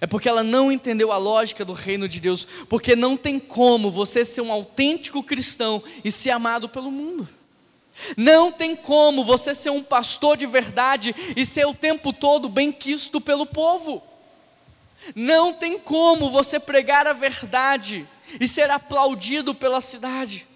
É 0.00 0.06
porque 0.06 0.28
ela 0.28 0.42
não 0.42 0.72
entendeu 0.72 1.12
a 1.12 1.18
lógica 1.18 1.64
do 1.64 1.72
reino 1.74 2.08
de 2.08 2.20
Deus, 2.20 2.46
porque 2.68 2.96
não 2.96 3.16
tem 3.16 3.38
como 3.38 3.90
você 3.90 4.24
ser 4.24 4.40
um 4.40 4.52
autêntico 4.52 5.22
cristão 5.22 5.82
e 6.02 6.10
ser 6.10 6.30
amado 6.30 6.68
pelo 6.68 6.90
mundo. 6.90 7.28
Não 8.16 8.50
tem 8.50 8.74
como 8.74 9.24
você 9.24 9.54
ser 9.54 9.70
um 9.70 9.82
pastor 9.82 10.36
de 10.36 10.46
verdade 10.46 11.14
e 11.36 11.44
ser 11.44 11.66
o 11.66 11.74
tempo 11.74 12.12
todo 12.12 12.48
bem 12.48 12.72
quisto 12.72 13.20
pelo 13.20 13.44
povo. 13.44 14.02
Não 15.14 15.52
tem 15.52 15.78
como 15.78 16.30
você 16.30 16.60
pregar 16.60 17.06
a 17.06 17.12
verdade 17.12 18.06
e 18.38 18.46
ser 18.46 18.70
aplaudido 18.70 19.54
pela 19.54 19.80
cidade. 19.80 20.46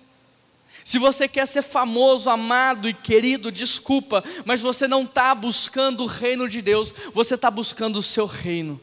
Se 0.84 0.98
você 0.98 1.26
quer 1.26 1.46
ser 1.46 1.62
famoso, 1.62 2.28
amado 2.28 2.88
e 2.88 2.92
querido, 2.92 3.50
desculpa, 3.50 4.22
mas 4.44 4.60
você 4.60 4.86
não 4.86 5.04
está 5.04 5.34
buscando 5.34 6.02
o 6.02 6.06
reino 6.06 6.46
de 6.46 6.60
Deus, 6.60 6.92
você 7.14 7.36
está 7.36 7.50
buscando 7.50 7.96
o 7.96 8.02
seu 8.02 8.26
reino. 8.26 8.78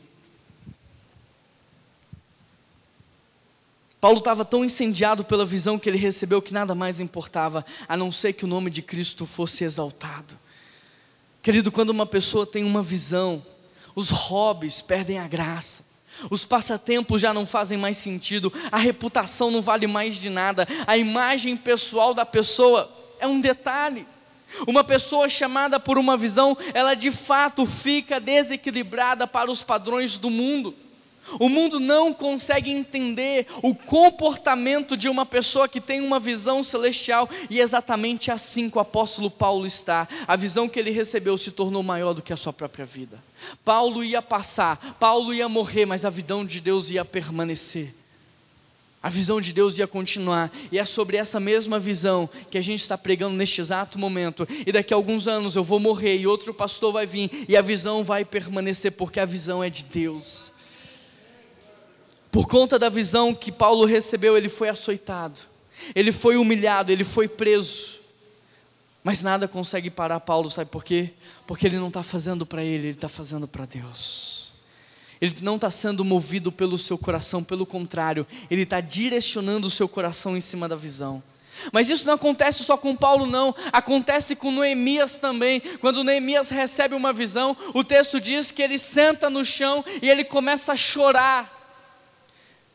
Paulo 4.01 4.18
estava 4.18 4.43
tão 4.43 4.66
incendiado 4.66 5.24
pela 5.24 5.45
visão 5.45 5.78
que 5.78 5.88
ele 5.88 5.97
recebeu 5.97 6.41
que 6.41 6.51
nada 6.51 6.74
mais 6.74 6.99
importava, 6.99 7.64
a 7.88 7.95
não 7.95 8.12
ser 8.12 8.34
que 8.34 8.45
o 8.45 8.47
nome 8.47 8.72
de 8.72 8.82
Cristo 8.82 9.28
fosse 9.28 9.64
exaltado. 9.64 10.36
Querido, 11.43 11.72
quando 11.72 11.91
uma 11.91 12.07
pessoa 12.07 12.47
tem 12.47 12.64
uma 12.64 12.82
visão, 12.82 13.45
os 13.95 14.09
hobbies 14.09 14.81
perdem 14.81 15.19
a 15.19 15.27
graça. 15.27 15.85
Os 16.29 16.45
passatempos 16.45 17.21
já 17.21 17.33
não 17.33 17.45
fazem 17.45 17.77
mais 17.77 17.97
sentido, 17.97 18.51
a 18.71 18.77
reputação 18.77 19.49
não 19.49 19.61
vale 19.61 19.87
mais 19.87 20.15
de 20.15 20.29
nada, 20.29 20.67
a 20.85 20.97
imagem 20.97 21.55
pessoal 21.55 22.13
da 22.13 22.25
pessoa 22.25 22.91
é 23.19 23.27
um 23.27 23.39
detalhe. 23.39 24.05
Uma 24.67 24.83
pessoa 24.83 25.29
chamada 25.29 25.79
por 25.79 25.97
uma 25.97 26.17
visão, 26.17 26.57
ela 26.73 26.93
de 26.93 27.09
fato 27.09 27.65
fica 27.65 28.19
desequilibrada 28.19 29.25
para 29.25 29.49
os 29.49 29.63
padrões 29.63 30.17
do 30.17 30.29
mundo. 30.29 30.75
O 31.39 31.47
mundo 31.47 31.80
não 31.80 32.13
consegue 32.13 32.72
entender 32.72 33.47
o 33.61 33.74
comportamento 33.74 34.97
de 34.97 35.07
uma 35.07 35.26
pessoa 35.26 35.67
que 35.67 35.80
tem 35.80 36.01
uma 36.01 36.19
visão 36.19 36.63
celestial, 36.63 37.30
e 37.49 37.59
é 37.59 37.63
exatamente 37.63 38.32
assim 38.32 38.69
que 38.69 38.78
o 38.78 38.82
apóstolo 38.82 39.30
Paulo 39.30 39.65
está. 39.65 40.07
A 40.28 40.36
visão 40.36 40.67
que 40.67 40.80
ele 40.80 40.91
recebeu 40.91 41.38
se 41.38 41.51
tornou 41.51 41.84
maior 41.84 42.13
do 42.13 42.22
que 42.22 42.34
a 42.34 42.38
sua 42.38 42.51
própria 42.51 42.86
vida. 42.86 43.24
Paulo 43.63 44.03
ia 44.03 44.22
passar, 44.22 44.97
Paulo 44.99 45.34
ia 45.34 45.47
morrer, 45.47 45.86
mas 45.86 46.05
a 46.05 46.09
visão 46.09 46.45
de 46.45 46.59
Deus 46.59 46.89
ia 46.89 47.05
permanecer. 47.05 47.93
A 49.03 49.09
visão 49.09 49.41
de 49.41 49.51
Deus 49.51 49.80
ia 49.80 49.88
continuar, 49.88 50.51
e 50.72 50.78
é 50.78 50.86
sobre 50.86 51.17
essa 51.17 51.39
mesma 51.39 51.80
visão 51.80 52.30
que 52.51 52.57
a 52.57 52.61
gente 52.61 52.82
está 52.82 52.95
pregando 52.95 53.36
neste 53.36 53.59
exato 53.59 53.97
momento. 53.97 54.47
E 54.65 54.72
daqui 54.72 54.93
a 54.93 54.97
alguns 54.97 55.28
anos 55.28 55.55
eu 55.55 55.63
vou 55.63 55.80
morrer 55.80 56.17
e 56.17 56.28
outro 56.28 56.53
pastor 56.53 56.93
vai 56.93 57.05
vir, 57.07 57.45
e 57.49 57.57
a 57.57 57.61
visão 57.61 58.03
vai 58.03 58.24
permanecer, 58.24 58.91
porque 58.91 59.19
a 59.19 59.26
visão 59.26 59.63
é 59.63 59.72
de 59.72 59.86
Deus. 59.86 60.51
Por 62.32 62.47
conta 62.47 62.79
da 62.79 62.89
visão 62.89 63.36
que 63.36 63.51
Paulo 63.51 63.86
recebeu, 63.86 64.38
ele 64.38 64.47
foi 64.47 64.69
açoitado, 64.69 65.41
ele 65.93 66.11
foi 66.11 66.38
humilhado, 66.38 66.91
ele 66.91 67.03
foi 67.03 67.27
preso. 67.27 67.99
Mas 69.03 69.21
nada 69.21 69.47
consegue 69.47 69.89
parar 69.89 70.19
Paulo, 70.19 70.49
sabe 70.49 70.69
por 70.69 70.84
quê? 70.84 71.11
Porque 71.45 71.65
ele 71.65 71.77
não 71.77 71.88
está 71.88 72.03
fazendo 72.03 72.45
para 72.45 72.63
ele, 72.63 72.88
ele 72.88 72.95
está 72.95 73.09
fazendo 73.09 73.47
para 73.47 73.65
Deus. 73.65 74.51
Ele 75.19 75.36
não 75.41 75.55
está 75.55 75.69
sendo 75.69 76.05
movido 76.05 76.51
pelo 76.51 76.77
seu 76.77 76.97
coração, 76.97 77.43
pelo 77.43 77.65
contrário, 77.65 78.25
ele 78.49 78.61
está 78.61 78.79
direcionando 78.79 79.67
o 79.67 79.71
seu 79.71 79.88
coração 79.88 80.38
em 80.38 80.41
cima 80.41 80.67
da 80.67 80.75
visão. 80.75 81.21
Mas 81.71 81.89
isso 81.89 82.07
não 82.07 82.13
acontece 82.13 82.63
só 82.63 82.77
com 82.77 82.95
Paulo, 82.95 83.25
não, 83.25 83.53
acontece 83.71 84.36
com 84.36 84.51
Noemias 84.51 85.17
também. 85.17 85.59
Quando 85.79 86.03
Noemias 86.03 86.49
recebe 86.49 86.95
uma 86.95 87.11
visão, 87.11 87.55
o 87.73 87.84
texto 87.84 88.19
diz 88.19 88.51
que 88.51 88.61
ele 88.61 88.79
senta 88.79 89.29
no 89.29 89.43
chão 89.43 89.84
e 90.01 90.09
ele 90.09 90.23
começa 90.23 90.73
a 90.73 90.77
chorar. 90.77 91.61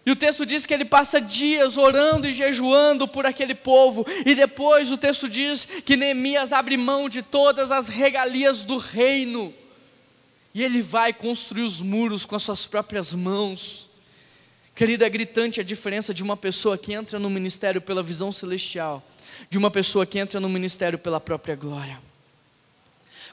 E 0.06 0.10
o 0.12 0.14
texto 0.14 0.46
diz 0.46 0.64
que 0.64 0.72
ele 0.72 0.84
passa 0.84 1.20
dias 1.20 1.76
orando 1.76 2.28
e 2.28 2.32
jejuando 2.32 3.08
por 3.08 3.26
aquele 3.26 3.56
povo. 3.56 4.06
E 4.24 4.36
depois 4.36 4.92
o 4.92 4.96
texto 4.96 5.28
diz 5.28 5.64
que 5.64 5.96
Neemias 5.96 6.52
abre 6.52 6.76
mão 6.76 7.08
de 7.08 7.22
todas 7.22 7.72
as 7.72 7.88
regalias 7.88 8.62
do 8.62 8.76
reino. 8.76 9.52
E 10.54 10.62
ele 10.62 10.80
vai 10.80 11.12
construir 11.12 11.62
os 11.62 11.80
muros 11.80 12.24
com 12.24 12.36
as 12.36 12.44
suas 12.44 12.64
próprias 12.66 13.12
mãos. 13.12 13.90
Querido, 14.76 15.04
é 15.04 15.10
gritante 15.10 15.58
a 15.58 15.64
diferença 15.64 16.14
de 16.14 16.22
uma 16.22 16.36
pessoa 16.36 16.78
que 16.78 16.92
entra 16.92 17.18
no 17.18 17.28
ministério 17.28 17.80
pela 17.80 18.02
visão 18.02 18.30
celestial, 18.30 19.02
de 19.50 19.58
uma 19.58 19.72
pessoa 19.72 20.06
que 20.06 20.20
entra 20.20 20.38
no 20.38 20.48
ministério 20.48 21.00
pela 21.00 21.18
própria 21.18 21.56
glória. 21.56 22.00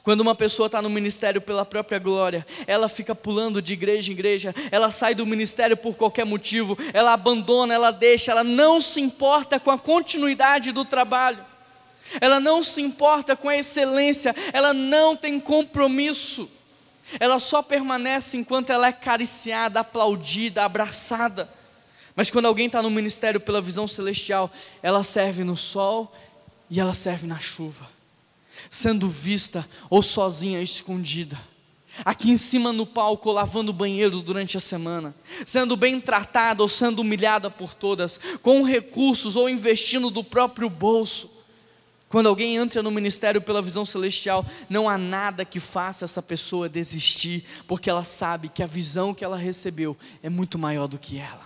Quando 0.04 0.20
uma 0.20 0.34
pessoa 0.34 0.66
está 0.66 0.82
no 0.82 0.90
ministério 0.90 1.40
pela 1.40 1.64
própria 1.64 1.98
glória, 1.98 2.46
ela 2.66 2.90
fica 2.90 3.14
pulando 3.14 3.62
de 3.62 3.72
igreja 3.72 4.10
em 4.10 4.14
igreja, 4.14 4.54
ela 4.70 4.90
sai 4.90 5.14
do 5.14 5.24
ministério 5.24 5.78
por 5.78 5.96
qualquer 5.96 6.26
motivo, 6.26 6.76
ela 6.92 7.14
abandona, 7.14 7.72
ela 7.72 7.90
deixa, 7.90 8.30
ela 8.30 8.44
não 8.44 8.82
se 8.82 9.00
importa 9.00 9.58
com 9.58 9.70
a 9.70 9.78
continuidade 9.78 10.72
do 10.72 10.84
trabalho, 10.84 11.42
ela 12.20 12.38
não 12.38 12.62
se 12.62 12.82
importa 12.82 13.34
com 13.34 13.48
a 13.48 13.56
excelência, 13.56 14.36
ela 14.52 14.74
não 14.74 15.16
tem 15.16 15.40
compromisso, 15.40 16.50
ela 17.18 17.38
só 17.38 17.62
permanece 17.62 18.36
enquanto 18.36 18.68
ela 18.68 18.88
é 18.88 18.90
acariciada, 18.90 19.80
aplaudida, 19.80 20.64
abraçada. 20.64 21.48
Mas 22.14 22.30
quando 22.30 22.44
alguém 22.44 22.66
está 22.66 22.82
no 22.82 22.90
ministério 22.90 23.40
pela 23.40 23.60
visão 23.60 23.86
celestial, 23.86 24.52
ela 24.82 25.02
serve 25.02 25.44
no 25.44 25.56
sol 25.56 26.12
e 26.68 26.78
ela 26.78 26.92
serve 26.92 27.26
na 27.26 27.38
chuva 27.38 27.93
sendo 28.70 29.08
vista 29.08 29.68
ou 29.88 30.02
sozinha, 30.02 30.60
escondida. 30.62 31.38
Aqui 32.04 32.30
em 32.30 32.36
cima 32.36 32.72
no 32.72 32.84
palco, 32.84 33.30
lavando 33.30 33.72
banheiro 33.72 34.20
durante 34.20 34.56
a 34.56 34.60
semana, 34.60 35.14
sendo 35.46 35.76
bem 35.76 36.00
tratada 36.00 36.62
ou 36.62 36.68
sendo 36.68 37.00
humilhada 37.00 37.48
por 37.50 37.72
todas, 37.72 38.18
com 38.42 38.62
recursos 38.62 39.36
ou 39.36 39.48
investindo 39.48 40.10
do 40.10 40.24
próprio 40.24 40.68
bolso. 40.68 41.30
Quando 42.08 42.28
alguém 42.28 42.56
entra 42.56 42.82
no 42.82 42.90
ministério 42.90 43.40
pela 43.40 43.62
visão 43.62 43.84
celestial, 43.84 44.44
não 44.68 44.88
há 44.88 44.98
nada 44.98 45.44
que 45.44 45.60
faça 45.60 46.04
essa 46.04 46.22
pessoa 46.22 46.68
desistir, 46.68 47.44
porque 47.66 47.90
ela 47.90 48.04
sabe 48.04 48.48
que 48.48 48.62
a 48.62 48.66
visão 48.66 49.14
que 49.14 49.24
ela 49.24 49.36
recebeu 49.36 49.96
é 50.22 50.28
muito 50.28 50.58
maior 50.58 50.88
do 50.88 50.98
que 50.98 51.18
ela. 51.18 51.44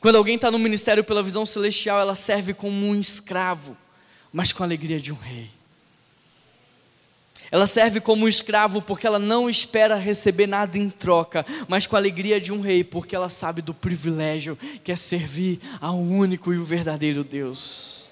Quando 0.00 0.16
alguém 0.16 0.36
está 0.36 0.50
no 0.50 0.58
ministério 0.58 1.04
pela 1.04 1.22
visão 1.22 1.44
celestial, 1.44 2.00
ela 2.00 2.14
serve 2.14 2.54
como 2.54 2.86
um 2.86 2.94
escravo 2.94 3.76
mas 4.32 4.52
com 4.52 4.62
a 4.62 4.66
alegria 4.66 5.00
de 5.00 5.12
um 5.12 5.16
rei. 5.16 5.50
Ela 7.50 7.66
serve 7.66 8.00
como 8.00 8.28
escravo 8.28 8.80
porque 8.80 9.06
ela 9.06 9.18
não 9.18 9.50
espera 9.50 9.96
receber 9.96 10.46
nada 10.46 10.78
em 10.78 10.88
troca, 10.88 11.44
mas 11.66 11.86
com 11.86 11.96
a 11.96 11.98
alegria 11.98 12.40
de 12.40 12.52
um 12.52 12.60
rei, 12.60 12.84
porque 12.84 13.16
ela 13.16 13.28
sabe 13.28 13.60
do 13.60 13.74
privilégio 13.74 14.56
que 14.84 14.92
é 14.92 14.96
servir 14.96 15.58
ao 15.80 15.98
único 15.98 16.52
e 16.52 16.58
o 16.58 16.64
verdadeiro 16.64 17.24
Deus. 17.24 18.09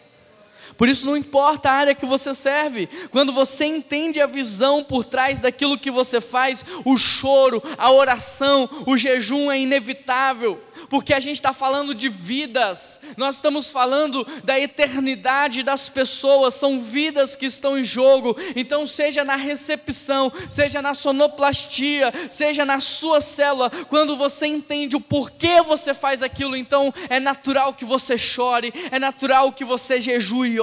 Por 0.76 0.88
isso, 0.88 1.06
não 1.06 1.16
importa 1.16 1.70
a 1.70 1.74
área 1.74 1.94
que 1.94 2.06
você 2.06 2.34
serve, 2.34 2.88
quando 3.10 3.32
você 3.32 3.64
entende 3.64 4.20
a 4.20 4.26
visão 4.26 4.84
por 4.84 5.04
trás 5.04 5.40
daquilo 5.40 5.78
que 5.78 5.90
você 5.90 6.20
faz, 6.20 6.64
o 6.84 6.96
choro, 6.96 7.62
a 7.76 7.90
oração, 7.90 8.68
o 8.86 8.96
jejum 8.96 9.50
é 9.50 9.58
inevitável 9.58 10.60
porque 10.88 11.12
a 11.12 11.20
gente 11.20 11.36
está 11.36 11.52
falando 11.52 11.94
de 11.94 12.08
vidas, 12.08 13.00
nós 13.16 13.36
estamos 13.36 13.70
falando 13.70 14.26
da 14.44 14.58
eternidade 14.58 15.62
das 15.62 15.88
pessoas, 15.88 16.54
são 16.54 16.80
vidas 16.80 17.34
que 17.34 17.46
estão 17.46 17.78
em 17.78 17.84
jogo. 17.84 18.36
Então, 18.54 18.86
seja 18.86 19.24
na 19.24 19.36
recepção, 19.36 20.32
seja 20.50 20.80
na 20.80 20.94
sonoplastia, 20.94 22.12
seja 22.30 22.64
na 22.64 22.80
sua 22.80 23.20
célula, 23.20 23.70
quando 23.88 24.16
você 24.16 24.46
entende 24.46 24.96
o 24.96 25.00
porquê 25.00 25.62
você 25.62 25.92
faz 25.92 26.22
aquilo, 26.22 26.56
então 26.56 26.92
é 27.08 27.18
natural 27.18 27.74
que 27.74 27.84
você 27.84 28.16
chore, 28.16 28.72
é 28.90 28.98
natural 28.98 29.52
que 29.52 29.64
você 29.64 30.00
jejue 30.00 30.57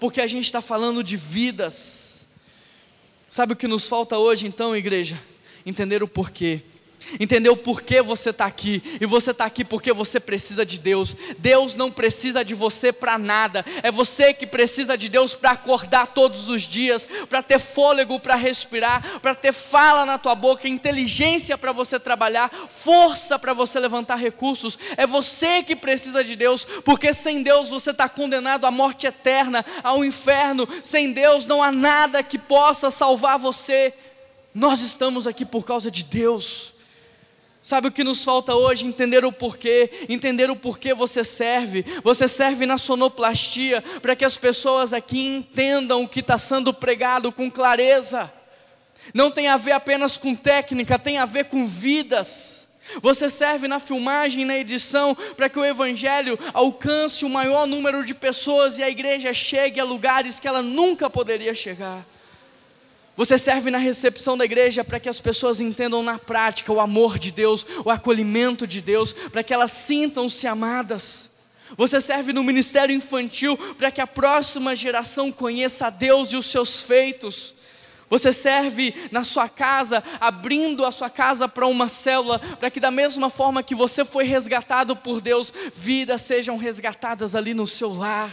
porque 0.00 0.20
a 0.20 0.26
gente 0.26 0.44
está 0.44 0.60
falando 0.60 1.02
de 1.02 1.16
vidas. 1.16 2.26
Sabe 3.30 3.52
o 3.52 3.56
que 3.56 3.68
nos 3.68 3.88
falta 3.88 4.18
hoje, 4.18 4.46
então, 4.46 4.76
igreja? 4.76 5.18
Entender 5.64 6.02
o 6.02 6.08
porquê 6.08 6.62
entendeu 7.18 7.56
por 7.56 7.82
que 7.82 8.00
você 8.00 8.30
está 8.30 8.46
aqui, 8.46 8.82
e 9.00 9.06
você 9.06 9.32
está 9.32 9.44
aqui 9.44 9.64
porque 9.64 9.92
você 9.92 10.18
precisa 10.18 10.64
de 10.64 10.78
Deus. 10.78 11.14
Deus 11.38 11.74
não 11.74 11.90
precisa 11.90 12.44
de 12.44 12.54
você 12.54 12.92
para 12.92 13.18
nada, 13.18 13.64
é 13.82 13.90
você 13.90 14.32
que 14.32 14.46
precisa 14.46 14.96
de 14.96 15.08
Deus 15.08 15.34
para 15.34 15.50
acordar 15.50 16.08
todos 16.08 16.48
os 16.48 16.62
dias, 16.62 17.08
para 17.28 17.42
ter 17.42 17.58
fôlego 17.58 18.12
para 18.20 18.34
respirar, 18.34 19.20
para 19.20 19.34
ter 19.34 19.52
fala 19.52 20.06
na 20.06 20.18
tua 20.18 20.34
boca, 20.34 20.68
inteligência 20.68 21.58
para 21.58 21.72
você 21.72 21.98
trabalhar, 21.98 22.50
força 22.50 23.38
para 23.38 23.52
você 23.52 23.78
levantar 23.78 24.16
recursos. 24.16 24.78
É 24.96 25.06
você 25.06 25.62
que 25.62 25.76
precisa 25.76 26.24
de 26.24 26.36
Deus, 26.36 26.64
porque 26.84 27.12
sem 27.12 27.42
Deus 27.42 27.68
você 27.68 27.90
está 27.90 28.08
condenado 28.08 28.66
à 28.66 28.70
morte 28.70 29.06
eterna, 29.06 29.64
ao 29.82 30.04
inferno. 30.04 30.68
Sem 30.82 31.12
Deus 31.12 31.46
não 31.46 31.62
há 31.62 31.72
nada 31.72 32.22
que 32.22 32.38
possa 32.38 32.90
salvar 32.90 33.38
você. 33.38 33.94
Nós 34.54 34.80
estamos 34.82 35.26
aqui 35.26 35.44
por 35.44 35.64
causa 35.64 35.90
de 35.90 36.04
Deus. 36.04 36.71
Sabe 37.62 37.86
o 37.86 37.92
que 37.92 38.02
nos 38.02 38.24
falta 38.24 38.56
hoje? 38.56 38.84
Entender 38.84 39.24
o 39.24 39.30
porquê, 39.30 39.88
entender 40.08 40.50
o 40.50 40.56
porquê 40.56 40.92
você 40.92 41.22
serve. 41.22 41.84
Você 42.02 42.26
serve 42.26 42.66
na 42.66 42.76
sonoplastia 42.76 43.82
para 44.02 44.16
que 44.16 44.24
as 44.24 44.36
pessoas 44.36 44.92
aqui 44.92 45.28
entendam 45.28 46.02
o 46.02 46.08
que 46.08 46.18
está 46.18 46.36
sendo 46.36 46.74
pregado 46.74 47.30
com 47.30 47.48
clareza. 47.48 48.32
Não 49.14 49.30
tem 49.30 49.46
a 49.46 49.56
ver 49.56 49.72
apenas 49.72 50.16
com 50.16 50.34
técnica, 50.34 50.98
tem 50.98 51.18
a 51.18 51.24
ver 51.24 51.44
com 51.44 51.66
vidas. 51.68 52.68
Você 53.00 53.30
serve 53.30 53.68
na 53.68 53.78
filmagem, 53.78 54.44
na 54.44 54.58
edição, 54.58 55.14
para 55.36 55.48
que 55.48 55.58
o 55.58 55.64
Evangelho 55.64 56.36
alcance 56.52 57.24
o 57.24 57.30
maior 57.30 57.64
número 57.66 58.04
de 58.04 58.12
pessoas 58.12 58.76
e 58.76 58.82
a 58.82 58.90
igreja 58.90 59.32
chegue 59.32 59.78
a 59.78 59.84
lugares 59.84 60.40
que 60.40 60.48
ela 60.48 60.62
nunca 60.62 61.08
poderia 61.08 61.54
chegar. 61.54 62.04
Você 63.16 63.36
serve 63.36 63.70
na 63.70 63.78
recepção 63.78 64.38
da 64.38 64.44
igreja 64.44 64.82
para 64.82 64.98
que 64.98 65.08
as 65.08 65.20
pessoas 65.20 65.60
entendam 65.60 66.02
na 66.02 66.18
prática 66.18 66.72
o 66.72 66.80
amor 66.80 67.18
de 67.18 67.30
Deus, 67.30 67.66
o 67.84 67.90
acolhimento 67.90 68.66
de 68.66 68.80
Deus, 68.80 69.12
para 69.12 69.42
que 69.42 69.52
elas 69.52 69.70
sintam-se 69.70 70.46
amadas. 70.46 71.30
Você 71.76 72.00
serve 72.00 72.32
no 72.32 72.42
ministério 72.42 72.94
infantil 72.94 73.56
para 73.76 73.90
que 73.90 74.00
a 74.00 74.06
próxima 74.06 74.74
geração 74.74 75.30
conheça 75.30 75.86
a 75.86 75.90
Deus 75.90 76.32
e 76.32 76.36
os 76.36 76.46
seus 76.46 76.82
feitos. 76.82 77.54
Você 78.08 78.30
serve 78.30 78.94
na 79.10 79.24
sua 79.24 79.48
casa, 79.48 80.04
abrindo 80.20 80.84
a 80.84 80.90
sua 80.90 81.08
casa 81.08 81.48
para 81.48 81.66
uma 81.66 81.88
célula, 81.88 82.38
para 82.38 82.70
que 82.70 82.78
da 82.78 82.90
mesma 82.90 83.30
forma 83.30 83.62
que 83.62 83.74
você 83.74 84.04
foi 84.04 84.24
resgatado 84.24 84.94
por 84.94 85.20
Deus, 85.20 85.50
vidas 85.74 86.20
sejam 86.20 86.58
resgatadas 86.58 87.34
ali 87.34 87.54
no 87.54 87.66
seu 87.66 87.92
lar. 87.92 88.30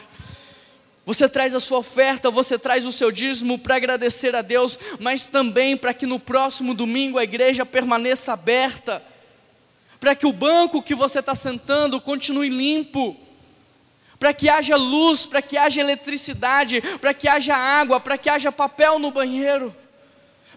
Você 1.09 1.27
traz 1.27 1.55
a 1.55 1.59
sua 1.59 1.79
oferta, 1.79 2.29
você 2.29 2.59
traz 2.59 2.85
o 2.85 2.91
seu 2.91 3.11
dízimo 3.11 3.57
para 3.57 3.77
agradecer 3.77 4.35
a 4.35 4.43
Deus, 4.43 4.77
mas 4.99 5.25
também 5.25 5.75
para 5.75 5.91
que 5.91 6.05
no 6.05 6.19
próximo 6.19 6.75
domingo 6.75 7.17
a 7.17 7.23
igreja 7.23 7.65
permaneça 7.65 8.33
aberta, 8.33 9.01
para 9.99 10.13
que 10.13 10.27
o 10.27 10.31
banco 10.31 10.83
que 10.83 10.93
você 10.93 11.17
está 11.17 11.33
sentando 11.33 11.99
continue 11.99 12.49
limpo, 12.49 13.17
para 14.19 14.35
que 14.35 14.49
haja 14.49 14.75
luz, 14.75 15.25
para 15.25 15.41
que 15.41 15.57
haja 15.57 15.81
eletricidade, 15.81 16.79
para 17.01 17.11
que 17.11 17.27
haja 17.27 17.57
água, 17.57 17.99
para 17.99 18.15
que 18.15 18.29
haja 18.29 18.51
papel 18.51 18.99
no 18.99 19.09
banheiro, 19.09 19.75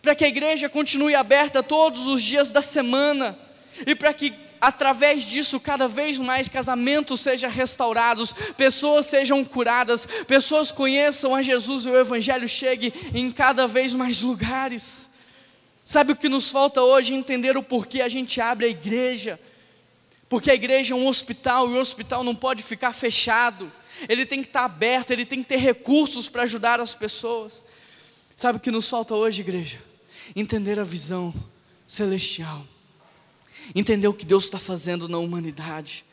para 0.02 0.14
que 0.14 0.26
a 0.26 0.28
igreja 0.28 0.68
continue 0.68 1.14
aberta 1.14 1.62
todos 1.62 2.06
os 2.06 2.22
dias 2.22 2.50
da 2.50 2.60
semana 2.60 3.38
e 3.86 3.94
para 3.94 4.12
que 4.12 4.34
através 4.62 5.24
disso, 5.24 5.58
cada 5.58 5.88
vez 5.88 6.18
mais 6.18 6.48
casamentos 6.48 7.18
sejam 7.18 7.50
restaurados, 7.50 8.32
pessoas 8.56 9.06
sejam 9.06 9.44
curadas, 9.44 10.06
pessoas 10.28 10.70
conheçam 10.70 11.34
a 11.34 11.42
Jesus 11.42 11.84
e 11.84 11.88
o 11.88 11.98
Evangelho 11.98 12.48
chegue 12.48 12.94
em 13.12 13.28
cada 13.28 13.66
vez 13.66 13.92
mais 13.92 14.22
lugares. 14.22 15.10
Sabe 15.82 16.12
o 16.12 16.16
que 16.16 16.28
nos 16.28 16.48
falta 16.48 16.80
hoje? 16.80 17.12
Entender 17.12 17.56
o 17.56 17.62
porquê 17.62 18.00
a 18.02 18.08
gente 18.08 18.40
abre 18.40 18.66
a 18.66 18.68
igreja. 18.68 19.38
Porque 20.28 20.48
a 20.48 20.54
igreja 20.54 20.94
é 20.94 20.96
um 20.96 21.08
hospital 21.08 21.68
e 21.68 21.74
o 21.74 21.80
hospital 21.80 22.22
não 22.22 22.34
pode 22.34 22.62
ficar 22.62 22.92
fechado. 22.92 23.70
Ele 24.08 24.24
tem 24.24 24.42
que 24.42 24.48
estar 24.48 24.64
aberto, 24.64 25.10
ele 25.10 25.26
tem 25.26 25.42
que 25.42 25.48
ter 25.48 25.58
recursos 25.58 26.28
para 26.28 26.44
ajudar 26.44 26.78
as 26.78 26.94
pessoas. 26.94 27.64
Sabe 28.36 28.58
o 28.58 28.60
que 28.60 28.70
nos 28.70 28.88
falta 28.88 29.12
hoje, 29.12 29.40
igreja? 29.40 29.82
Entender 30.36 30.78
a 30.78 30.84
visão 30.84 31.34
celestial 31.84 32.64
entender 33.74 34.08
o 34.08 34.14
que 34.14 34.24
Deus 34.24 34.44
está 34.44 34.58
fazendo 34.58 35.08
na 35.08 35.18
humanidade, 35.18 36.04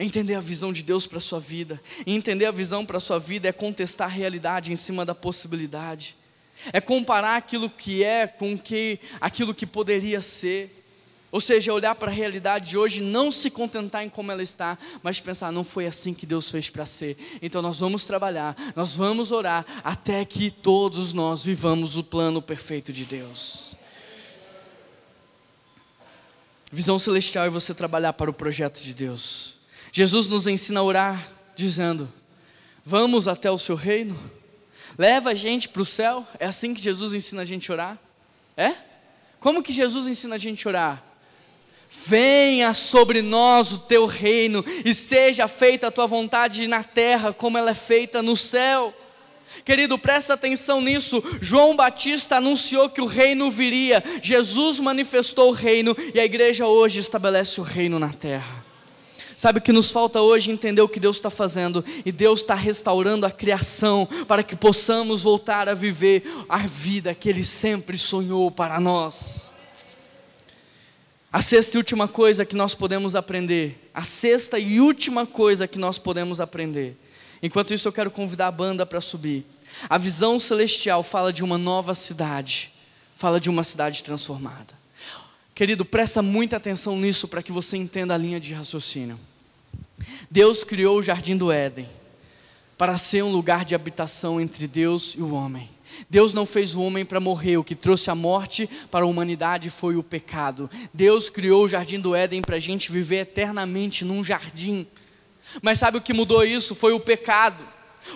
é 0.00 0.04
entender 0.04 0.34
a 0.34 0.40
visão 0.40 0.72
de 0.72 0.82
Deus 0.82 1.06
para 1.06 1.18
a 1.18 1.20
sua 1.20 1.38
vida. 1.38 1.78
E 2.06 2.14
entender 2.14 2.46
a 2.46 2.50
visão 2.50 2.86
para 2.86 2.96
a 2.96 3.00
sua 3.00 3.18
vida 3.18 3.46
é 3.48 3.52
contestar 3.52 4.08
a 4.08 4.10
realidade 4.10 4.72
em 4.72 4.76
cima 4.76 5.04
da 5.04 5.14
possibilidade. 5.14 6.16
É 6.72 6.80
comparar 6.80 7.36
aquilo 7.36 7.68
que 7.68 8.02
é 8.02 8.26
com 8.26 8.58
que, 8.58 8.98
aquilo 9.20 9.54
que 9.54 9.66
poderia 9.66 10.22
ser. 10.22 10.74
Ou 11.30 11.38
seja, 11.38 11.74
olhar 11.74 11.94
para 11.96 12.10
a 12.10 12.14
realidade 12.14 12.70
de 12.70 12.78
hoje, 12.78 13.02
não 13.02 13.30
se 13.30 13.50
contentar 13.50 14.02
em 14.02 14.08
como 14.08 14.32
ela 14.32 14.42
está, 14.42 14.78
mas 15.02 15.20
pensar, 15.20 15.52
não 15.52 15.62
foi 15.62 15.86
assim 15.86 16.14
que 16.14 16.24
Deus 16.24 16.50
fez 16.50 16.70
para 16.70 16.86
ser. 16.86 17.18
Então 17.42 17.60
nós 17.60 17.78
vamos 17.78 18.06
trabalhar, 18.06 18.56
nós 18.74 18.96
vamos 18.96 19.30
orar, 19.30 19.66
até 19.84 20.24
que 20.24 20.50
todos 20.50 21.12
nós 21.12 21.44
vivamos 21.44 21.98
o 21.98 22.02
plano 22.02 22.40
perfeito 22.40 22.90
de 22.90 23.04
Deus. 23.04 23.76
Visão 26.72 26.98
celestial 26.98 27.46
é 27.46 27.50
você 27.50 27.74
trabalhar 27.74 28.12
para 28.12 28.30
o 28.30 28.34
projeto 28.34 28.80
de 28.80 28.94
Deus. 28.94 29.54
Jesus 29.92 30.28
nos 30.28 30.46
ensina 30.46 30.80
a 30.80 30.84
orar, 30.84 31.28
dizendo: 31.56 32.10
Vamos 32.84 33.26
até 33.26 33.50
o 33.50 33.58
seu 33.58 33.74
reino, 33.74 34.18
leva 34.96 35.30
a 35.30 35.34
gente 35.34 35.68
para 35.68 35.82
o 35.82 35.86
céu. 35.86 36.24
É 36.38 36.46
assim 36.46 36.72
que 36.72 36.80
Jesus 36.80 37.12
ensina 37.12 37.42
a 37.42 37.44
gente 37.44 37.70
a 37.70 37.74
orar? 37.74 37.98
É? 38.56 38.74
Como 39.40 39.62
que 39.62 39.72
Jesus 39.72 40.06
ensina 40.06 40.36
a 40.36 40.38
gente 40.38 40.66
a 40.66 40.70
orar? 40.70 41.04
Venha 41.90 42.72
sobre 42.72 43.20
nós 43.20 43.72
o 43.72 43.78
teu 43.78 44.06
reino 44.06 44.64
e 44.84 44.94
seja 44.94 45.48
feita 45.48 45.88
a 45.88 45.90
tua 45.90 46.06
vontade 46.06 46.68
na 46.68 46.84
terra, 46.84 47.32
como 47.32 47.58
ela 47.58 47.72
é 47.72 47.74
feita 47.74 48.22
no 48.22 48.36
céu. 48.36 48.94
Querido, 49.64 49.98
presta 49.98 50.34
atenção 50.34 50.80
nisso. 50.80 51.22
João 51.40 51.76
Batista 51.76 52.36
anunciou 52.36 52.88
que 52.88 53.00
o 53.00 53.06
reino 53.06 53.50
viria. 53.50 54.02
Jesus 54.22 54.80
manifestou 54.80 55.48
o 55.48 55.54
reino 55.54 55.96
e 56.14 56.20
a 56.20 56.24
igreja 56.24 56.66
hoje 56.66 57.00
estabelece 57.00 57.60
o 57.60 57.64
reino 57.64 57.98
na 57.98 58.10
terra. 58.10 58.64
Sabe 59.36 59.58
o 59.58 59.62
que 59.62 59.72
nos 59.72 59.90
falta 59.90 60.20
hoje 60.20 60.50
entender 60.50 60.82
o 60.82 60.88
que 60.88 61.00
Deus 61.00 61.16
está 61.16 61.30
fazendo 61.30 61.84
e 62.04 62.12
Deus 62.12 62.40
está 62.40 62.54
restaurando 62.54 63.24
a 63.24 63.30
criação 63.30 64.06
para 64.28 64.42
que 64.42 64.54
possamos 64.54 65.22
voltar 65.22 65.66
a 65.68 65.72
viver 65.74 66.22
a 66.48 66.58
vida 66.58 67.14
que 67.14 67.28
Ele 67.28 67.44
sempre 67.44 67.96
sonhou 67.96 68.50
para 68.50 68.78
nós. 68.78 69.50
A 71.32 71.40
sexta 71.40 71.76
e 71.76 71.78
última 71.78 72.06
coisa 72.06 72.44
que 72.44 72.56
nós 72.56 72.74
podemos 72.74 73.14
aprender, 73.14 73.88
a 73.94 74.02
sexta 74.02 74.58
e 74.58 74.80
última 74.80 75.24
coisa 75.26 75.66
que 75.66 75.78
nós 75.78 75.98
podemos 75.98 76.40
aprender 76.40 76.98
Enquanto 77.42 77.72
isso, 77.72 77.88
eu 77.88 77.92
quero 77.92 78.10
convidar 78.10 78.48
a 78.48 78.52
banda 78.52 78.84
para 78.84 79.00
subir. 79.00 79.46
A 79.88 79.96
visão 79.96 80.38
celestial 80.38 81.02
fala 81.02 81.32
de 81.32 81.42
uma 81.42 81.56
nova 81.56 81.94
cidade, 81.94 82.72
fala 83.16 83.40
de 83.40 83.48
uma 83.48 83.64
cidade 83.64 84.02
transformada. 84.02 84.78
Querido, 85.54 85.84
presta 85.84 86.22
muita 86.22 86.56
atenção 86.56 86.98
nisso 86.98 87.28
para 87.28 87.42
que 87.42 87.52
você 87.52 87.76
entenda 87.76 88.14
a 88.14 88.18
linha 88.18 88.40
de 88.40 88.52
raciocínio. 88.52 89.18
Deus 90.30 90.64
criou 90.64 90.98
o 90.98 91.02
jardim 91.02 91.36
do 91.36 91.52
Éden 91.52 91.86
para 92.78 92.96
ser 92.96 93.22
um 93.22 93.30
lugar 93.30 93.64
de 93.64 93.74
habitação 93.74 94.40
entre 94.40 94.66
Deus 94.66 95.14
e 95.16 95.20
o 95.20 95.34
homem. 95.34 95.68
Deus 96.08 96.32
não 96.32 96.46
fez 96.46 96.74
o 96.74 96.80
homem 96.80 97.04
para 97.04 97.20
morrer, 97.20 97.58
o 97.58 97.64
que 97.64 97.74
trouxe 97.74 98.10
a 98.10 98.14
morte 98.14 98.68
para 98.90 99.04
a 99.04 99.08
humanidade 99.08 99.68
foi 99.68 99.96
o 99.96 100.02
pecado. 100.02 100.70
Deus 100.94 101.28
criou 101.28 101.64
o 101.64 101.68
jardim 101.68 102.00
do 102.00 102.14
Éden 102.14 102.40
para 102.40 102.56
a 102.56 102.60
gente 102.60 102.90
viver 102.90 103.18
eternamente 103.18 104.04
num 104.04 104.24
jardim 104.24 104.86
mas 105.62 105.78
sabe 105.78 105.98
o 105.98 106.00
que 106.00 106.12
mudou 106.12 106.44
isso? 106.44 106.74
Foi 106.74 106.92
o 106.92 107.00
pecado. 107.00 107.64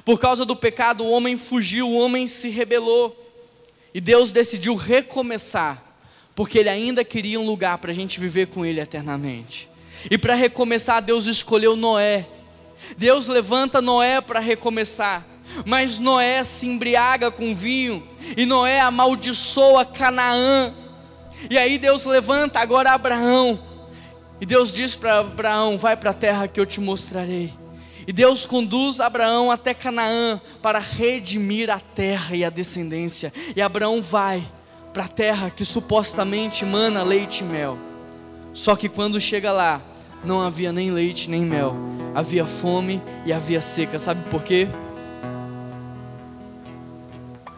Por 0.05 0.19
causa 0.19 0.45
do 0.45 0.57
pecado, 0.57 1.05
o 1.05 1.11
homem 1.11 1.37
fugiu, 1.37 1.89
o 1.89 1.97
homem 1.97 2.27
se 2.27 2.49
rebelou. 2.49 3.21
E 3.93 4.01
Deus 4.01 4.33
decidiu 4.33 4.75
recomeçar, 4.75 5.83
porque 6.35 6.59
Ele 6.59 6.69
ainda 6.69 7.05
queria 7.05 7.39
um 7.39 7.47
lugar 7.47 7.79
para 7.79 7.91
a 7.91 7.95
gente 7.95 8.19
viver 8.19 8.49
com 8.49 8.65
Ele 8.65 8.81
eternamente. 8.81 9.69
E 10.11 10.19
para 10.19 10.35
recomeçar, 10.35 11.01
Deus 11.01 11.27
escolheu 11.27 11.77
Noé 11.77 12.27
Deus 12.97 13.27
levanta 13.27 13.81
Noé 13.81 14.21
para 14.21 14.41
recomeçar. 14.41 15.25
Mas 15.65 15.99
Noé 15.99 16.43
se 16.43 16.67
embriaga 16.67 17.31
com 17.31 17.55
vinho, 17.55 18.07
e 18.37 18.45
Noé 18.45 18.81
amaldiçoa 18.81 19.85
Canaã. 19.85 20.75
E 21.51 21.59
aí 21.59 21.79
Deus 21.79 22.05
levanta 22.05 22.61
agora 22.61 22.93
Abraão, 22.93 23.61
e 24.45 24.47
Deus 24.47 24.75
diz 24.75 24.95
para 24.95 25.21
Abraão: 25.21 25.79
Vai 25.79 25.97
para 25.97 26.11
a 26.11 26.13
terra 26.13 26.47
que 26.47 26.61
eu 26.61 26.67
te 26.67 26.79
mostrarei. 26.79 27.51
E 28.07 28.13
Deus 28.13 28.45
conduz 28.45 29.01
Abraão 29.01 29.51
até 29.51 29.73
Canaã 29.73 30.39
para 30.61 30.79
redimir 30.79 31.71
a 31.71 31.81
terra 31.81 32.37
e 32.37 32.45
a 32.45 32.51
descendência. 32.51 33.33
E 33.57 33.63
Abraão 33.63 34.03
vai 34.03 34.45
para 34.93 35.07
a 35.07 35.09
terra 35.09 35.49
que 35.49 35.65
supostamente 35.65 36.63
mana 36.63 37.03
leite 37.03 37.43
e 37.43 37.45
mel. 37.47 37.79
Só 38.53 38.77
que 38.77 38.87
quando 38.87 39.19
chega 39.19 39.51
lá, 39.51 39.81
não 40.23 40.43
havia 40.43 40.75
nem 40.75 40.91
leite 40.91 41.31
nem 41.31 41.41
mel, 41.41 41.75
havia 42.15 42.45
fome 42.45 43.01
e 43.25 43.33
havia 43.33 43.63
seca. 43.63 43.99
Sabe 43.99 44.29
por 44.29 44.43
quê? 44.43 44.69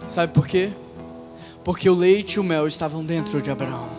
Sabe 0.07 0.33
por 0.33 0.47
quê? 0.47 0.71
Porque 1.65 1.91
o 1.91 1.95
leite 1.97 2.35
e 2.35 2.39
o 2.39 2.45
mel 2.45 2.69
estavam 2.69 3.05
dentro 3.05 3.43
de 3.43 3.51
Abraão. 3.51 3.96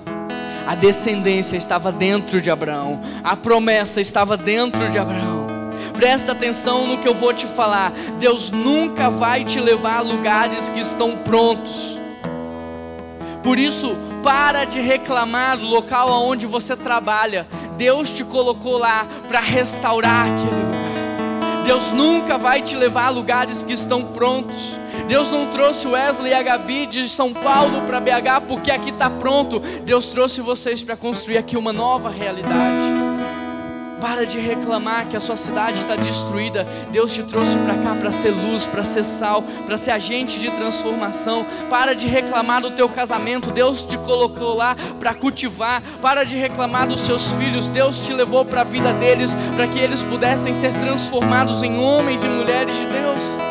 A 0.68 0.76
descendência 0.76 1.56
estava 1.56 1.94
dentro 1.94 2.42
de 2.42 2.52
Abraão. 2.52 3.00
A 3.24 3.38
promessa 3.38 4.02
estava 4.02 4.36
dentro 4.36 4.90
de 4.90 5.00
Abraão. 5.00 5.48
Presta 5.94 6.34
atenção 6.34 6.86
no 6.86 6.98
que 6.98 7.08
eu 7.08 7.14
vou 7.14 7.34
te 7.34 7.48
falar. 7.48 7.92
Deus 8.20 8.52
nunca 8.52 9.10
vai 9.10 9.46
te 9.46 9.62
levar 9.62 10.00
a 10.00 10.02
lugares 10.02 10.68
que 10.68 10.82
estão 10.82 11.16
prontos. 11.18 11.98
Por 13.42 13.58
isso, 13.58 13.96
para 14.22 14.66
de 14.66 14.82
reclamar 14.82 15.58
do 15.58 15.66
local 15.66 16.10
onde 16.12 16.46
você 16.46 16.76
trabalha. 16.76 17.48
Deus 17.78 18.10
te 18.10 18.26
colocou 18.26 18.78
lá 18.78 19.08
para 19.30 19.40
restaurar 19.40 20.28
aquele 20.28 20.64
lugar. 20.64 20.87
Deus 21.68 21.92
nunca 21.92 22.38
vai 22.38 22.62
te 22.62 22.78
levar 22.78 23.08
a 23.08 23.10
lugares 23.10 23.62
que 23.62 23.74
estão 23.74 24.02
prontos. 24.02 24.80
Deus 25.06 25.30
não 25.30 25.48
trouxe 25.48 25.86
Wesley 25.86 26.32
e 26.32 26.34
a 26.34 26.42
Gabi 26.42 26.86
de 26.86 27.10
São 27.10 27.34
Paulo 27.34 27.82
para 27.82 28.00
BH 28.00 28.46
porque 28.48 28.72
aqui 28.72 28.90
está 28.90 29.10
pronto. 29.10 29.60
Deus 29.84 30.06
trouxe 30.06 30.40
vocês 30.40 30.82
para 30.82 30.96
construir 30.96 31.38
aqui 31.38 31.58
uma 31.58 31.74
nova 31.74 32.10
realidade. 32.10 33.07
Para 34.00 34.26
de 34.26 34.40
reclamar 34.40 35.08
que 35.08 35.18
a 35.18 35.20
sua 35.20 35.36
cidade 35.36 35.80
está 35.80 35.96
destruída. 35.96 36.66
Deus 36.92 37.14
te 37.14 37.24
trouxe 37.24 37.58
para 37.58 37.76
cá 37.76 37.96
para 37.96 38.12
ser 38.12 38.30
luz, 38.30 38.68
para 38.68 38.84
ser 38.84 39.04
sal, 39.04 39.44
para 39.66 39.78
ser 39.78 39.92
agente 39.92 40.40
de 40.40 40.52
transformação. 40.52 41.46
Para 41.70 41.96
de 41.96 42.08
reclamar 42.08 42.62
do 42.62 42.72
teu 42.72 42.88
casamento. 42.88 43.52
Deus 43.52 43.84
te 43.84 43.98
colocou 43.98 44.56
lá 44.56 44.76
para 45.00 45.16
cultivar. 45.16 45.82
Para 46.02 46.24
de 46.24 46.36
reclamar 46.36 46.88
dos 46.88 47.00
seus 47.02 47.32
filhos. 47.34 47.70
Deus 47.70 48.06
te 48.06 48.14
levou 48.14 48.46
para 48.46 48.62
a 48.62 48.64
vida 48.64 48.94
deles 48.94 49.36
para 49.56 49.68
que 49.68 49.80
eles 49.80 50.04
pudessem 50.04 50.54
ser 50.54 50.72
transformados 50.74 51.64
em 51.64 51.80
homens 51.80 52.24
e 52.24 52.28
mulheres 52.28 52.76
de 52.76 52.86
Deus. 52.86 53.48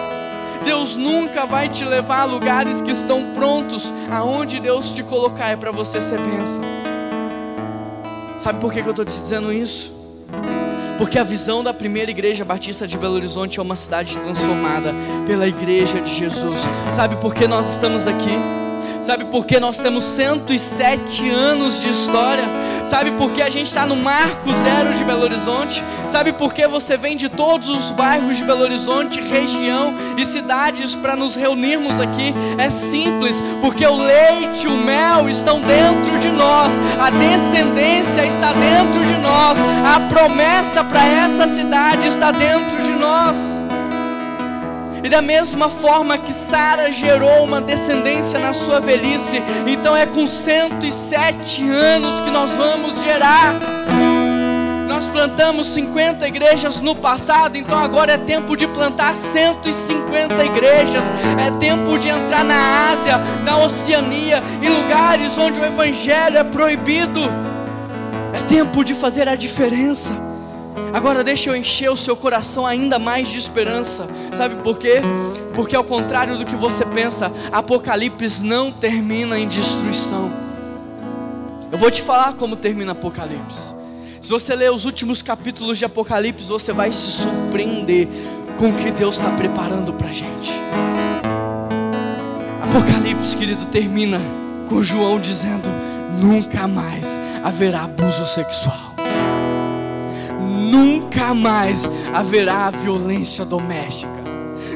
Deus 0.64 0.96
nunca 0.96 1.46
vai 1.46 1.68
te 1.68 1.84
levar 1.84 2.20
a 2.20 2.24
lugares 2.24 2.80
que 2.80 2.90
estão 2.90 3.32
prontos. 3.34 3.92
Aonde 4.10 4.60
Deus 4.60 4.92
te 4.92 5.02
colocar 5.02 5.48
é 5.48 5.56
para 5.56 5.72
você 5.72 6.00
ser 6.00 6.20
bênção. 6.20 6.62
Sabe 8.36 8.60
por 8.60 8.72
que, 8.72 8.82
que 8.82 8.88
eu 8.88 8.90
estou 8.90 9.04
te 9.04 9.18
dizendo 9.18 9.52
isso? 9.52 9.95
Porque 10.98 11.18
a 11.18 11.22
visão 11.22 11.62
da 11.62 11.74
primeira 11.74 12.10
igreja 12.10 12.44
batista 12.44 12.86
de 12.86 12.96
Belo 12.96 13.14
Horizonte 13.14 13.58
é 13.58 13.62
uma 13.62 13.76
cidade 13.76 14.16
transformada 14.18 14.94
pela 15.26 15.46
igreja 15.46 16.00
de 16.00 16.14
Jesus. 16.14 16.60
Sabe 16.90 17.16
por 17.16 17.34
que 17.34 17.46
nós 17.46 17.70
estamos 17.70 18.06
aqui? 18.06 18.55
Sabe 19.00 19.24
por 19.26 19.46
que 19.46 19.60
nós 19.60 19.78
temos 19.78 20.04
107 20.04 21.28
anos 21.30 21.80
de 21.80 21.88
história? 21.90 22.44
Sabe 22.84 23.10
por 23.12 23.32
que 23.32 23.42
a 23.42 23.50
gente 23.50 23.66
está 23.66 23.84
no 23.84 23.96
marco 23.96 24.48
zero 24.62 24.94
de 24.94 25.02
Belo 25.02 25.22
Horizonte? 25.22 25.82
Sabe 26.06 26.32
por 26.32 26.54
que 26.54 26.68
você 26.68 26.96
vem 26.96 27.16
de 27.16 27.28
todos 27.28 27.68
os 27.68 27.90
bairros 27.90 28.36
de 28.36 28.44
Belo 28.44 28.62
Horizonte, 28.62 29.20
região 29.20 29.92
e 30.16 30.24
cidades 30.24 30.94
para 30.94 31.16
nos 31.16 31.34
reunirmos 31.34 31.98
aqui? 31.98 32.32
É 32.58 32.70
simples, 32.70 33.42
porque 33.60 33.84
o 33.84 33.96
leite 33.96 34.68
o 34.68 34.76
mel 34.76 35.28
estão 35.28 35.60
dentro 35.60 36.18
de 36.20 36.30
nós, 36.30 36.78
a 37.00 37.10
descendência 37.10 38.24
está 38.24 38.52
dentro 38.52 39.04
de 39.04 39.20
nós, 39.20 39.58
a 39.84 40.00
promessa 40.08 40.84
para 40.84 41.04
essa 41.04 41.48
cidade 41.48 42.06
está 42.06 42.30
dentro 42.30 42.82
de 42.84 42.92
nós. 42.92 43.55
E 45.06 45.08
da 45.08 45.22
mesma 45.22 45.68
forma 45.68 46.18
que 46.18 46.32
Sara 46.32 46.90
gerou 46.90 47.44
uma 47.44 47.60
descendência 47.60 48.40
na 48.40 48.52
sua 48.52 48.80
velhice, 48.80 49.40
então 49.64 49.96
é 49.96 50.04
com 50.04 50.26
107 50.26 51.62
anos 51.62 52.18
que 52.24 52.30
nós 52.32 52.50
vamos 52.56 53.00
gerar. 53.04 53.54
Nós 54.88 55.06
plantamos 55.06 55.68
50 55.68 56.26
igrejas 56.26 56.80
no 56.80 56.92
passado, 56.92 57.56
então 57.56 57.78
agora 57.78 58.14
é 58.14 58.18
tempo 58.18 58.56
de 58.56 58.66
plantar 58.66 59.14
150 59.14 60.44
igrejas. 60.44 61.04
É 61.38 61.52
tempo 61.52 61.96
de 62.00 62.08
entrar 62.08 62.42
na 62.42 62.90
Ásia, 62.90 63.18
na 63.44 63.58
Oceania, 63.58 64.42
em 64.60 64.68
lugares 64.68 65.38
onde 65.38 65.60
o 65.60 65.64
evangelho 65.64 66.36
é 66.36 66.42
proibido. 66.42 67.20
É 68.32 68.40
tempo 68.48 68.82
de 68.82 68.92
fazer 68.92 69.28
a 69.28 69.36
diferença. 69.36 70.35
Agora 70.96 71.22
deixa 71.22 71.50
eu 71.50 71.54
encher 71.54 71.90
o 71.90 71.96
seu 71.96 72.16
coração 72.16 72.66
ainda 72.66 72.98
mais 72.98 73.28
de 73.28 73.36
esperança. 73.36 74.08
Sabe 74.32 74.54
por 74.62 74.78
quê? 74.78 75.02
Porque 75.54 75.76
ao 75.76 75.84
contrário 75.84 76.38
do 76.38 76.46
que 76.46 76.56
você 76.56 76.86
pensa, 76.86 77.30
Apocalipse 77.52 78.42
não 78.42 78.72
termina 78.72 79.38
em 79.38 79.46
destruição. 79.46 80.32
Eu 81.70 81.76
vou 81.76 81.90
te 81.90 82.00
falar 82.00 82.32
como 82.32 82.56
termina 82.56 82.92
Apocalipse. 82.92 83.74
Se 84.22 84.30
você 84.30 84.54
ler 84.54 84.72
os 84.72 84.86
últimos 84.86 85.20
capítulos 85.20 85.76
de 85.76 85.84
Apocalipse, 85.84 86.48
você 86.48 86.72
vai 86.72 86.90
se 86.90 87.10
surpreender 87.10 88.08
com 88.56 88.70
o 88.70 88.72
que 88.72 88.90
Deus 88.90 89.18
está 89.18 89.30
preparando 89.32 89.92
para 89.92 90.08
a 90.08 90.12
gente. 90.14 90.50
Apocalipse, 92.62 93.36
querido, 93.36 93.66
termina 93.66 94.18
com 94.66 94.82
João 94.82 95.20
dizendo: 95.20 95.68
nunca 96.22 96.66
mais 96.66 97.20
haverá 97.44 97.84
abuso 97.84 98.24
sexual 98.24 98.85
nunca 100.76 101.32
mais 101.32 101.88
haverá 102.12 102.68
violência 102.70 103.44
doméstica. 103.44 104.26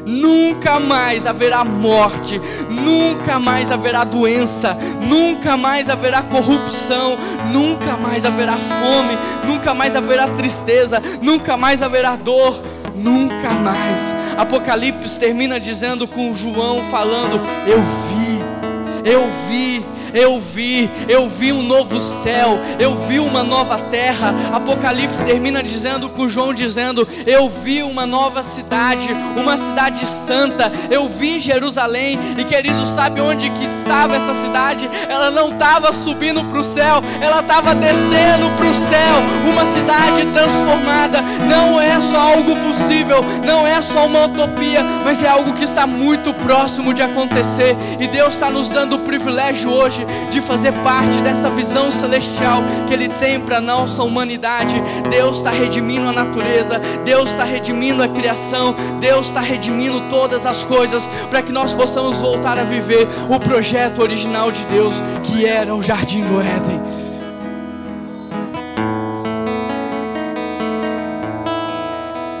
Nunca 0.03 0.79
mais 0.79 1.27
haverá 1.27 1.63
morte, 1.63 2.41
nunca 2.69 3.37
mais 3.37 3.69
haverá 3.69 4.03
doença, 4.03 4.75
nunca 5.07 5.55
mais 5.55 5.89
haverá 5.89 6.23
corrupção, 6.23 7.17
nunca 7.53 7.95
mais 7.97 8.25
haverá 8.25 8.57
fome, 8.57 9.15
nunca 9.45 9.75
mais 9.75 9.95
haverá 9.95 10.27
tristeza, 10.27 11.01
nunca 11.21 11.55
mais 11.55 11.83
haverá 11.83 12.15
dor, 12.15 12.59
nunca 12.95 13.51
mais. 13.51 14.13
Apocalipse 14.37 15.19
termina 15.19 15.59
dizendo 15.59 16.07
com 16.07 16.33
João 16.33 16.83
falando: 16.85 17.39
Eu 17.67 17.79
vi, 17.79 19.09
eu 19.11 19.29
vi 19.47 19.85
eu 20.13 20.39
vi, 20.39 20.89
eu 21.07 21.27
vi 21.27 21.53
um 21.53 21.61
novo 21.61 21.99
céu, 21.99 22.59
eu 22.79 22.95
vi 23.07 23.19
uma 23.19 23.43
nova 23.43 23.77
terra. 23.89 24.33
Apocalipse 24.53 25.25
termina 25.25 25.63
dizendo 25.63 26.09
com 26.09 26.27
João 26.27 26.53
dizendo: 26.53 27.07
Eu 27.25 27.49
vi 27.49 27.83
uma 27.83 28.05
nova 28.05 28.43
cidade, 28.43 29.07
uma 29.37 29.57
cidade 29.57 30.05
santa. 30.05 30.71
Eu 30.89 31.07
vi 31.07 31.39
Jerusalém. 31.39 32.19
E 32.37 32.43
querido, 32.43 32.85
sabe 32.85 33.21
onde 33.21 33.49
que 33.51 33.65
estava 33.65 34.15
essa 34.15 34.33
cidade? 34.33 34.89
Ela 35.09 35.31
não 35.31 35.49
estava 35.49 35.93
subindo 35.93 36.43
para 36.45 36.59
o 36.59 36.63
céu, 36.63 37.01
ela 37.21 37.39
estava 37.39 37.73
descendo 37.73 38.49
para 38.57 38.67
o 38.67 38.75
céu. 38.75 39.15
Uma 39.49 39.65
cidade 39.65 40.25
transformada. 40.27 41.21
Não 41.49 41.79
é 41.79 41.99
só 42.01 42.17
algo 42.17 42.55
possível, 42.57 43.23
não 43.45 43.65
é 43.65 43.81
só 43.81 44.05
uma 44.05 44.25
utopia, 44.25 44.83
mas 45.03 45.23
é 45.23 45.27
algo 45.27 45.53
que 45.53 45.63
está 45.63 45.87
muito 45.87 46.33
próximo 46.33 46.93
de 46.93 47.01
acontecer. 47.01 47.75
E 47.99 48.07
Deus 48.07 48.33
está 48.33 48.49
nos 48.49 48.69
dando 48.69 48.97
o 48.97 48.99
privilégio 48.99 49.71
hoje 49.71 50.00
hoje 50.01 50.29
de 50.31 50.41
fazer 50.41 50.71
parte 50.83 51.19
dessa 51.19 51.49
visão 51.49 51.91
celestial 51.91 52.61
que 52.87 52.93
Ele 52.93 53.09
tem 53.09 53.39
para 53.39 53.57
a 53.57 53.61
nossa 53.61 54.03
humanidade. 54.03 54.81
Deus 55.09 55.37
está 55.37 55.51
redimindo 55.51 56.07
a 56.07 56.11
natureza, 56.11 56.79
Deus 57.03 57.31
está 57.31 57.43
redimindo 57.43 58.03
a 58.03 58.07
criação, 58.07 58.75
Deus 58.99 59.27
está 59.27 59.39
redimindo 59.39 60.01
todas 60.09 60.45
as 60.45 60.63
coisas 60.63 61.09
para 61.29 61.41
que 61.41 61.51
nós 61.51 61.73
possamos 61.73 62.19
voltar 62.19 62.57
a 62.59 62.63
viver 62.63 63.07
o 63.29 63.39
projeto 63.39 64.01
original 64.01 64.51
de 64.51 64.63
Deus, 64.65 65.01
que 65.23 65.45
era 65.45 65.73
o 65.75 65.81
jardim 65.81 66.23
do 66.23 66.39
Éden. 66.39 66.81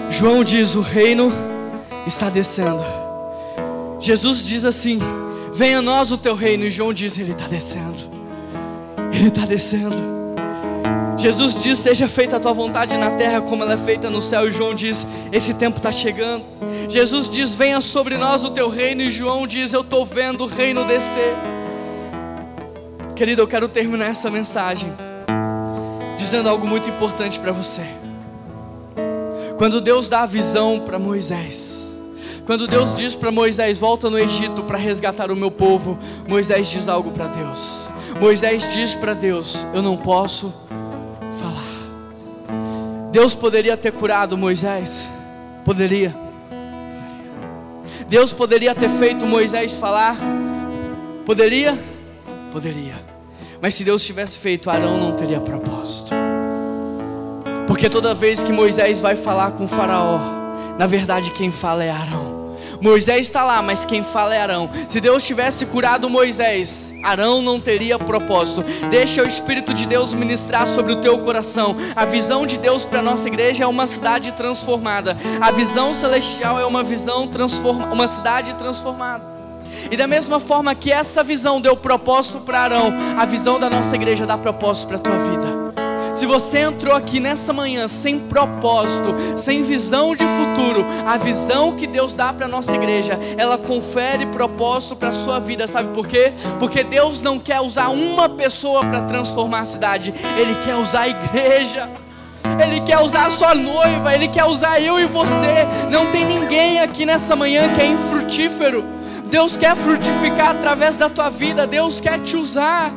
João 0.09 0.43
diz: 0.43 0.75
o 0.75 0.81
reino 0.81 1.31
está 2.05 2.29
descendo. 2.29 2.83
Jesus 3.99 4.45
diz 4.45 4.65
assim: 4.65 4.99
Venha 5.53 5.79
a 5.79 5.81
nós 5.81 6.11
o 6.11 6.17
teu 6.17 6.35
reino. 6.35 6.65
E 6.65 6.71
João 6.71 6.93
diz: 6.93 7.17
Ele 7.17 7.31
está 7.31 7.47
descendo. 7.47 8.09
Ele 9.13 9.27
está 9.27 9.45
descendo. 9.45 9.95
Jesus 11.17 11.55
diz: 11.55 11.79
Seja 11.79 12.07
feita 12.07 12.37
a 12.37 12.39
tua 12.39 12.53
vontade 12.53 12.97
na 12.97 13.11
terra 13.11 13.41
como 13.41 13.63
ela 13.63 13.73
é 13.73 13.77
feita 13.77 14.09
no 14.09 14.21
céu. 14.21 14.47
E 14.47 14.51
João 14.51 14.73
diz: 14.73 15.05
Esse 15.31 15.53
tempo 15.53 15.77
está 15.77 15.91
chegando. 15.91 16.45
Jesus 16.89 17.29
diz: 17.29 17.53
Venha 17.53 17.81
sobre 17.81 18.17
nós 18.17 18.43
o 18.43 18.49
teu 18.49 18.69
reino. 18.69 19.01
E 19.01 19.11
João 19.11 19.45
diz: 19.45 19.73
Eu 19.73 19.81
estou 19.81 20.05
vendo 20.05 20.45
o 20.45 20.47
reino 20.47 20.83
descer. 20.85 21.35
Querido, 23.15 23.41
eu 23.41 23.47
quero 23.47 23.67
terminar 23.67 24.07
essa 24.07 24.31
mensagem 24.31 24.91
dizendo 26.17 26.49
algo 26.49 26.67
muito 26.67 26.89
importante 26.89 27.39
para 27.39 27.51
você. 27.51 27.81
Quando 29.57 29.81
Deus 29.81 30.09
dá 30.09 30.21
a 30.21 30.25
visão 30.25 30.79
para 30.79 30.97
Moisés, 30.97 31.90
quando 32.51 32.67
Deus 32.67 32.93
diz 32.93 33.15
para 33.15 33.31
Moisés: 33.31 33.79
Volta 33.79 34.09
no 34.09 34.19
Egito 34.19 34.61
para 34.63 34.77
resgatar 34.77 35.31
o 35.31 35.35
meu 35.37 35.49
povo, 35.49 35.97
Moisés 36.27 36.67
diz 36.67 36.89
algo 36.89 37.09
para 37.11 37.27
Deus. 37.27 37.87
Moisés 38.19 38.69
diz 38.73 38.93
para 38.93 39.13
Deus: 39.13 39.65
Eu 39.73 39.81
não 39.81 39.95
posso 39.95 40.53
falar. 41.39 43.09
Deus 43.09 43.33
poderia 43.33 43.77
ter 43.77 43.93
curado 43.93 44.37
Moisés? 44.37 45.09
Poderia. 45.63 46.13
Deus 48.09 48.33
poderia 48.33 48.75
ter 48.75 48.89
feito 48.89 49.25
Moisés 49.25 49.73
falar? 49.73 50.17
Poderia? 51.25 51.79
Poderia. 52.51 52.95
Mas 53.61 53.75
se 53.75 53.85
Deus 53.85 54.03
tivesse 54.03 54.37
feito, 54.37 54.69
Arão 54.69 54.97
não 54.97 55.13
teria 55.13 55.39
propósito. 55.39 56.11
Porque 57.65 57.87
toda 57.89 58.13
vez 58.13 58.43
que 58.43 58.51
Moisés 58.51 58.99
vai 58.99 59.15
falar 59.15 59.51
com 59.51 59.65
Faraó, 59.65 60.19
na 60.77 60.85
verdade 60.85 61.31
quem 61.31 61.49
fala 61.49 61.81
é 61.81 61.89
Arão. 61.89 62.40
Moisés 62.81 63.27
está 63.27 63.43
lá, 63.43 63.61
mas 63.61 63.85
quem 63.85 64.03
fala 64.03 64.33
é 64.33 64.41
Arão. 64.41 64.69
Se 64.89 64.99
Deus 64.99 65.23
tivesse 65.23 65.67
curado 65.67 66.09
Moisés, 66.09 66.91
Arão 67.03 67.41
não 67.41 67.59
teria 67.59 67.99
propósito. 67.99 68.63
Deixa 68.89 69.21
o 69.21 69.27
Espírito 69.27 69.71
de 69.71 69.85
Deus 69.85 70.13
ministrar 70.15 70.67
sobre 70.67 70.93
o 70.93 70.95
teu 70.95 71.19
coração. 71.19 71.75
A 71.95 72.05
visão 72.05 72.45
de 72.45 72.57
Deus 72.57 72.83
para 72.83 73.01
nossa 73.01 73.27
igreja 73.27 73.65
é 73.65 73.67
uma 73.67 73.85
cidade 73.85 74.31
transformada. 74.31 75.15
A 75.39 75.51
visão 75.51 75.93
celestial 75.93 76.59
é 76.59 76.65
uma 76.65 76.81
visão 76.81 77.27
transforma, 77.27 77.85
uma 77.85 78.07
cidade 78.07 78.55
transformada. 78.55 79.29
E 79.91 79.95
da 79.95 80.07
mesma 80.07 80.39
forma 80.39 80.73
que 80.73 80.91
essa 80.91 81.23
visão 81.23 81.61
deu 81.61 81.77
propósito 81.77 82.39
para 82.39 82.61
Arão, 82.61 82.93
a 83.17 83.25
visão 83.25 83.59
da 83.59 83.69
nossa 83.69 83.95
igreja 83.95 84.25
dá 84.25 84.37
propósito 84.37 84.87
para 84.87 84.97
a 84.97 84.99
tua 84.99 85.17
vida. 85.17 85.60
Se 86.13 86.25
você 86.25 86.59
entrou 86.59 86.95
aqui 86.95 87.19
nessa 87.19 87.53
manhã 87.53 87.87
sem 87.87 88.19
propósito, 88.19 89.15
sem 89.37 89.61
visão 89.63 90.15
de 90.15 90.25
futuro, 90.25 90.85
a 91.07 91.17
visão 91.17 91.73
que 91.73 91.87
Deus 91.87 92.13
dá 92.13 92.33
para 92.33 92.45
a 92.45 92.49
nossa 92.49 92.75
igreja, 92.75 93.17
ela 93.37 93.57
confere 93.57 94.25
propósito 94.25 94.95
para 94.95 95.09
a 95.09 95.13
sua 95.13 95.39
vida, 95.39 95.67
sabe 95.67 95.93
por 95.93 96.07
quê? 96.07 96.33
Porque 96.59 96.83
Deus 96.83 97.21
não 97.21 97.39
quer 97.39 97.61
usar 97.61 97.89
uma 97.89 98.27
pessoa 98.27 98.81
para 98.81 99.03
transformar 99.03 99.61
a 99.61 99.65
cidade, 99.65 100.13
Ele 100.37 100.55
quer 100.65 100.75
usar 100.75 101.01
a 101.01 101.09
igreja. 101.09 101.89
Ele 102.63 102.81
quer 102.81 102.99
usar 102.99 103.27
a 103.27 103.31
sua 103.31 103.55
noiva, 103.55 104.13
Ele 104.13 104.27
quer 104.27 104.45
usar 104.45 104.81
eu 104.81 104.99
e 104.99 105.05
você. 105.05 105.65
Não 105.91 106.07
tem 106.07 106.25
ninguém 106.25 106.79
aqui 106.79 107.05
nessa 107.05 107.35
manhã 107.35 107.73
que 107.73 107.81
é 107.81 107.85
infrutífero. 107.85 108.83
Deus 109.25 109.55
quer 109.55 109.75
frutificar 109.75 110.49
através 110.49 110.97
da 110.97 111.07
tua 111.07 111.29
vida, 111.29 111.65
Deus 111.65 111.99
quer 112.01 112.19
te 112.19 112.35
usar. 112.35 112.91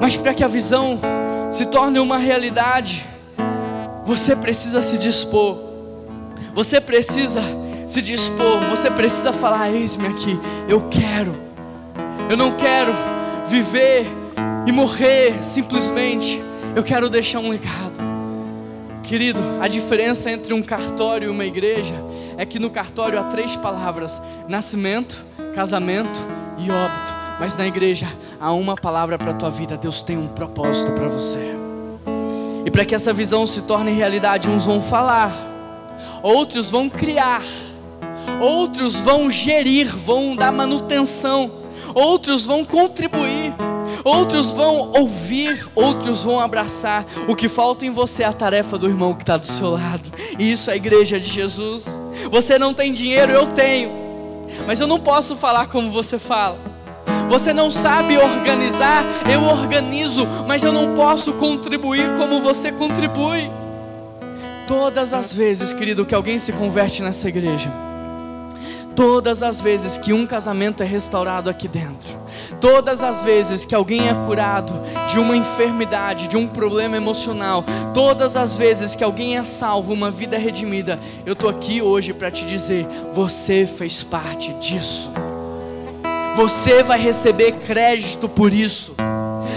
Mas 0.00 0.16
para 0.16 0.32
que 0.32 0.42
a 0.42 0.48
visão 0.48 0.98
se 1.50 1.66
torne 1.66 1.98
uma 1.98 2.16
realidade, 2.16 3.04
você 4.04 4.34
precisa 4.36 4.80
se 4.80 4.96
dispor. 4.96 5.58
Você 6.54 6.80
precisa 6.80 7.42
se 7.86 8.00
dispor, 8.00 8.60
você 8.68 8.90
precisa 8.90 9.32
falar: 9.32 9.70
Eis-me 9.70 10.06
aqui, 10.06 10.38
eu 10.68 10.88
quero. 10.88 11.34
Eu 12.30 12.36
não 12.36 12.52
quero 12.52 12.92
viver 13.48 14.06
e 14.66 14.72
morrer 14.72 15.42
simplesmente. 15.42 16.42
Eu 16.74 16.84
quero 16.84 17.08
deixar 17.08 17.40
um 17.40 17.50
legado. 17.50 17.98
Querido, 19.02 19.42
a 19.60 19.66
diferença 19.66 20.30
entre 20.30 20.54
um 20.54 20.62
cartório 20.62 21.26
e 21.26 21.30
uma 21.30 21.44
igreja 21.44 21.96
é 22.36 22.46
que 22.46 22.60
no 22.60 22.70
cartório 22.70 23.18
há 23.18 23.24
três 23.24 23.56
palavras: 23.56 24.22
nascimento, 24.48 25.24
casamento 25.54 26.18
e 26.58 26.70
óbito. 26.70 27.19
Mas 27.40 27.56
na 27.56 27.66
igreja 27.66 28.06
há 28.38 28.52
uma 28.52 28.76
palavra 28.76 29.16
para 29.16 29.30
a 29.30 29.34
tua 29.34 29.48
vida. 29.48 29.78
Deus 29.78 30.02
tem 30.02 30.18
um 30.18 30.28
propósito 30.28 30.92
para 30.92 31.08
você. 31.08 31.54
E 32.66 32.70
para 32.70 32.84
que 32.84 32.94
essa 32.94 33.14
visão 33.14 33.46
se 33.46 33.62
torne 33.62 33.90
realidade, 33.90 34.50
uns 34.50 34.66
vão 34.66 34.82
falar, 34.82 35.32
outros 36.22 36.70
vão 36.70 36.90
criar, 36.90 37.42
outros 38.38 38.96
vão 38.96 39.30
gerir, 39.30 39.88
vão 39.88 40.36
dar 40.36 40.52
manutenção, 40.52 41.50
outros 41.94 42.44
vão 42.44 42.62
contribuir, 42.62 43.54
outros 44.04 44.52
vão 44.52 44.92
ouvir, 44.94 45.66
outros 45.74 46.22
vão 46.22 46.38
abraçar. 46.38 47.06
O 47.26 47.34
que 47.34 47.48
falta 47.48 47.86
em 47.86 47.90
você 47.90 48.22
é 48.22 48.26
a 48.26 48.34
tarefa 48.34 48.76
do 48.76 48.86
irmão 48.86 49.14
que 49.14 49.22
está 49.22 49.38
do 49.38 49.46
seu 49.46 49.70
lado. 49.70 50.12
E 50.38 50.52
isso 50.52 50.68
é 50.68 50.74
a 50.74 50.76
igreja 50.76 51.18
de 51.18 51.26
Jesus. 51.26 51.98
Você 52.30 52.58
não 52.58 52.74
tem 52.74 52.92
dinheiro, 52.92 53.32
eu 53.32 53.46
tenho, 53.46 53.90
mas 54.66 54.78
eu 54.78 54.86
não 54.86 55.00
posso 55.00 55.34
falar 55.34 55.68
como 55.68 55.90
você 55.90 56.18
fala. 56.18 56.69
Você 57.30 57.52
não 57.52 57.70
sabe 57.70 58.18
organizar, 58.18 59.04
eu 59.32 59.44
organizo, 59.44 60.26
mas 60.48 60.64
eu 60.64 60.72
não 60.72 60.96
posso 60.96 61.34
contribuir 61.34 62.16
como 62.18 62.40
você 62.40 62.72
contribui. 62.72 63.48
Todas 64.66 65.12
as 65.12 65.32
vezes, 65.32 65.72
querido, 65.72 66.04
que 66.04 66.12
alguém 66.12 66.40
se 66.40 66.52
converte 66.52 67.04
nessa 67.04 67.28
igreja, 67.28 67.70
todas 68.96 69.44
as 69.44 69.60
vezes 69.60 69.96
que 69.96 70.12
um 70.12 70.26
casamento 70.26 70.82
é 70.82 70.86
restaurado 70.86 71.48
aqui 71.48 71.68
dentro, 71.68 72.18
todas 72.60 73.00
as 73.00 73.22
vezes 73.22 73.64
que 73.64 73.76
alguém 73.76 74.08
é 74.08 74.14
curado 74.26 74.72
de 75.08 75.20
uma 75.20 75.36
enfermidade, 75.36 76.26
de 76.26 76.36
um 76.36 76.48
problema 76.48 76.96
emocional, 76.96 77.64
todas 77.94 78.34
as 78.34 78.56
vezes 78.56 78.96
que 78.96 79.04
alguém 79.04 79.38
é 79.38 79.44
salvo, 79.44 79.92
uma 79.92 80.10
vida 80.10 80.36
redimida, 80.36 80.98
eu 81.24 81.34
estou 81.34 81.48
aqui 81.48 81.80
hoje 81.80 82.12
para 82.12 82.28
te 82.28 82.44
dizer: 82.44 82.88
você 83.14 83.68
fez 83.68 84.02
parte 84.02 84.52
disso 84.54 85.12
você 86.40 86.82
vai 86.82 86.98
receber 86.98 87.52
crédito 87.52 88.26
por 88.26 88.50
isso. 88.50 88.94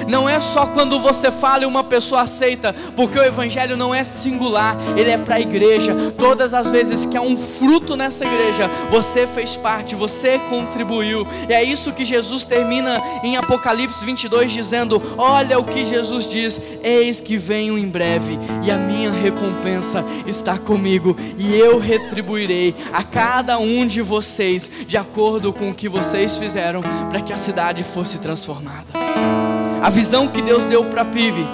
Não 0.07 0.27
é 0.27 0.39
só 0.39 0.65
quando 0.65 0.99
você 0.99 1.31
fala 1.31 1.63
e 1.63 1.65
uma 1.65 1.83
pessoa 1.83 2.21
aceita, 2.21 2.73
porque 2.95 3.17
o 3.17 3.23
Evangelho 3.23 3.77
não 3.77 3.93
é 3.93 4.03
singular, 4.03 4.75
ele 4.97 5.11
é 5.11 5.17
para 5.17 5.35
a 5.35 5.41
igreja. 5.41 5.95
Todas 6.17 6.53
as 6.53 6.69
vezes 6.69 7.05
que 7.05 7.17
há 7.17 7.21
um 7.21 7.37
fruto 7.37 7.95
nessa 7.95 8.25
igreja, 8.25 8.69
você 8.89 9.25
fez 9.27 9.55
parte, 9.55 9.95
você 9.95 10.39
contribuiu. 10.49 11.25
E 11.49 11.53
é 11.53 11.63
isso 11.63 11.93
que 11.93 12.05
Jesus 12.05 12.43
termina 12.43 13.01
em 13.23 13.37
Apocalipse 13.37 14.05
22 14.05 14.51
dizendo: 14.51 15.01
Olha 15.17 15.59
o 15.59 15.63
que 15.63 15.85
Jesus 15.85 16.27
diz: 16.29 16.61
Eis 16.83 17.21
que 17.21 17.37
venho 17.37 17.77
em 17.77 17.87
breve, 17.87 18.37
e 18.63 18.71
a 18.71 18.77
minha 18.77 19.11
recompensa 19.11 20.03
está 20.25 20.57
comigo, 20.57 21.15
e 21.37 21.53
eu 21.55 21.79
retribuirei 21.79 22.75
a 22.91 23.03
cada 23.03 23.57
um 23.57 23.85
de 23.85 24.01
vocês 24.01 24.69
de 24.87 24.97
acordo 24.97 25.53
com 25.53 25.69
o 25.69 25.73
que 25.73 25.89
vocês 25.89 26.37
fizeram 26.37 26.81
para 27.09 27.21
que 27.21 27.33
a 27.33 27.37
cidade 27.37 27.83
fosse 27.83 28.19
transformada. 28.19 29.52
A 29.83 29.89
visão 29.89 30.29
que 30.29 30.41
Deus 30.41 30.65
deu 30.65 30.85
para 30.85 31.03
PIB 31.03 31.45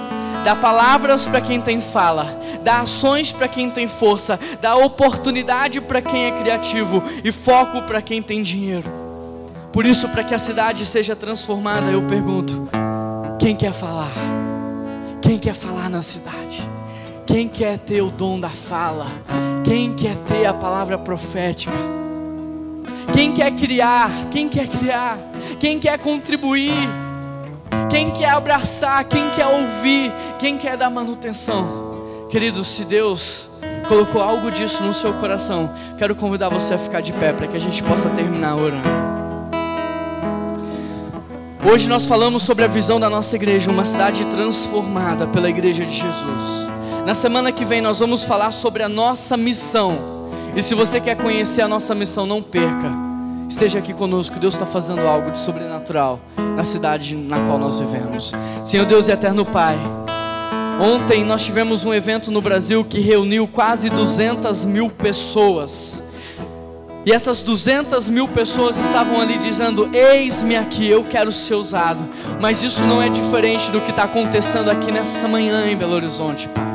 dá 0.46 0.56
palavras 0.56 1.26
para 1.26 1.42
quem 1.42 1.60
tem 1.60 1.82
fala, 1.82 2.28
dá 2.64 2.82
ações 2.82 3.34
para 3.34 3.48
quem 3.48 3.72
tem 3.72 3.88
força, 3.88 4.40
dá 4.62 4.76
oportunidade 4.76 5.82
para 5.82 6.00
quem 6.00 6.26
é 6.26 6.32
criativo 6.40 7.02
e 7.24 7.32
foco 7.32 7.82
para 7.82 8.04
quem 8.04 8.22
tem 8.22 8.44
dinheiro. 8.44 8.88
Por 9.74 9.84
isso, 9.84 10.08
para 10.10 10.24
que 10.24 10.36
a 10.36 10.38
cidade 10.38 10.86
seja 10.86 11.16
transformada, 11.16 11.90
eu 11.90 12.04
pergunto: 12.04 12.70
quem 13.40 13.56
quer 13.56 13.74
falar? 13.74 14.12
Quem 15.24 15.40
quer 15.40 15.56
falar 15.56 15.90
na 15.90 16.04
cidade? 16.04 16.70
Quem 17.26 17.48
quer 17.48 17.80
ter 17.80 18.02
o 18.02 18.12
dom 18.12 18.40
da 18.40 18.50
fala? 18.50 19.08
Quem 19.64 19.92
quer 19.96 20.16
ter 20.18 20.46
a 20.46 20.54
palavra 20.54 21.00
profética? 21.00 21.74
Quem 23.12 23.34
quer 23.34 23.52
criar? 23.54 24.12
Quem 24.30 24.48
quer 24.48 24.68
criar? 24.68 25.18
Quem 25.60 25.80
quer 25.80 25.98
contribuir? 25.98 27.09
Quem 27.90 28.12
quer 28.12 28.30
abraçar, 28.30 29.04
quem 29.06 29.30
quer 29.32 29.48
ouvir, 29.48 30.12
quem 30.40 30.58
quer 30.58 30.78
dar 30.78 30.90
manutenção. 30.90 32.28
Queridos, 32.30 32.68
se 32.68 32.86
Deus 32.86 33.50
colocou 33.88 34.22
algo 34.22 34.52
disso 34.52 34.84
no 34.84 34.94
seu 34.94 35.14
coração, 35.14 35.74
quero 35.98 36.16
convidar 36.16 36.50
você 36.50 36.76
a 36.76 36.78
ficar 36.78 37.02
de 37.02 37.12
pé 37.14 37.34
para 37.34 37.48
que 37.48 37.58
a 37.58 37.60
gente 37.60 37.82
possa 37.82 38.10
terminar 38.10 38.56
orando. 38.56 38.88
Hoje 41.72 41.90
nós 41.90 42.06
falamos 42.06 42.44
sobre 42.44 42.64
a 42.66 42.68
visão 42.68 43.00
da 43.00 43.10
nossa 43.10 43.36
igreja, 43.36 43.70
uma 43.70 43.86
cidade 43.86 44.26
transformada 44.26 45.28
pela 45.28 45.50
igreja 45.50 45.86
de 45.86 45.94
Jesus. 45.94 46.70
Na 47.06 47.14
semana 47.14 47.52
que 47.52 47.66
vem 47.66 47.82
nós 47.82 48.00
vamos 48.00 48.24
falar 48.24 48.52
sobre 48.52 48.84
a 48.84 48.90
nossa 48.90 49.36
missão. 49.36 50.30
E 50.56 50.64
se 50.64 50.74
você 50.74 51.00
quer 51.00 51.16
conhecer 51.16 51.62
a 51.62 51.68
nossa 51.68 51.94
missão, 51.94 52.26
não 52.26 52.42
perca 52.42 53.09
esteja 53.50 53.80
aqui 53.80 53.94
conosco. 53.94 54.40
Deus 54.40 54.54
está 54.54 54.66
fazendo 54.66 55.02
algo 55.02 55.32
de 55.32 55.40
sobrenatural 55.40 56.20
na 56.56 56.64
cidade 56.64 57.16
na 57.16 57.40
qual 57.46 57.58
nós 57.58 57.80
vivemos. 57.80 58.32
Senhor 58.64 58.86
Deus 58.86 59.08
e 59.08 59.12
eterno 59.12 59.44
Pai. 59.44 59.78
Ontem 60.80 61.26
nós 61.26 61.44
tivemos 61.44 61.84
um 61.84 61.94
evento 61.94 62.32
no 62.32 62.42
Brasil 62.42 62.86
que 62.86 63.02
reuniu 63.02 63.48
quase 63.48 63.90
200 63.90 64.64
mil 64.66 64.90
pessoas. 64.90 66.02
E 67.06 67.12
essas 67.12 67.42
200 67.42 68.08
mil 68.08 68.28
pessoas 68.28 68.78
estavam 68.78 69.20
ali 69.20 69.38
dizendo: 69.38 69.90
Eis-me 69.92 70.56
aqui, 70.56 70.88
eu 70.88 71.04
quero 71.04 71.32
ser 71.32 71.56
usado. 71.56 72.04
Mas 72.40 72.62
isso 72.64 72.84
não 72.86 73.02
é 73.02 73.10
diferente 73.10 73.72
do 73.72 73.82
que 73.82 73.90
está 73.90 74.04
acontecendo 74.04 74.70
aqui 74.70 74.92
nessa 74.92 75.28
manhã 75.28 75.66
em 75.66 75.76
Belo 75.76 75.96
Horizonte, 75.96 76.48
Pai. 76.50 76.69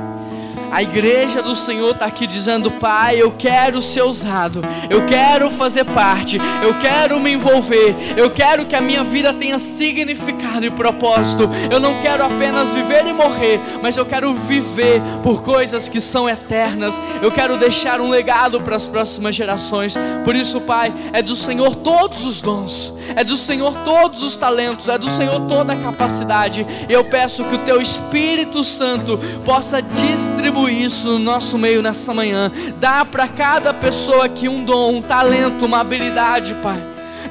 A 0.74 0.82
igreja 0.82 1.40
do 1.40 1.54
Senhor 1.54 1.92
está 1.92 2.06
aqui 2.06 2.26
dizendo: 2.26 2.68
Pai, 2.68 3.22
eu 3.22 3.30
quero 3.30 3.80
ser 3.80 4.02
usado, 4.02 4.60
eu 4.90 5.06
quero 5.06 5.48
fazer 5.48 5.84
parte, 5.84 6.36
eu 6.60 6.74
quero 6.80 7.20
me 7.20 7.32
envolver, 7.32 7.94
eu 8.16 8.28
quero 8.28 8.66
que 8.66 8.74
a 8.74 8.80
minha 8.80 9.04
vida 9.04 9.32
tenha 9.32 9.56
significado 9.56 10.66
e 10.66 10.70
propósito. 10.70 11.48
Eu 11.70 11.78
não 11.78 11.94
quero 12.02 12.24
apenas 12.24 12.74
viver 12.74 13.06
e 13.06 13.12
morrer, 13.12 13.60
mas 13.80 13.96
eu 13.96 14.04
quero 14.04 14.34
viver 14.34 15.00
por 15.22 15.44
coisas 15.44 15.88
que 15.88 16.00
são 16.00 16.28
eternas. 16.28 17.00
Eu 17.22 17.30
quero 17.30 17.56
deixar 17.56 18.00
um 18.00 18.10
legado 18.10 18.60
para 18.60 18.74
as 18.74 18.88
próximas 18.88 19.36
gerações. 19.36 19.94
Por 20.24 20.34
isso, 20.34 20.60
Pai, 20.60 20.92
é 21.12 21.22
do 21.22 21.36
Senhor 21.36 21.76
todos 21.76 22.24
os 22.24 22.42
dons, 22.42 22.92
é 23.14 23.22
do 23.22 23.36
Senhor 23.36 23.76
todos 23.84 24.24
os 24.24 24.36
talentos, 24.36 24.88
é 24.88 24.98
do 24.98 25.08
Senhor 25.08 25.42
toda 25.42 25.72
a 25.72 25.76
capacidade. 25.76 26.66
E 26.88 26.92
eu 26.92 27.04
peço 27.04 27.44
que 27.44 27.54
o 27.54 27.58
Teu 27.58 27.80
Espírito 27.80 28.64
Santo 28.64 29.20
possa 29.44 29.80
distribuir 29.80 30.63
isso 30.68 31.06
no 31.08 31.18
nosso 31.18 31.58
meio 31.58 31.82
nessa 31.82 32.12
manhã. 32.12 32.50
Dá 32.78 33.04
para 33.04 33.28
cada 33.28 33.72
pessoa 33.72 34.24
aqui 34.24 34.48
um 34.48 34.64
dom, 34.64 34.96
um 34.96 35.02
talento, 35.02 35.64
uma 35.66 35.80
habilidade, 35.80 36.54
Pai. 36.62 36.82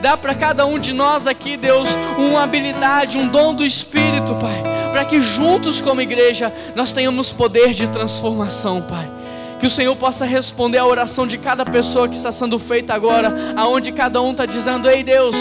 Dá 0.02 0.18
para 0.18 0.36
cada 0.36 0.66
um 0.66 0.78
de 0.78 0.92
nós 0.92 1.26
aqui, 1.28 1.56
Deus, 1.56 1.88
uma 2.18 2.44
habilidade, 2.44 3.18
um 3.18 3.28
dom 3.28 3.54
do 3.54 3.66
Espírito, 3.66 4.36
Pai. 4.36 4.62
Para 4.92 5.06
que 5.06 5.22
juntos, 5.22 5.80
como 5.80 6.02
igreja, 6.02 6.54
nós 6.76 6.92
tenhamos 6.94 7.32
poder 7.32 7.74
de 7.74 7.88
transformação, 7.88 8.82
Pai. 8.82 9.10
Que 9.60 9.66
o 9.66 9.70
Senhor 9.70 9.96
possa 9.96 10.26
responder 10.26 10.78
a 10.78 10.86
oração 10.86 11.26
de 11.26 11.38
cada 11.38 11.64
pessoa 11.64 12.08
que 12.08 12.18
está 12.18 12.34
sendo 12.34 12.60
feita 12.60 12.94
agora, 12.94 13.34
aonde 13.56 13.94
cada 13.94 14.22
um 14.22 14.32
está 14.32 14.46
dizendo: 14.46 14.90
Ei 14.90 15.04
Deus, 15.04 15.36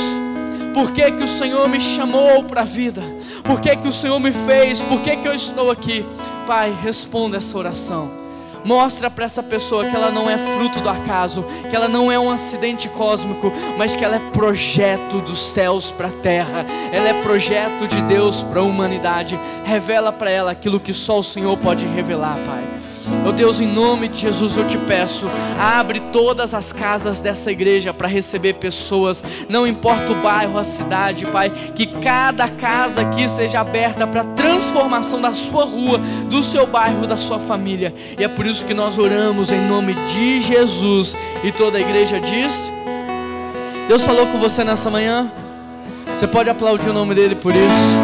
por 0.73 0.93
que, 0.93 1.11
que 1.11 1.25
o 1.25 1.29
Senhor 1.29 1.69
me 1.69 1.81
chamou 1.81 2.45
para 2.45 2.63
a 2.63 2.65
vida? 2.65 3.03
Por 3.43 3.61
que, 3.61 3.75
que 3.77 3.89
o 3.89 3.93
Senhor 3.93 4.19
me 4.21 4.33
fez? 4.33 4.81
Por 4.81 5.01
que, 5.01 5.17
que 5.17 5.29
eu 5.29 5.35
estou 5.35 5.71
aqui? 5.71 6.07
Pai, 6.47 6.77
responda 6.83 7.37
essa 7.37 7.57
oração. 7.57 8.11
Mostra 8.65 9.11
para 9.11 9.25
essa 9.25 9.43
pessoa 9.43 9.85
que 9.85 9.95
ela 9.95 10.11
não 10.11 10.31
é 10.31 10.39
fruto 10.39 10.81
do 10.81 10.89
acaso, 10.89 11.45
que 11.69 11.75
ela 11.75 11.89
não 11.89 12.13
é 12.13 12.19
um 12.19 12.31
acidente 12.31 12.89
cósmico, 12.89 13.53
mas 13.77 13.97
que 13.97 14.05
ela 14.05 14.17
é 14.17 14.31
projeto 14.31 15.21
dos 15.21 15.41
céus 15.41 15.91
para 15.91 16.09
a 16.09 16.13
terra, 16.13 16.65
ela 16.93 17.09
é 17.09 17.23
projeto 17.23 17.89
de 17.89 18.01
Deus 18.03 18.43
para 18.43 18.61
a 18.61 18.63
humanidade. 18.63 19.39
Revela 19.65 20.13
para 20.13 20.31
ela 20.31 20.53
aquilo 20.53 20.79
que 20.79 20.95
só 20.95 21.19
o 21.19 21.25
Senhor 21.25 21.57
pode 21.59 21.87
revelar, 21.87 22.37
Pai. 22.47 22.82
Oh 23.27 23.33
Deus, 23.33 23.61
em 23.61 23.67
nome 23.67 24.09
de 24.09 24.21
Jesus 24.21 24.57
eu 24.57 24.67
te 24.67 24.79
peço, 24.79 25.27
abre 25.59 26.01
todas 26.13 26.55
as 26.55 26.73
casas 26.73 27.21
dessa 27.21 27.51
igreja 27.51 27.93
para 27.93 28.09
receber 28.09 28.55
pessoas, 28.55 29.23
não 29.49 29.67
importa 29.67 30.13
o 30.13 30.15
bairro, 30.17 30.59
a 30.59 30.65
cidade, 30.65 31.27
Pai, 31.27 31.51
que 31.51 31.87
cada 31.87 32.49
casa 32.49 33.01
aqui 33.03 33.29
seja 33.29 33.61
aberta 33.61 34.07
para 34.07 34.25
transformação 34.25 35.21
da 35.21 35.33
sua 35.33 35.65
rua, 35.65 36.01
do 36.29 36.43
seu 36.43 36.67
bairro, 36.67 37.07
da 37.07 37.17
sua 37.17 37.39
família. 37.39 37.95
E 38.19 38.25
é 38.25 38.29
por 38.29 38.47
isso 38.47 38.65
que 38.65 38.75
nós 38.75 38.99
oramos 38.99 39.51
em 39.51 39.61
nome 39.69 39.95
de 39.95 40.41
Jesus. 40.41 41.17
E 41.43 41.53
toda 41.53 41.79
a 41.79 41.81
igreja 41.81 42.21
diz: 42.21 42.73
Deus 43.89 44.05
falou 44.05 44.27
com 44.27 44.39
você 44.39 44.65
nessa 44.65 44.91
manhã? 44.91 45.31
Você 46.15 46.27
pode 46.27 46.51
aplaudir 46.51 46.91
o 46.91 46.93
nome 46.93 47.15
dele 47.15 47.35
por 47.35 47.53
isso? 47.53 47.99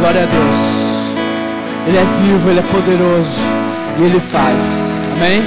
Glória 0.00 0.22
a 0.22 0.26
Deus. 0.26 0.81
Ele 1.86 1.98
é 1.98 2.04
vivo, 2.22 2.48
Ele 2.48 2.60
é 2.60 2.62
poderoso 2.62 3.40
e 3.98 4.04
Ele 4.04 4.20
faz. 4.20 5.04
Amém? 5.16 5.42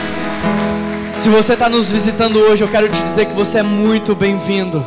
Se 1.14 1.30
você 1.30 1.54
está 1.54 1.68
nos 1.70 1.90
visitando 1.90 2.38
hoje, 2.38 2.64
eu 2.64 2.68
quero 2.68 2.88
te 2.90 3.02
dizer 3.02 3.26
que 3.26 3.34
você 3.34 3.60
é 3.60 3.64
muito 3.64 4.14
bem-vindo. 4.14 4.86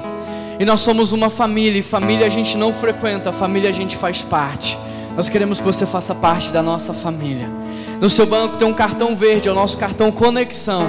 E 0.60 0.64
nós 0.64 0.80
somos 0.80 1.12
uma 1.12 1.30
família, 1.30 1.78
e 1.78 1.82
família 1.82 2.26
a 2.26 2.28
gente 2.28 2.56
não 2.56 2.72
frequenta, 2.72 3.32
família 3.32 3.70
a 3.70 3.72
gente 3.72 3.96
faz 3.96 4.22
parte. 4.22 4.77
Nós 5.18 5.28
queremos 5.28 5.58
que 5.58 5.66
você 5.66 5.84
faça 5.84 6.14
parte 6.14 6.52
da 6.52 6.62
nossa 6.62 6.92
família. 6.92 7.50
No 8.00 8.08
seu 8.08 8.24
banco 8.24 8.56
tem 8.56 8.68
um 8.68 8.72
cartão 8.72 9.16
verde, 9.16 9.48
é 9.48 9.50
o 9.50 9.54
nosso 9.54 9.76
cartão 9.76 10.12
Conexão. 10.12 10.84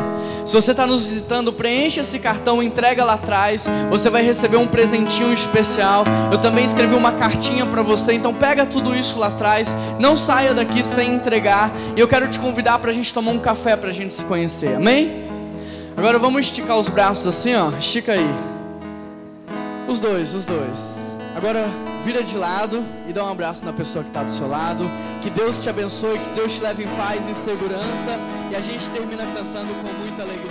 Se 0.46 0.54
você 0.54 0.70
está 0.70 0.86
nos 0.86 1.08
visitando, 1.08 1.52
preencha 1.52 2.02
esse 2.02 2.20
cartão, 2.20 2.62
entrega 2.62 3.04
lá 3.04 3.16
atrás. 3.16 3.68
Você 3.90 4.08
vai 4.08 4.22
receber 4.22 4.58
um 4.58 4.68
presentinho 4.68 5.34
especial. 5.34 6.04
Eu 6.32 6.38
também 6.38 6.64
escrevi 6.64 6.94
uma 6.94 7.14
cartinha 7.14 7.66
para 7.66 7.82
você, 7.82 8.14
então 8.14 8.32
pega 8.32 8.68
tudo 8.68 8.96
isso 8.96 9.18
lá 9.18 9.30
atrás. 9.30 9.76
Não 9.98 10.16
saia 10.16 10.54
daqui 10.54 10.84
sem 10.84 11.16
entregar. 11.16 11.72
E 11.98 12.00
eu 12.00 12.08
quero 12.08 12.28
te 12.28 12.40
convidar 12.40 12.78
para 12.78 12.92
a 12.92 12.94
gente 12.94 13.12
tomar 13.12 13.32
um 13.32 13.40
café 13.40 13.76
para 13.76 13.90
a 13.90 13.94
gente 13.94 14.14
se 14.14 14.24
conhecer. 14.26 14.76
Amém? 14.76 15.28
Agora 15.98 16.20
vamos 16.20 16.42
esticar 16.42 16.78
os 16.78 16.88
braços 16.88 17.26
assim, 17.26 17.56
ó. 17.56 17.72
Estica 17.80 18.12
aí. 18.12 18.30
Os 19.88 20.00
dois, 20.00 20.36
os 20.36 20.46
dois. 20.46 21.00
Agora 21.36 21.68
vira 22.10 22.24
de 22.24 22.36
lado 22.40 22.84
e 23.08 23.14
dá 23.14 23.24
um 23.24 23.30
abraço 23.30 23.64
na 23.64 23.72
pessoa 23.72 24.04
que 24.04 24.10
está 24.10 24.24
do 24.24 24.32
seu 24.32 24.48
lado. 24.48 24.84
Que 25.22 25.30
Deus 25.30 25.60
te 25.60 25.70
abençoe, 25.70 26.18
que 26.18 26.30
Deus 26.32 26.56
te 26.56 26.62
leve 26.64 26.84
em 26.84 26.88
paz 26.96 27.28
e 27.28 27.30
em 27.30 27.34
segurança. 27.36 28.18
E 28.50 28.56
a 28.56 28.62
gente 28.62 28.90
termina 28.90 29.24
cantando 29.28 29.72
com 29.76 29.94
muita 30.02 30.24
alegria, 30.24 30.49